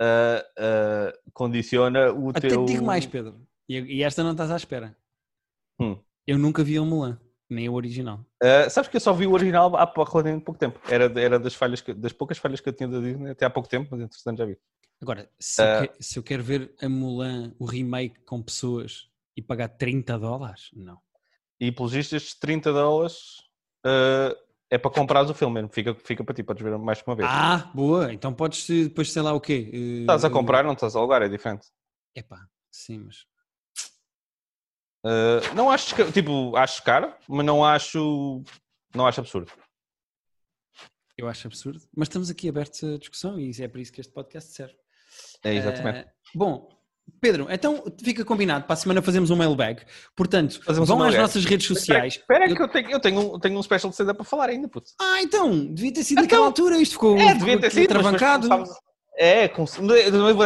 ah, 0.00 0.44
ah, 0.58 1.12
condiciona 1.32 2.12
o 2.12 2.30
Até 2.30 2.48
teu... 2.48 2.64
te 2.64 2.72
digo 2.72 2.84
mais, 2.84 3.06
Pedro. 3.06 3.40
E, 3.68 3.76
e 3.98 4.02
esta 4.02 4.22
não 4.22 4.32
estás 4.32 4.50
à 4.50 4.56
espera. 4.56 4.96
Hum. 5.80 5.98
Eu 6.26 6.38
nunca 6.38 6.62
vi 6.64 6.76
a 6.78 6.82
Mulan, 6.82 7.18
nem 7.48 7.68
o 7.68 7.74
original. 7.74 8.24
Ah, 8.42 8.68
sabes 8.70 8.88
que 8.88 8.96
eu 8.96 9.00
só 9.00 9.12
vi 9.12 9.26
o 9.26 9.32
original 9.32 9.74
há 9.76 9.84
relativamente 9.84 10.44
pouco 10.44 10.58
tempo. 10.58 10.80
Era, 10.88 11.04
era 11.20 11.38
das, 11.38 11.54
falhas 11.54 11.80
que- 11.80 11.94
das 11.94 12.12
poucas 12.12 12.38
falhas 12.38 12.60
que 12.60 12.68
eu 12.68 12.72
tinha 12.72 12.88
da 12.88 13.00
Disney 13.00 13.30
até 13.30 13.44
há 13.46 13.50
pouco 13.50 13.68
tempo, 13.68 13.88
mas 13.90 14.00
entretanto 14.00 14.38
já 14.38 14.44
vi. 14.46 14.56
Agora, 15.00 15.30
se, 15.38 15.62
Ah. 15.62 15.84
eu, 15.84 15.90
se 16.00 16.18
eu 16.18 16.22
quero 16.22 16.42
ver 16.42 16.74
a 16.80 16.88
Mulan, 16.88 17.54
o 17.58 17.64
remake 17.64 18.18
com 18.24 18.42
pessoas 18.42 19.08
e 19.38 19.42
pagar 19.42 19.68
30 19.68 20.18
dólares, 20.18 20.68
não. 20.72 20.98
E 21.60 21.70
pelos 21.70 21.92
vistos 21.92 22.14
estes 22.20 22.34
30 22.40 22.72
dólares 22.72 23.36
ah, 23.86 24.36
é 24.68 24.76
para 24.76 24.90
comprares 24.90 25.30
o 25.30 25.34
filme 25.34 25.54
mesmo. 25.54 25.68
Fica, 25.72 25.94
fica 25.94 26.24
para 26.24 26.34
ti, 26.34 26.42
podes 26.42 26.60
ver 26.60 26.76
mais 26.76 27.00
que 27.00 27.08
uma 27.08 27.14
vez. 27.14 27.28
Ah, 27.30 27.70
boa. 27.72 28.12
Então 28.12 28.34
podes 28.34 28.66
depois, 28.66 29.12
sei 29.12 29.22
lá 29.22 29.32
o 29.32 29.40
quê. 29.40 29.70
eh, 29.72 30.00
Estás 30.00 30.24
a 30.24 30.30
comprar, 30.30 30.64
não 30.64 30.72
estás 30.72 30.96
a 30.96 30.98
alugar, 30.98 31.22
é 31.22 31.28
diferente. 31.28 31.68
Epá, 32.16 32.48
sim, 32.68 32.98
mas. 32.98 33.24
Ah, 35.04 35.54
não 35.54 35.70
acho, 35.70 35.94
tipo, 36.12 36.56
acho 36.56 36.82
caro, 36.82 37.14
mas 37.28 37.46
não 37.46 37.64
acho, 37.64 38.42
não 38.92 39.06
acho 39.06 39.20
absurdo. 39.20 39.52
Eu 41.16 41.28
acho 41.28 41.46
absurdo. 41.46 41.80
Mas 41.96 42.08
estamos 42.08 42.28
aqui 42.28 42.48
abertos 42.48 42.82
à 42.82 42.98
discussão 42.98 43.38
e 43.38 43.52
é 43.60 43.68
por 43.68 43.78
isso 43.78 43.92
que 43.92 44.00
este 44.00 44.12
podcast 44.12 44.52
serve. 44.52 44.76
É 45.44 45.54
exatamente. 45.54 46.10
Bom, 46.34 46.68
Pedro, 47.20 47.46
então 47.50 47.82
fica 48.02 48.24
combinado. 48.24 48.64
Para 48.64 48.74
a 48.74 48.76
semana 48.76 49.02
fazemos 49.02 49.30
um 49.30 49.36
mailbag. 49.36 49.82
Portanto, 50.14 50.60
Fazemos 50.64 50.88
vão 50.88 50.98
um 50.98 51.00
às 51.02 51.06
mailbag. 51.08 51.22
nossas 51.22 51.44
redes 51.44 51.66
sociais. 51.66 52.14
Espera 52.14 52.44
aí 52.44 52.50
Eu- 52.50 52.56
que 52.56 52.62
eu 52.62 52.68
tenho, 52.68 52.90
eu 52.90 53.00
tenho, 53.00 53.34
um, 53.34 53.38
tenho 53.40 53.58
um 53.58 53.62
special 53.62 53.90
de 53.90 53.94
stand 53.94 54.14
para 54.14 54.24
falar 54.24 54.50
ainda, 54.50 54.68
puto. 54.68 54.90
Ah, 55.00 55.20
então, 55.22 55.50
devia 55.72 55.92
ter 55.92 56.04
sido 56.04 56.18
Então, 56.18 56.24
naquela 56.24 56.46
altura. 56.46 56.76
Isto 56.78 56.92
ficou, 56.92 57.18
É, 57.18 57.34
devia 57.34 57.58
ter 57.60 57.70
sido, 57.72 57.88
travancado. 57.88 58.48
É, 59.16 59.48
com- 59.48 59.64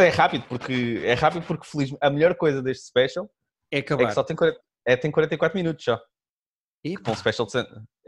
é 0.01 0.09
rápido, 0.09 0.45
porque 0.49 1.01
é 1.05 1.13
rápido 1.15 1.45
porque 1.47 1.67
feliz, 1.67 1.95
a 2.01 2.09
melhor 2.09 2.35
coisa 2.35 2.63
deste 2.63 2.87
special 2.87 3.29
É 3.71 3.77
é 3.79 3.81
acabar. 3.81 4.07
que 4.09 4.15
só 4.15 4.23
tem, 4.23 4.35
40, 4.35 4.59
é, 4.87 4.97
tem 4.97 5.11
44 5.11 5.57
minutos 5.59 5.85
só. 5.85 6.01
Epa. 6.85 7.03
Com 7.05 7.11
um 7.13 7.17
special 7.17 7.47
de. 7.47 7.59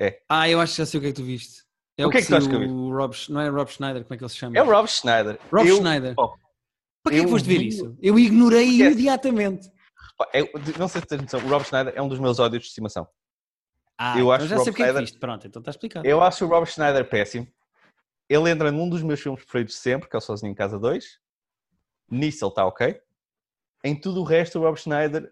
É. 0.01 0.19
Ah, 0.29 0.49
eu 0.49 0.59
acho 0.61 0.73
que 0.73 0.79
já 0.79 0.87
sei 0.87 0.99
o 0.99 1.01
que 1.03 1.09
é 1.09 1.11
que 1.13 1.17
tu 1.17 1.25
viste. 1.25 1.63
É 1.97 2.05
O 2.07 2.11
que 2.11 2.17
é 2.19 2.23
que 2.23 2.27
tu 2.27 2.35
achas 2.35 2.49
que 2.49 2.55
eu 2.55 2.59
vi? 2.61 2.67
o 2.67 2.91
Rob, 2.97 3.15
não 3.29 3.41
é 3.41 3.49
Rob 3.49 3.71
Schneider, 3.71 4.03
como 4.03 4.15
é 4.15 4.17
que 4.19 4.25
ele 4.25 4.29
se 4.31 4.37
chama? 4.37 4.59
É 4.59 4.63
o 4.63 4.67
Rob 4.67 4.89
Schneider. 4.89 5.39
Rob 5.53 5.69
Eu- 5.69 5.77
Schneider. 5.77 6.15
oh, 6.19 6.33
Para 7.05 7.13
que 7.13 7.21
é 7.21 7.25
eu 7.25 7.29
foste 7.29 7.47
ver 7.47 7.61
isso? 7.61 7.97
Eu 8.03 8.19
ignorei 8.19 8.65
Esquece. 8.65 8.93
imediatamente. 8.93 9.71
pá, 10.17 10.29
eu- 10.33 10.49
não 10.79 10.89
sei 10.89 11.01
se 11.03 11.07
tens 11.07 11.21
noção, 11.23 11.41
o 11.45 11.49
Rob 11.49 11.63
Schneider 11.65 11.93
é 11.95 12.01
um 12.01 12.09
dos 12.09 12.19
meus 12.19 12.39
ódios 12.39 12.63
de 12.63 12.69
estimação. 12.71 13.07
Ah, 13.99 14.15
Eu 14.19 14.23
então 14.23 14.33
acho 14.33 14.47
já 14.49 14.59
sei 14.61 14.73
o 14.73 14.75
que 14.75 14.83
é 14.83 15.05
que. 15.05 15.19
Pronto, 15.19 15.47
então 15.47 15.61
está 15.61 15.71
explicado. 15.71 16.07
Eu 16.07 16.23
acho 16.23 16.45
o 16.45 16.49
Rob 16.49 16.65
Schneider 16.67 17.09
péssimo. 17.09 17.47
Ele 18.29 18.51
entra 18.51 18.73
num 18.73 18.89
dos 18.89 19.03
meus 19.03 19.21
filmes 19.21 19.43
preferidos 19.43 19.75
de 19.75 19.81
sempre, 19.81 20.09
que 20.09 20.17
é 20.17 20.19
o 20.19 20.21
Sozinho 20.21 20.51
em 20.51 20.55
Casa 20.55 20.79
2. 20.79 21.21
Nisso 22.11 22.45
ele 22.45 22.51
está 22.51 22.65
ok. 22.67 22.99
Em 23.85 23.95
tudo 24.01 24.21
o 24.21 24.25
resto, 24.25 24.59
o 24.59 24.63
Rob 24.63 24.79
Schneider, 24.81 25.31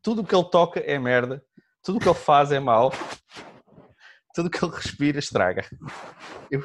tudo 0.00 0.22
o 0.22 0.26
que 0.26 0.34
ele 0.34 0.48
toca 0.48 0.80
é 0.80 0.98
merda. 0.98 1.44
Tudo 1.82 1.98
o 1.98 2.00
que 2.00 2.08
ele 2.08 2.14
faz 2.18 2.50
é 2.50 2.58
mau. 2.58 2.90
Tudo 4.34 4.46
o 4.46 4.50
que 4.50 4.64
ele 4.64 4.74
respira 4.74 5.18
estraga. 5.18 5.64
Eu 6.50 6.64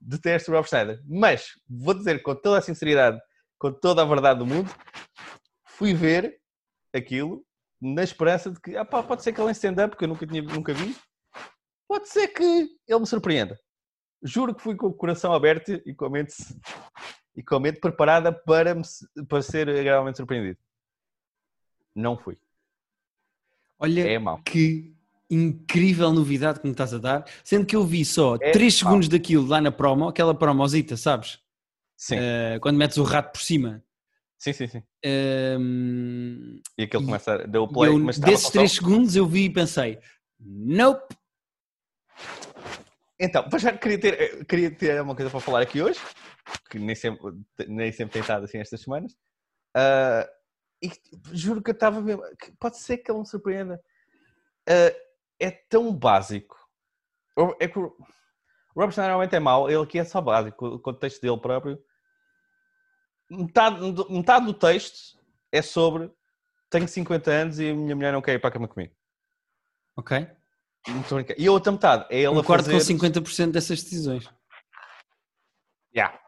detesto 0.00 0.50
o 0.50 0.54
Rob 0.54 0.66
Schneider. 0.66 1.00
Mas, 1.06 1.50
vou 1.68 1.94
dizer 1.94 2.20
com 2.22 2.34
toda 2.34 2.58
a 2.58 2.62
sinceridade, 2.62 3.20
com 3.58 3.72
toda 3.72 4.02
a 4.02 4.04
verdade 4.04 4.38
do 4.40 4.46
mundo, 4.46 4.70
fui 5.64 5.94
ver 5.94 6.40
aquilo 6.92 7.44
na 7.80 8.02
esperança 8.02 8.50
de 8.50 8.60
que, 8.60 8.76
ah 8.76 8.84
pá, 8.84 9.02
pode 9.02 9.22
ser 9.22 9.32
que 9.32 9.40
ele 9.40 9.50
em 9.50 9.52
stand-up, 9.52 9.96
que 9.96 10.04
eu 10.04 10.08
nunca, 10.08 10.26
tinha, 10.26 10.42
nunca 10.42 10.72
vi, 10.72 10.96
pode 11.88 12.08
ser 12.08 12.28
que 12.28 12.42
ele 12.86 13.00
me 13.00 13.06
surpreenda. 13.06 13.58
Juro 14.22 14.54
que 14.54 14.62
fui 14.62 14.74
com 14.74 14.86
o 14.86 14.94
coração 14.94 15.32
aberto 15.34 15.82
e 15.84 15.94
com 15.94 16.06
a 16.06 16.10
mente, 16.10 16.34
e 17.36 17.42
com 17.42 17.56
a 17.56 17.60
mente 17.60 17.78
preparada 17.80 18.32
para, 18.32 18.74
me, 18.74 18.82
para 19.28 19.42
ser 19.42 19.68
agradavelmente 19.68 20.16
surpreendido. 20.16 20.58
Não 21.94 22.16
fui. 22.16 22.38
Olha 23.78 24.08
É 24.08 24.18
mau. 24.18 24.40
que 24.42 24.94
incrível 25.28 26.12
novidade 26.12 26.60
que 26.60 26.66
me 26.66 26.72
estás 26.72 26.94
a 26.94 26.98
dar. 26.98 27.24
Sendo 27.42 27.66
que 27.66 27.76
eu 27.76 27.84
vi 27.84 28.04
só 28.04 28.36
É 28.36 28.50
3 28.52 28.82
mau. 28.82 28.90
segundos 28.92 29.08
daquilo 29.08 29.46
lá 29.46 29.60
na 29.60 29.70
promo, 29.72 30.08
aquela 30.08 30.34
promosita, 30.34 30.96
sabes? 30.96 31.38
Sim, 31.96 32.16
Eh, 32.18 32.58
quando 32.60 32.76
metes 32.76 32.96
o 32.98 33.02
rato 33.04 33.32
por 33.32 33.40
cima. 33.40 33.82
sim, 34.38 34.52
sim, 34.52 34.66
sim. 34.66 34.82
Ehm, 35.02 36.60
E 36.76 36.82
aquilo 36.84 37.02
E- 37.02 37.06
começa 37.06 37.34
a 37.34 37.46
dar 37.46 37.60
o 37.60 37.68
e 37.68 37.72
play, 37.72 37.90
eu, 37.90 37.98
mas 37.98 38.18
desses 38.18 38.46
só 38.46 38.50
3 38.52 38.70
som. 38.72 38.76
segundos 38.76 39.16
eu 39.16 39.26
vi 39.26 39.44
e 39.46 39.52
pensei: 39.52 39.98
Nope. 40.38 41.14
Então, 43.18 43.46
já 43.58 43.76
queria 43.76 43.98
ter, 44.00 44.20
eh, 44.20 44.44
queria 44.44 44.70
ter 44.70 45.00
uma 45.00 45.14
coisa 45.14 45.30
para 45.30 45.40
falar 45.40 45.62
aqui 45.62 45.80
hoje, 45.80 46.00
que 46.68 46.78
nem 46.78 46.94
sempre, 46.96 47.32
nem 47.68 47.92
sempre 47.92 48.14
tem 48.14 48.22
estado 48.22 48.44
assim 48.44 48.58
estas 48.58 48.80
semanas. 48.80 49.16
Ah, 49.74 50.28
e 50.82 50.90
juro 51.32 51.62
que 51.62 51.70
eu 51.70 51.74
estava 51.74 52.00
mesmo. 52.00 52.22
Pode 52.58 52.78
ser 52.78 52.98
que 52.98 53.10
ele 53.10 53.20
me 53.20 53.26
surpreenda. 53.26 53.80
Ah, 54.68 54.92
é 55.38 55.50
tão 55.50 55.94
básico. 55.94 56.56
É 57.60 57.68
que 57.68 57.78
o 58.74 58.80
Rob 58.80 58.92
Schneider 58.92 59.12
normalmente 59.12 59.36
é 59.36 59.40
mau, 59.40 59.70
ele 59.70 59.82
aqui 59.82 59.98
é 59.98 60.04
só 60.04 60.20
básico, 60.20 60.66
o 60.66 60.78
contexto 60.80 61.20
dele 61.20 61.38
próprio. 61.38 61.78
Metade, 63.30 63.92
do- 63.92 64.10
metade 64.10 64.46
do 64.46 64.54
texto 64.54 65.18
é 65.52 65.62
sobre 65.62 66.10
tenho 66.68 66.88
50 66.88 67.30
anos 67.30 67.60
e 67.60 67.70
a 67.70 67.74
minha 67.74 67.94
mulher 67.94 68.12
não 68.12 68.20
quer 68.20 68.34
ir 68.34 68.40
para 68.40 68.48
a 68.48 68.52
cama 68.52 68.68
comigo. 68.68 68.92
Ok. 69.96 70.16
A. 70.18 71.34
E 71.38 71.46
a 71.46 71.52
outra 71.52 71.72
metade 71.72 72.06
é 72.10 72.18
ele 72.18 72.26
a 72.26 72.30
Concordo 72.30 72.64
fazer... 72.64 72.98
com 72.98 73.06
50% 73.06 73.52
dessas 73.52 73.82
decisões. 73.82 74.28
Yeah. 75.94 76.18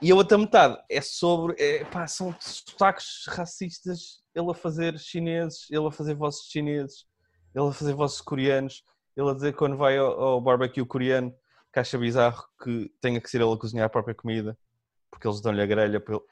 E 0.00 0.10
a 0.10 0.14
outra 0.14 0.38
metade 0.38 0.80
é 0.88 1.00
sobre. 1.00 1.56
É, 1.58 1.84
pá, 1.84 2.06
são 2.06 2.34
sotaques 2.38 3.26
racistas. 3.26 4.22
Ele 4.34 4.50
a 4.50 4.54
fazer 4.54 4.96
chineses, 4.98 5.66
ele 5.70 5.86
a 5.86 5.90
fazer 5.90 6.14
vozes 6.14 6.42
chineses, 6.44 7.04
ele 7.52 7.68
a 7.68 7.72
fazer 7.72 7.92
vozes 7.94 8.20
coreanos, 8.20 8.84
ele 9.16 9.28
a 9.28 9.34
dizer 9.34 9.54
quando 9.54 9.76
vai 9.76 9.98
ao, 9.98 10.20
ao 10.20 10.40
barbecue 10.40 10.86
coreano 10.86 11.34
que 11.72 11.78
acha 11.80 11.98
bizarro 11.98 12.44
que 12.62 12.90
tenha 13.00 13.20
que 13.20 13.30
ser 13.30 13.40
ele 13.40 13.52
a 13.52 13.56
cozinhar 13.56 13.86
a 13.86 13.90
própria 13.90 14.14
comida 14.14 14.58
porque 15.10 15.26
eles 15.26 15.40
dão-lhe 15.40 15.60
a 15.60 15.66
grelha. 15.66 16.00
para 16.00 16.14
ele- 16.14 16.24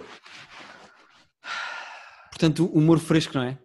Portanto, 2.31 2.67
humor 2.67 2.99
fresco, 2.99 3.35
não 3.35 3.43
é? 3.43 3.59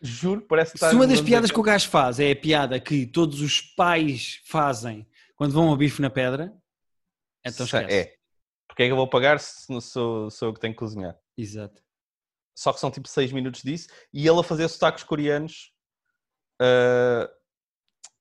Juro, 0.00 0.42
parece 0.42 0.72
que 0.72 0.76
está 0.76 0.90
Se 0.90 0.94
uma 0.94 1.06
das 1.06 1.20
piadas 1.20 1.50
que 1.50 1.58
o 1.58 1.62
gajo 1.62 1.88
faz 1.88 2.20
é 2.20 2.30
a 2.30 2.36
piada 2.36 2.78
que 2.80 3.06
todos 3.06 3.40
os 3.40 3.60
pais 3.60 4.40
fazem 4.46 5.08
quando 5.36 5.52
vão 5.52 5.68
ao 5.68 5.76
bife 5.76 6.00
na 6.00 6.10
pedra, 6.10 6.52
então 7.44 7.64
esquece. 7.66 7.92
É. 7.94 8.16
Porque 8.68 8.82
é 8.82 8.86
que 8.86 8.92
eu 8.92 8.96
vou 8.96 9.08
pagar 9.08 9.40
se 9.40 9.70
não 9.72 9.80
sou, 9.80 10.30
sou 10.30 10.48
eu 10.48 10.54
que 10.54 10.60
tenho 10.60 10.72
que 10.72 10.78
cozinhar? 10.78 11.16
Exato. 11.36 11.82
só 12.56 12.72
que 12.72 12.80
são 12.80 12.90
tipo 12.90 13.08
6 13.08 13.30
minutos 13.32 13.62
disso, 13.62 13.88
e 14.12 14.26
ele 14.26 14.40
a 14.40 14.42
fazer 14.42 14.68
sotaques 14.68 15.04
coreanos 15.04 15.72
ah, 16.60 17.30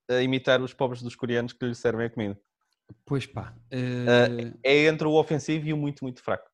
a 0.10 0.22
imitar 0.22 0.62
os 0.62 0.74
pobres 0.74 1.02
dos 1.02 1.16
coreanos 1.16 1.54
que 1.54 1.66
lhe 1.66 1.74
servem 1.76 2.06
a 2.06 2.10
comida. 2.10 2.40
Pois 3.06 3.26
pá. 3.26 3.56
eh, 3.72 4.54
É 4.64 4.86
entre 4.86 5.08
o 5.08 5.14
ofensivo 5.14 5.68
e 5.68 5.74
o 5.74 5.78
muito, 5.78 6.04
muito 6.04 6.22
fraco. 6.22 6.50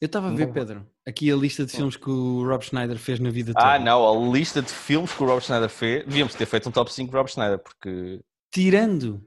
eu 0.00 0.06
estava 0.06 0.28
a 0.28 0.32
ver. 0.34 0.52
Pedro, 0.52 0.86
aqui 1.06 1.30
a 1.30 1.36
lista 1.36 1.64
de 1.64 1.72
filmes 1.72 1.96
que 1.96 2.10
o 2.10 2.46
Rob 2.46 2.62
Schneider 2.64 2.98
fez 2.98 3.18
na 3.18 3.30
vida 3.30 3.52
toda. 3.54 3.74
Ah, 3.74 3.78
não, 3.78 4.06
a 4.06 4.32
lista 4.32 4.60
de 4.60 4.70
filmes 4.70 5.12
que 5.12 5.22
o 5.22 5.26
Rob 5.26 5.40
Schneider 5.42 5.68
fez, 5.70 6.04
devíamos 6.04 6.34
ter 6.34 6.46
feito 6.46 6.68
um 6.68 6.72
top 6.72 6.92
5 6.92 7.10
de 7.10 7.16
Rob 7.16 7.28
Schneider, 7.30 7.58
porque 7.58 8.20
Tirando 8.50 9.24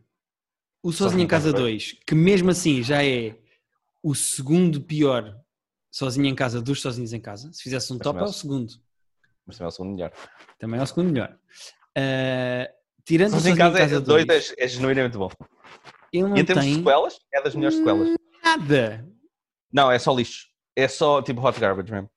o 0.84 0.92
Sozinho 0.92 1.24
em 1.24 1.28
Casa 1.28 1.52
2, 1.52 1.94
que 2.06 2.16
mesmo 2.16 2.50
assim 2.52 2.82
já 2.84 3.04
é 3.04 3.38
o 4.02 4.14
segundo 4.16 4.82
pior 4.82 5.38
Sozinho 5.92 6.28
em 6.28 6.36
Casa 6.36 6.62
dos 6.62 6.82
Sozinhos 6.82 7.14
em 7.14 7.20
Casa. 7.20 7.52
Se 7.52 7.64
fizesse 7.64 7.92
um 7.92 7.98
Mas 7.98 8.04
top, 8.04 8.20
é 8.20 8.22
é 8.22 8.26
o 8.26 8.32
segundo. 8.34 8.74
mas 9.46 9.58
também 9.58 9.66
é 9.66 9.68
o 9.68 9.72
segundo 9.72 9.92
melhor. 9.96 10.14
Também 10.60 10.80
é 10.80 10.84
o 10.84 10.86
segundo 10.88 11.12
melhor. 11.12 11.38
Eh, 11.98 12.72
tirando 13.10 13.30
em 13.30 13.32
Sozinho 13.38 13.56
em 13.56 13.58
casa, 13.58 13.78
Casa 13.80 13.96
é, 13.96 14.00
dois 14.00 14.24
2, 14.24 14.54
é, 14.56 14.64
é 14.64 14.68
genuinamente 14.68 15.18
bom. 15.18 15.32
ele 16.14 16.24
não 16.28 16.38
E 16.38 16.42
em 16.42 16.46
termos 16.46 16.64
de 16.64 16.76
sequelas, 16.76 17.20
é 17.34 17.42
das 17.42 17.56
melhores 17.56 17.78
sequelas. 17.78 18.16
nada. 18.44 19.08
Não, 19.74 19.92
é 19.92 19.98
só 19.98 20.14
lixo. 20.14 20.48
É 20.76 20.88
só 20.88 21.20
tipo 21.20 21.42
hot 21.42 21.60
garbage 21.60 21.92
mesmo. 21.92 22.08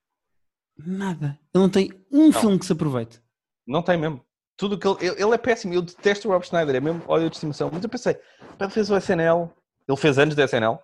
Nada. 0.76 1.38
Ele 1.54 1.62
não 1.62 1.70
tem 1.70 1.90
um 2.10 2.30
filme 2.30 2.58
que 2.58 2.66
se 2.66 2.72
aproveite. 2.74 3.22
Não 3.66 3.82
tem 3.82 3.96
mesmo. 3.96 4.22
Tudo 4.54 4.78
que 4.78 4.86
ele, 4.86 4.96
ele, 5.00 5.22
ele 5.22 5.34
é 5.34 5.38
péssimo. 5.38 5.72
Eu 5.72 5.80
detesto 5.80 6.28
o 6.28 6.30
Rob 6.30 6.44
Schneider, 6.46 6.76
é 6.76 6.80
mesmo 6.80 7.02
ódio 7.08 7.30
de 7.30 7.36
estimação. 7.36 7.70
Mas 7.72 7.82
eu 7.82 7.88
pensei, 7.88 8.18
ele 8.60 8.70
fez 8.70 8.90
o 8.90 8.96
SNL, 8.96 9.50
ele 9.88 9.96
fez 9.96 10.18
anos 10.18 10.34
de 10.34 10.44
SNL. 10.44 10.78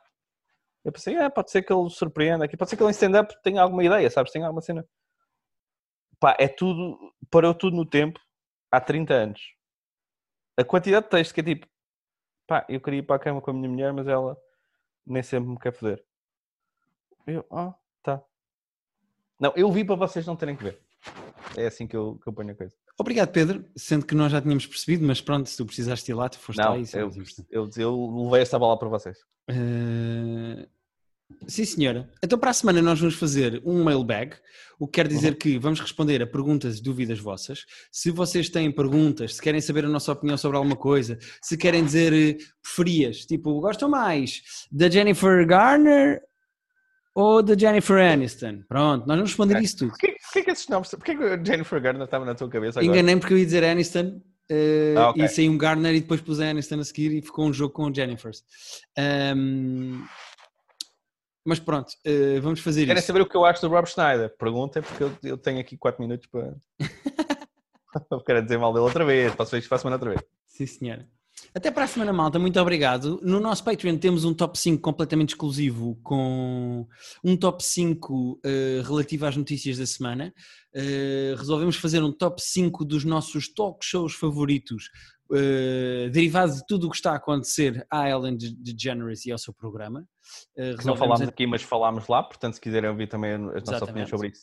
Eu 0.84 0.90
pensei, 0.92 1.16
é, 1.16 1.28
pode 1.28 1.50
ser 1.50 1.62
que 1.62 1.70
ele 1.72 1.90
surpreenda 1.90 2.46
aqui, 2.46 2.56
pode 2.56 2.70
ser 2.70 2.76
que 2.76 2.82
ele 2.82 2.88
em 2.88 2.92
stand-up 2.92 3.34
tenha 3.42 3.60
alguma 3.60 3.84
ideia, 3.84 4.08
sabes? 4.08 4.32
Tenha 4.32 4.46
alguma 4.46 4.62
cena. 4.62 4.86
Pá, 6.18 6.34
é 6.40 6.48
tudo, 6.48 6.98
parou 7.30 7.52
tudo 7.52 7.76
no 7.76 7.84
tempo 7.84 8.18
há 8.72 8.80
30 8.80 9.12
anos. 9.12 9.57
A 10.58 10.64
quantidade 10.64 11.04
de 11.04 11.10
texto 11.10 11.32
que 11.32 11.40
é 11.40 11.44
tipo, 11.44 11.68
pá, 12.44 12.66
eu 12.68 12.80
queria 12.80 12.98
ir 12.98 13.04
para 13.04 13.14
a 13.14 13.18
cama 13.20 13.40
com 13.40 13.52
a 13.52 13.54
minha 13.54 13.68
mulher, 13.68 13.92
mas 13.92 14.08
ela 14.08 14.36
nem 15.06 15.22
sempre 15.22 15.48
me 15.50 15.56
quer 15.56 15.72
foder. 15.72 16.04
Eu, 17.24 17.46
ah, 17.48 17.72
tá. 18.02 18.20
Não, 19.38 19.52
eu 19.54 19.70
vi 19.70 19.84
para 19.84 19.94
vocês 19.94 20.26
não 20.26 20.34
terem 20.34 20.56
que 20.56 20.64
ver. 20.64 20.80
É 21.56 21.68
assim 21.68 21.86
que 21.86 21.96
eu, 21.96 22.18
que 22.20 22.28
eu 22.28 22.32
ponho 22.32 22.50
a 22.50 22.56
coisa. 22.56 22.74
Obrigado, 22.98 23.30
Pedro. 23.30 23.64
Sendo 23.76 24.04
que 24.04 24.16
nós 24.16 24.32
já 24.32 24.42
tínhamos 24.42 24.66
percebido, 24.66 25.06
mas 25.06 25.20
pronto, 25.20 25.48
se 25.48 25.56
tu 25.56 25.64
precisaste 25.64 26.10
ir 26.10 26.14
lá, 26.14 26.28
tu 26.28 26.40
foste 26.40 26.58
Não, 26.58 26.70
lá 26.70 26.78
isso 26.78 26.98
é 26.98 27.02
eu, 27.02 27.12
eu, 27.48 27.70
eu 27.76 28.22
levei 28.24 28.42
esta 28.42 28.58
bola 28.58 28.76
para 28.76 28.88
vocês. 28.88 29.16
Eh, 29.46 30.68
Sim, 31.46 31.64
senhora. 31.64 32.08
Então, 32.22 32.38
para 32.38 32.50
a 32.50 32.54
semana, 32.54 32.80
nós 32.82 32.98
vamos 33.00 33.14
fazer 33.16 33.60
um 33.64 33.82
mailbag, 33.84 34.34
o 34.78 34.86
que 34.86 34.94
quer 34.94 35.08
dizer 35.08 35.32
Uhum. 35.32 35.38
que 35.38 35.58
vamos 35.58 35.80
responder 35.80 36.22
a 36.22 36.26
perguntas 36.26 36.78
e 36.78 36.82
dúvidas 36.82 37.18
vossas. 37.18 37.64
Se 37.92 38.10
vocês 38.10 38.48
têm 38.48 38.70
perguntas, 38.72 39.34
se 39.36 39.42
querem 39.42 39.60
saber 39.60 39.84
a 39.84 39.88
nossa 39.88 40.12
opinião 40.12 40.36
sobre 40.38 40.56
alguma 40.56 40.76
coisa, 40.76 41.18
se 41.42 41.56
querem 41.56 41.84
dizer 41.84 42.12
eh, 42.12 42.36
preferias, 42.62 43.18
tipo, 43.26 43.60
gostam 43.60 43.88
mais 43.90 44.42
da 44.70 44.88
Jennifer 44.88 45.46
Garner 45.46 46.20
ou 47.14 47.42
da 47.42 47.56
Jennifer 47.56 47.98
Aniston? 47.98 48.62
Pronto, 48.68 49.06
nós 49.06 49.16
vamos 49.16 49.30
responder 49.30 49.60
isso 49.60 49.76
tudo. 49.78 49.90
Porquê, 49.90 50.14
porquê 50.22 50.42
que 50.44 50.50
esses 50.50 50.68
nomes? 50.68 50.88
Porquê 50.90 51.14
que 51.16 51.22
a 51.24 51.44
Jennifer 51.44 51.80
Garner 51.80 52.04
estava 52.04 52.24
na 52.24 52.34
tua 52.34 52.48
cabeça 52.48 52.80
agora? 52.80 52.94
Enganei-me 52.94 53.20
porque 53.20 53.34
eu 53.34 53.38
ia 53.38 53.44
dizer 53.44 53.64
Aniston 53.64 54.20
eh, 54.50 54.94
Ah, 54.96 55.10
ok. 55.10 55.24
e 55.24 55.28
saiu 55.28 55.52
um 55.52 55.58
Garner 55.58 55.94
e 55.94 56.00
depois 56.00 56.20
pus 56.20 56.40
a 56.40 56.48
Aniston 56.50 56.80
a 56.80 56.84
seguir 56.84 57.12
e 57.12 57.20
ficou 57.20 57.46
um 57.46 57.52
jogo 57.52 57.72
com 57.74 57.84
o 57.90 57.94
Jennifers. 57.94 58.42
Ahm, 58.96 60.04
mas 61.48 61.58
pronto, 61.58 61.94
eh, 62.04 62.38
vamos 62.40 62.60
fazer 62.60 62.84
Querem 62.84 62.98
isso. 62.98 63.06
saber 63.06 63.22
o 63.22 63.26
que 63.26 63.34
eu 63.34 63.42
acho 63.42 63.62
do 63.62 63.68
Rob 63.68 63.88
Schneider? 63.88 64.36
Perguntem, 64.36 64.82
porque 64.82 65.02
eu, 65.02 65.12
eu 65.22 65.38
tenho 65.38 65.58
aqui 65.58 65.78
4 65.78 65.98
minutos 65.98 66.26
para. 66.26 66.54
eu 68.10 68.20
quero 68.20 68.42
dizer 68.42 68.58
mal 68.58 68.70
dele 68.70 68.84
outra 68.84 69.02
vez. 69.02 69.34
Posso 69.34 69.52
ver 69.52 69.58
isto 69.60 69.68
para 69.68 69.76
a 69.76 69.78
semana 69.78 69.96
outra 69.96 70.10
vez. 70.10 70.22
Sim, 70.46 70.66
senhora. 70.66 71.08
Até 71.54 71.70
para 71.70 71.84
a 71.84 71.86
semana, 71.86 72.12
malta. 72.12 72.38
Muito 72.38 72.60
obrigado. 72.60 73.18
No 73.22 73.40
nosso 73.40 73.64
Patreon 73.64 73.96
temos 73.96 74.26
um 74.26 74.34
top 74.34 74.58
5 74.58 74.82
completamente 74.82 75.30
exclusivo 75.30 75.98
com 76.02 76.86
um 77.24 77.36
top 77.36 77.64
5 77.64 78.12
uh, 78.12 78.40
relativo 78.86 79.24
às 79.24 79.36
notícias 79.36 79.78
da 79.78 79.86
semana. 79.86 80.34
Uh, 80.74 81.34
resolvemos 81.36 81.76
fazer 81.76 82.02
um 82.02 82.12
top 82.12 82.42
5 82.42 82.84
dos 82.84 83.04
nossos 83.04 83.48
talk 83.54 83.82
shows 83.82 84.12
favoritos, 84.12 84.90
uh, 85.30 86.10
derivado 86.10 86.54
de 86.54 86.66
tudo 86.66 86.86
o 86.86 86.90
que 86.90 86.96
está 86.96 87.12
a 87.12 87.16
acontecer 87.16 87.86
à 87.90 88.08
Ellen 88.08 88.36
DeGeneres 88.36 89.26
e 89.26 89.32
ao 89.32 89.38
seu 89.38 89.52
programa. 89.52 90.06
Uh, 90.56 90.84
não 90.84 90.96
falámos 90.96 91.22
aqui, 91.22 91.46
mas 91.46 91.62
falámos 91.62 92.06
lá, 92.08 92.22
portanto, 92.22 92.54
se 92.54 92.60
quiserem 92.60 92.90
ouvir 92.90 93.08
também 93.08 93.34
as 93.34 93.64
nossas 93.64 93.82
opiniões 93.82 94.10
sobre 94.10 94.28
isso, 94.28 94.42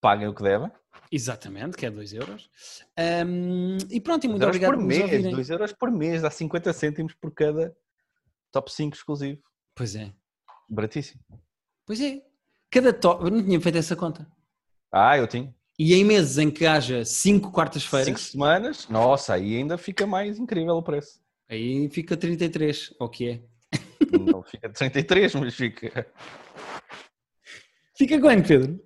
paguem 0.00 0.28
o 0.28 0.34
que 0.34 0.42
devem. 0.42 0.70
Exatamente, 1.12 1.76
que 1.76 1.86
é 1.86 1.90
2 1.90 2.12
euros. 2.12 2.48
Um, 3.26 3.78
e 3.90 4.00
pronto, 4.00 4.24
e 4.24 4.28
muito 4.28 4.44
obrigado 4.44 4.74
por 4.74 4.80
mês. 4.80 5.22
2 5.22 5.50
euros 5.50 5.72
por 5.72 5.90
mês, 5.90 6.22
dá 6.22 6.30
50 6.30 6.72
cêntimos 6.72 7.14
por 7.14 7.32
cada 7.32 7.74
top 8.52 8.72
5 8.72 8.96
exclusivo. 8.96 9.42
Pois 9.74 9.96
é. 9.96 10.12
Baratíssimo. 10.68 11.20
Pois 11.84 12.00
é. 12.00 12.22
Cada 12.70 12.92
top. 12.92 13.24
Eu 13.24 13.30
não 13.30 13.42
tinha 13.42 13.60
feito 13.60 13.78
essa 13.78 13.96
conta. 13.96 14.30
Ah, 14.92 15.18
eu 15.18 15.26
tinha. 15.26 15.52
E 15.82 15.94
em 15.94 16.04
meses 16.04 16.36
em 16.36 16.50
que 16.50 16.66
haja 16.66 17.06
5 17.06 17.50
quartas-feiras. 17.50 18.08
5 18.08 18.18
semanas, 18.18 18.86
nossa, 18.90 19.32
aí 19.32 19.56
ainda 19.56 19.78
fica 19.78 20.06
mais 20.06 20.38
incrível 20.38 20.74
o 20.74 20.82
preço. 20.82 21.18
Aí 21.48 21.88
fica 21.88 22.18
33, 22.18 22.92
ou 23.00 23.08
que 23.08 23.30
é? 23.30 23.42
Não 24.30 24.42
fica 24.42 24.68
33, 24.68 25.34
mas 25.36 25.54
fica. 25.54 26.06
Fica 27.96 28.20
quanto, 28.20 28.46
Pedro? 28.46 28.78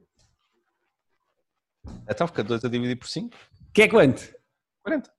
Então 2.09 2.29
fica 2.29 2.45
2 2.45 2.65
a 2.65 2.69
dividir 2.69 2.97
por 2.97 3.09
5. 3.09 3.37
Que 3.73 3.83
é 3.83 3.89
quanto? 3.89 4.33
40. 4.85 5.11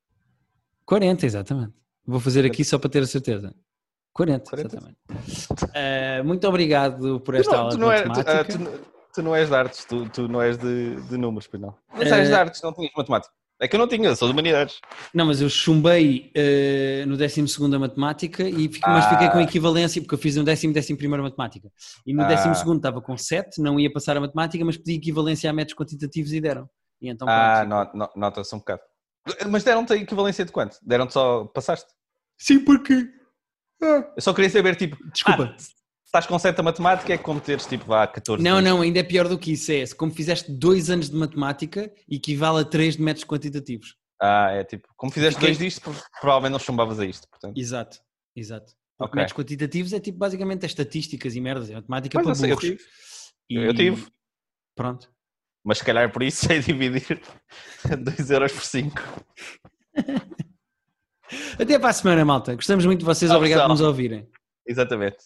40, 0.85 1.25
exatamente. 1.25 1.73
Vou 2.05 2.21
fazer 2.21 2.39
40. 2.39 2.53
aqui 2.53 2.63
só 2.63 2.79
para 2.79 2.89
ter 2.89 3.03
a 3.03 3.05
certeza. 3.05 3.53
40, 4.13 4.49
40. 4.49 4.75
exatamente. 4.77 4.97
Uh, 5.61 6.23
muito 6.23 6.47
obrigado 6.47 7.19
por 7.19 7.35
esta 7.35 7.51
não, 7.51 7.59
aula 7.59 7.71
tu 7.71 7.77
não 7.77 7.89
de 7.89 7.95
é, 7.95 8.05
matemática. 8.05 8.45
Tu, 8.45 8.63
uh, 8.63 8.77
tu, 8.77 8.94
tu, 9.15 9.23
não 9.23 9.35
és 9.35 9.49
de 9.49 9.55
artes, 9.55 9.85
tu, 9.85 10.09
tu 10.09 10.27
não 10.27 10.41
és 10.41 10.57
de, 10.57 10.95
de 11.07 11.17
números, 11.17 11.47
pois 11.47 11.61
não. 11.61 11.75
Mas 11.93 12.11
és 12.11 12.27
de 12.27 12.33
artes, 12.33 12.61
não 12.61 12.73
tinhas 12.73 12.91
matemática. 12.95 13.33
É 13.59 13.69
que 13.69 13.75
eu 13.75 13.79
não 13.79 13.87
tinha, 13.87 14.13
sou 14.15 14.27
de 14.27 14.33
humanidades. 14.33 14.81
Não, 15.13 15.25
mas 15.25 15.39
eu 15.39 15.49
chumbei 15.49 16.29
uh, 16.35 17.07
no 17.07 17.15
12 17.15 17.45
a 17.73 17.79
matemática, 17.79 18.43
e 18.43 18.67
fico, 18.67 18.85
ah. 18.85 18.93
mas 18.93 19.05
fiquei 19.05 19.29
com 19.29 19.39
equivalência, 19.39 20.01
porque 20.01 20.15
eu 20.15 20.19
fiz 20.19 20.35
no 20.35 20.43
décimo, 20.43 20.73
décimo 20.73 20.97
primeiro 20.97 21.23
matemática. 21.23 21.69
E 22.05 22.13
no 22.13 22.23
ah. 22.23 22.27
décimo 22.27 22.53
segundo 22.53 22.77
estava 22.77 23.01
com 23.01 23.17
7, 23.17 23.61
não 23.61 23.79
ia 23.79 23.91
passar 23.91 24.17
a 24.17 24.19
matemática, 24.19 24.63
mas 24.65 24.75
pedi 24.75 24.95
equivalência 24.95 25.49
a 25.49 25.53
métodos 25.53 25.75
quantitativos 25.75 26.33
e 26.33 26.41
deram. 26.41 26.69
E 27.01 27.09
então, 27.09 27.27
ah, 27.29 27.65
nota-se 28.15 28.53
um 28.53 28.59
bocado. 28.59 28.81
Mas 29.49 29.63
deram-te 29.63 29.93
a 29.93 29.95
equivalência 29.95 30.43
de 30.43 30.51
quanto? 30.51 30.77
Deram-te 30.83 31.13
só. 31.13 31.45
Passaste? 31.45 31.87
Sim, 32.37 32.59
porque. 32.59 33.07
Ah. 33.81 34.11
Eu 34.15 34.21
só 34.21 34.33
queria 34.33 34.49
saber, 34.49 34.75
tipo. 34.75 34.97
Desculpa. 35.11 35.55
Ah, 35.57 35.74
estás 36.15 36.27
com 36.27 36.39
certa 36.39 36.63
matemática 36.63 37.13
é 37.13 37.17
como 37.17 37.41
teres 37.41 37.65
tipo 37.65 37.85
vá 37.85 38.07
14 38.07 38.41
Não, 38.41 38.57
anos. 38.57 38.69
não, 38.69 38.81
ainda 38.81 38.99
é 38.99 39.03
pior 39.03 39.27
do 39.27 39.37
que 39.37 39.51
isso. 39.51 39.71
É 39.71 39.85
como 39.87 40.13
fizeste 40.13 40.49
dois 40.49 40.89
anos 40.89 41.09
de 41.09 41.15
matemática, 41.15 41.91
equivale 42.09 42.61
a 42.61 42.65
três 42.65 42.95
de 42.95 43.01
métodos 43.01 43.25
quantitativos. 43.25 43.97
Ah, 44.21 44.51
é 44.51 44.63
tipo, 44.63 44.87
como 44.95 45.11
fizeste 45.11 45.35
Fiquei... 45.35 45.49
dois 45.49 45.57
disto, 45.57 45.93
provavelmente 46.21 46.53
não 46.53 46.59
chumbavas 46.59 46.99
a 46.99 47.05
isto. 47.05 47.27
Portanto. 47.29 47.57
Exato, 47.57 47.99
exato. 48.35 48.73
Porque 48.97 49.11
okay. 49.11 49.23
métodos 49.23 49.37
quantitativos 49.37 49.91
é 49.91 49.99
tipo 49.99 50.17
basicamente 50.17 50.63
é 50.63 50.67
estatísticas 50.67 51.35
e 51.35 51.41
merdas, 51.41 51.69
é 51.69 51.75
matemática 51.75 52.17
Mas, 52.23 52.39
para 52.39 52.47
burros. 52.47 52.63
Eu 52.63 52.69
tive. 52.69 52.83
E... 53.49 53.55
eu 53.57 53.73
tive. 53.73 54.07
Pronto. 54.73 55.11
Mas 55.65 55.79
se 55.79 55.83
calhar 55.83 56.09
por 56.11 56.23
isso 56.23 56.45
sei 56.45 56.59
dividir 56.61 57.21
2 57.85 58.31
euros 58.31 58.53
por 58.53 58.63
5. 58.63 59.01
Até 61.59 61.77
para 61.77 61.89
a 61.89 61.93
semana, 61.93 62.23
malta. 62.23 62.55
Gostamos 62.55 62.85
muito 62.85 62.99
de 62.99 63.05
vocês. 63.05 63.29
Obrigado 63.31 63.63
por 63.63 63.69
nos 63.69 63.81
ouvirem. 63.81 64.29
Exatamente. 64.65 65.17